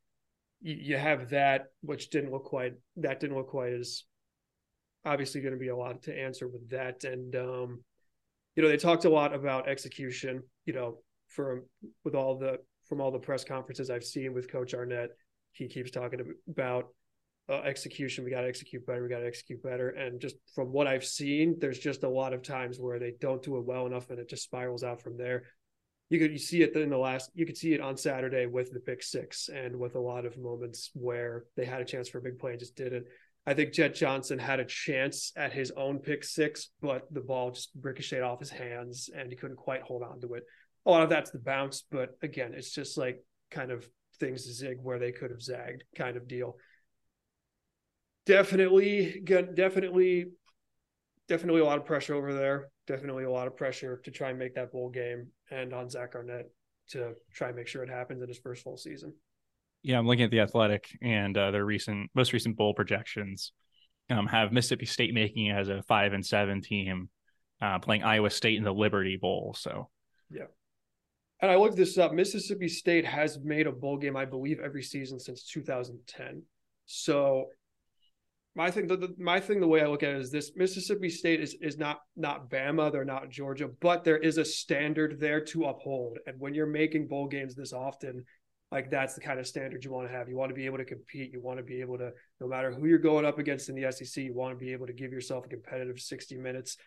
you, 0.62 0.76
you 0.76 0.98
have 0.98 1.30
that, 1.30 1.68
which 1.82 2.10
didn't 2.10 2.32
look 2.32 2.46
quite, 2.46 2.74
that 2.98 3.20
didn't 3.20 3.38
look 3.38 3.50
quite 3.50 3.74
as 3.74 4.04
obviously 5.06 5.42
going 5.42 5.54
to 5.54 5.60
be 5.60 5.70
a 5.70 5.76
lot 5.76 6.04
to 6.04 6.20
answer 6.20 6.48
with 6.48 6.70
that. 6.70 7.04
And 7.04 7.36
um, 7.36 7.84
you 8.56 8.64
know, 8.64 8.70
they 8.70 8.78
talked 8.78 9.06
a 9.06 9.10
lot 9.10 9.34
about 9.34 9.70
execution, 9.70 10.42
you 10.66 10.74
know, 10.74 10.98
from 11.28 11.64
with 12.04 12.16
all 12.16 12.38
the 12.38 12.58
from 12.90 13.02
all 13.02 13.12
the 13.12 13.20
press 13.20 13.44
conferences 13.44 13.90
I've 13.90 14.04
seen 14.04 14.34
with 14.34 14.52
Coach 14.52 14.74
Arnett, 14.74 15.10
he 15.52 15.68
keeps 15.68 15.92
talking 15.92 16.22
about 16.50 16.86
uh, 17.50 17.62
execution. 17.62 18.24
We 18.24 18.32
got 18.32 18.42
to 18.42 18.48
execute 18.48 18.86
better. 18.86 19.04
We 19.04 19.10
got 19.10 19.20
to 19.20 19.28
execute 19.28 19.62
better. 19.62 19.90
And 19.90 20.20
just 20.20 20.36
from 20.56 20.72
what 20.72 20.88
I've 20.88 21.06
seen, 21.06 21.58
there's 21.60 21.80
just 21.80 22.04
a 22.04 22.10
lot 22.10 22.34
of 22.34 22.44
times 22.44 22.80
where 22.80 22.98
they 22.98 23.14
don't 23.20 23.44
do 23.44 23.58
it 23.58 23.66
well 23.66 23.86
enough, 23.86 24.10
and 24.10 24.20
it 24.20 24.30
just 24.30 24.44
spirals 24.44 24.84
out 24.84 25.02
from 25.02 25.18
there. 25.18 25.44
You 26.10 26.20
could 26.20 26.32
you 26.32 26.38
see 26.38 26.62
it 26.62 26.76
in 26.76 26.90
the 26.90 26.98
last. 26.98 27.32
You 27.34 27.46
could 27.46 27.58
see 27.58 27.74
it 27.74 27.82
on 27.82 27.98
Saturday 27.98 28.46
with 28.46 28.72
the 28.72 28.80
pick 28.80 29.04
six, 29.04 29.50
and 29.50 29.78
with 29.78 29.96
a 29.96 30.00
lot 30.00 30.26
of 30.26 30.38
moments 30.38 30.90
where 30.94 31.46
they 31.56 31.66
had 31.66 31.82
a 31.82 31.86
chance 31.86 32.08
for 32.08 32.20
a 32.20 32.22
big 32.22 32.40
play 32.40 32.52
and 32.52 32.60
just 32.60 32.76
didn't. 32.76 33.06
I 33.46 33.54
think 33.54 33.72
Jett 33.72 33.96
Johnson 33.96 34.40
had 34.40 34.60
a 34.60 34.66
chance 34.66 35.32
at 35.38 35.54
his 35.54 35.72
own 35.72 36.00
pick 36.00 36.26
six, 36.26 36.70
but 36.82 37.08
the 37.12 37.22
ball 37.22 37.52
just 37.52 37.70
ricocheted 37.82 38.24
off 38.24 38.40
his 38.42 38.50
hands 38.50 39.10
and 39.16 39.30
he 39.30 39.38
couldn't 39.38 39.56
quite 39.56 39.84
hold 39.84 40.04
on 40.04 40.20
to 40.20 40.34
it. 40.34 40.44
A 40.86 40.92
lot 40.92 41.04
of 41.04 41.10
that's 41.10 41.32
the 41.32 41.40
bounce, 41.40 41.84
but 41.90 42.18
again, 42.22 42.54
it's 42.54 42.72
just 42.72 42.98
like 42.98 43.24
kind 43.50 43.72
of 43.72 43.88
things 44.20 44.44
zig 44.44 44.78
where 44.82 45.00
they 45.00 45.14
could 45.14 45.32
have 45.32 45.42
zagged 45.42 45.86
kind 45.96 46.18
of 46.18 46.28
deal. 46.28 46.58
Definitely, 48.26 49.22
definitely, 49.24 50.26
definitely 51.28 51.62
a 51.62 51.66
lot 51.66 51.78
of 51.78 51.86
pressure 51.86 52.16
over 52.16 52.34
there. 52.34 52.70
Definitely 52.88 53.26
a 53.26 53.32
lot 53.32 53.48
of 53.48 53.56
pressure 53.56 54.02
to 54.04 54.12
try 54.12 54.30
and 54.30 54.40
make 54.40 54.56
that 54.56 54.72
bowl 54.72 54.90
game 54.90 55.28
and 55.52 55.74
on 55.74 55.90
Zach 55.90 56.16
Arnett 56.16 56.50
to 56.90 57.14
try 57.34 57.48
and 57.48 57.58
make 57.58 57.68
sure 57.68 57.84
it 57.84 57.90
happens 57.90 58.22
in 58.22 58.28
his 58.28 58.38
first 58.38 58.64
full 58.64 58.78
season 58.78 59.14
yeah, 59.84 59.98
I'm 59.98 60.06
looking 60.06 60.26
at 60.26 60.32
the 60.32 60.42
Athletic 60.42 60.90
and 61.02 61.38
uh, 61.38 61.52
their 61.52 61.66
recent, 61.66 62.12
most 62.14 62.34
recent 62.34 62.58
bowl 62.58 62.74
projections 62.74 63.54
um, 64.10 64.28
have 64.28 64.52
Mississippi 64.52 64.86
State 64.86 65.14
making 65.14 65.48
it 65.48 65.54
as 65.54 65.70
a 65.70 65.82
five 65.84 66.14
and 66.14 66.26
seven 66.26 66.62
team, 66.62 67.10
uh, 67.62 67.80
playing 67.80 68.04
Iowa 68.04 68.30
State 68.30 68.58
in 68.58 68.64
the 68.64 68.74
Liberty 68.74 69.18
Bowl. 69.18 69.56
So, 69.58 69.90
yeah. 70.30 70.46
And 71.42 71.52
I 71.52 71.56
looked 71.56 71.78
this 71.78 71.98
up. 71.98 72.14
Mississippi 72.14 72.68
State 72.68 73.06
has 73.06 73.40
made 73.40 73.68
a 73.68 73.72
bowl 73.72 73.98
game, 73.98 74.18
I 74.18 74.26
believe, 74.26 74.60
every 74.60 74.84
season 74.84 75.20
since 75.20 75.44
2010. 75.44 76.42
So, 76.86 77.46
my 78.58 78.72
thing, 78.72 78.88
the, 78.88 78.98
the, 78.98 79.16
my 79.20 79.40
thing, 79.40 79.60
the 79.60 79.68
way 79.68 79.82
I 79.82 79.88
look 79.88 80.02
at 80.02 80.16
it 80.16 80.20
is 80.20 80.32
this: 80.32 80.52
Mississippi 80.56 81.10
State 81.10 81.40
is 81.40 81.56
is 81.62 81.78
not 81.78 82.00
not 82.16 82.50
Bama, 82.50 82.92
they're 82.92 83.06
not 83.06 83.30
Georgia, 83.30 83.70
but 83.82 84.04
there 84.04 84.18
is 84.18 84.40
a 84.40 84.44
standard 84.44 85.20
there 85.20 85.42
to 85.46 85.66
uphold. 85.66 86.18
And 86.26 86.40
when 86.40 86.56
you're 86.56 86.66
making 86.66 87.08
bowl 87.08 87.28
games 87.28 87.54
this 87.54 87.72
often, 87.72 88.26
like 88.72 88.90
that's 88.90 89.14
the 89.14 89.22
kind 89.22 89.40
of 89.40 89.46
standard 89.46 89.86
you 89.86 89.92
want 89.92 90.08
to 90.08 90.14
have. 90.14 90.28
You 90.28 90.38
want 90.38 90.50
to 90.50 90.56
be 90.56 90.66
able 90.66 90.80
to 90.80 90.86
compete. 90.86 91.32
You 91.32 91.40
want 91.40 91.60
to 91.60 91.64
be 91.64 91.82
able 91.82 92.00
to, 92.00 92.10
no 92.42 92.48
matter 92.48 92.72
who 92.72 92.88
you're 92.88 92.98
going 92.98 93.26
up 93.26 93.38
against 93.38 93.70
in 93.70 93.76
the 93.76 93.92
SEC, 93.92 94.24
you 94.24 94.34
want 94.34 94.58
to 94.58 94.66
be 94.66 94.74
able 94.74 94.88
to 94.88 94.94
give 94.94 95.12
yourself 95.12 95.46
a 95.46 95.50
competitive 95.50 96.00
60 96.00 96.38
minutes. 96.38 96.78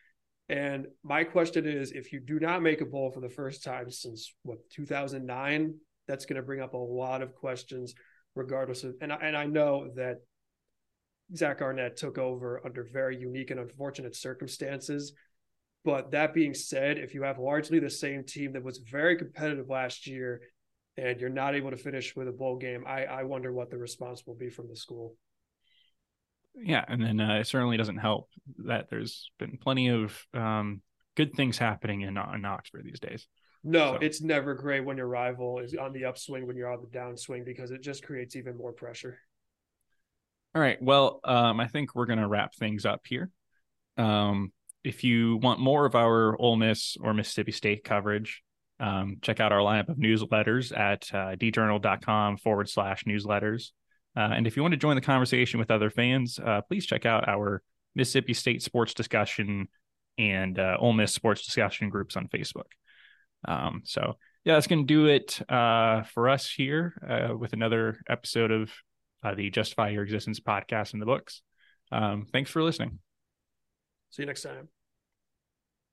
And 0.48 0.88
my 1.04 1.22
question 1.22 1.68
is, 1.68 1.92
if 1.92 2.12
you 2.12 2.18
do 2.18 2.40
not 2.40 2.62
make 2.62 2.80
a 2.80 2.84
bowl 2.84 3.12
for 3.12 3.20
the 3.20 3.28
first 3.28 3.62
time 3.62 3.88
since 3.90 4.34
what 4.42 4.58
2009, 4.70 5.74
that's 6.08 6.26
going 6.26 6.36
to 6.36 6.42
bring 6.42 6.60
up 6.60 6.74
a 6.74 6.76
lot 6.76 7.22
of 7.22 7.36
questions, 7.36 7.94
regardless 8.34 8.82
of. 8.82 8.96
And 9.00 9.12
I, 9.12 9.16
and 9.22 9.36
I 9.36 9.46
know 9.46 9.92
that 9.94 10.16
Zach 11.34 11.62
Arnett 11.62 11.96
took 11.96 12.18
over 12.18 12.60
under 12.64 12.84
very 12.84 13.16
unique 13.16 13.50
and 13.50 13.60
unfortunate 13.60 14.16
circumstances. 14.16 15.12
But 15.84 16.10
that 16.10 16.34
being 16.34 16.54
said, 16.54 16.98
if 16.98 17.14
you 17.14 17.22
have 17.22 17.38
largely 17.38 17.78
the 17.78 17.90
same 17.90 18.24
team 18.24 18.52
that 18.52 18.62
was 18.62 18.78
very 18.78 19.16
competitive 19.16 19.68
last 19.68 20.06
year 20.06 20.42
and 20.96 21.18
you're 21.20 21.30
not 21.30 21.54
able 21.54 21.70
to 21.70 21.76
finish 21.76 22.14
with 22.14 22.28
a 22.28 22.32
bowl 22.32 22.56
game, 22.56 22.84
I, 22.86 23.04
I 23.04 23.22
wonder 23.24 23.52
what 23.52 23.70
the 23.70 23.78
response 23.78 24.26
will 24.26 24.34
be 24.34 24.50
from 24.50 24.68
the 24.68 24.76
school. 24.76 25.16
Yeah, 26.54 26.84
and 26.86 27.02
then 27.02 27.20
uh, 27.20 27.38
it 27.38 27.46
certainly 27.46 27.76
doesn't 27.76 27.98
help 27.98 28.28
that 28.64 28.90
there's 28.90 29.30
been 29.38 29.56
plenty 29.56 29.88
of 29.88 30.26
um, 30.34 30.82
good 31.16 31.34
things 31.34 31.56
happening 31.56 32.02
in, 32.02 32.18
in 32.18 32.44
Oxford 32.44 32.84
these 32.84 33.00
days. 33.00 33.26
No, 33.62 33.94
so. 33.94 33.98
it's 34.00 34.20
never 34.20 34.54
great 34.54 34.84
when 34.84 34.96
your 34.96 35.06
rival 35.06 35.60
is 35.60 35.74
on 35.74 35.92
the 35.92 36.06
upswing 36.06 36.46
when 36.46 36.56
you're 36.56 36.72
on 36.72 36.80
the 36.80 36.98
downswing 36.98 37.44
because 37.44 37.70
it 37.70 37.82
just 37.82 38.02
creates 38.02 38.36
even 38.36 38.56
more 38.56 38.72
pressure. 38.72 39.18
All 40.54 40.60
right. 40.60 40.82
Well, 40.82 41.20
um, 41.24 41.60
I 41.60 41.68
think 41.68 41.94
we're 41.94 42.06
going 42.06 42.18
to 42.18 42.26
wrap 42.26 42.54
things 42.54 42.84
up 42.84 43.02
here. 43.06 43.30
Um, 43.96 44.52
if 44.82 45.04
you 45.04 45.36
want 45.36 45.60
more 45.60 45.86
of 45.86 45.94
our 45.94 46.36
Ole 46.40 46.56
Miss 46.56 46.96
or 47.00 47.14
Mississippi 47.14 47.52
State 47.52 47.84
coverage, 47.84 48.42
um, 48.80 49.18
check 49.22 49.38
out 49.40 49.52
our 49.52 49.60
lineup 49.60 49.90
of 49.90 49.98
newsletters 49.98 50.76
at 50.76 51.08
uh, 51.12 51.36
djournal.com 51.36 52.38
forward 52.38 52.68
slash 52.68 53.04
newsletters. 53.04 53.70
Uh, 54.16 54.30
and 54.34 54.46
if 54.46 54.56
you 54.56 54.62
want 54.62 54.72
to 54.72 54.78
join 54.78 54.96
the 54.96 55.02
conversation 55.02 55.60
with 55.60 55.70
other 55.70 55.90
fans, 55.90 56.38
uh, 56.44 56.62
please 56.62 56.86
check 56.86 57.06
out 57.06 57.28
our 57.28 57.62
Mississippi 57.94 58.34
State 58.34 58.62
sports 58.62 58.94
discussion 58.94 59.68
and 60.18 60.58
uh, 60.58 60.76
Ole 60.80 60.94
Miss 60.94 61.12
sports 61.12 61.44
discussion 61.44 61.90
groups 61.90 62.16
on 62.16 62.26
Facebook. 62.26 62.72
Um, 63.46 63.82
so, 63.84 64.16
yeah, 64.44 64.54
that's 64.54 64.66
going 64.66 64.86
to 64.86 64.94
do 64.94 65.06
it 65.06 65.40
uh, 65.48 66.02
for 66.02 66.28
us 66.28 66.50
here 66.50 66.94
uh, 67.08 67.36
with 67.36 67.52
another 67.52 68.00
episode 68.08 68.50
of 68.50 68.72
uh, 69.22 69.34
the 69.34 69.50
Justify 69.50 69.90
Your 69.90 70.02
Existence 70.02 70.40
podcast 70.40 70.94
in 70.94 71.00
the 71.00 71.06
books. 71.06 71.42
Um, 71.92 72.26
thanks 72.32 72.50
for 72.50 72.62
listening. 72.62 72.98
See 74.10 74.22
you 74.22 74.26
next 74.26 74.42
time. 74.42 74.79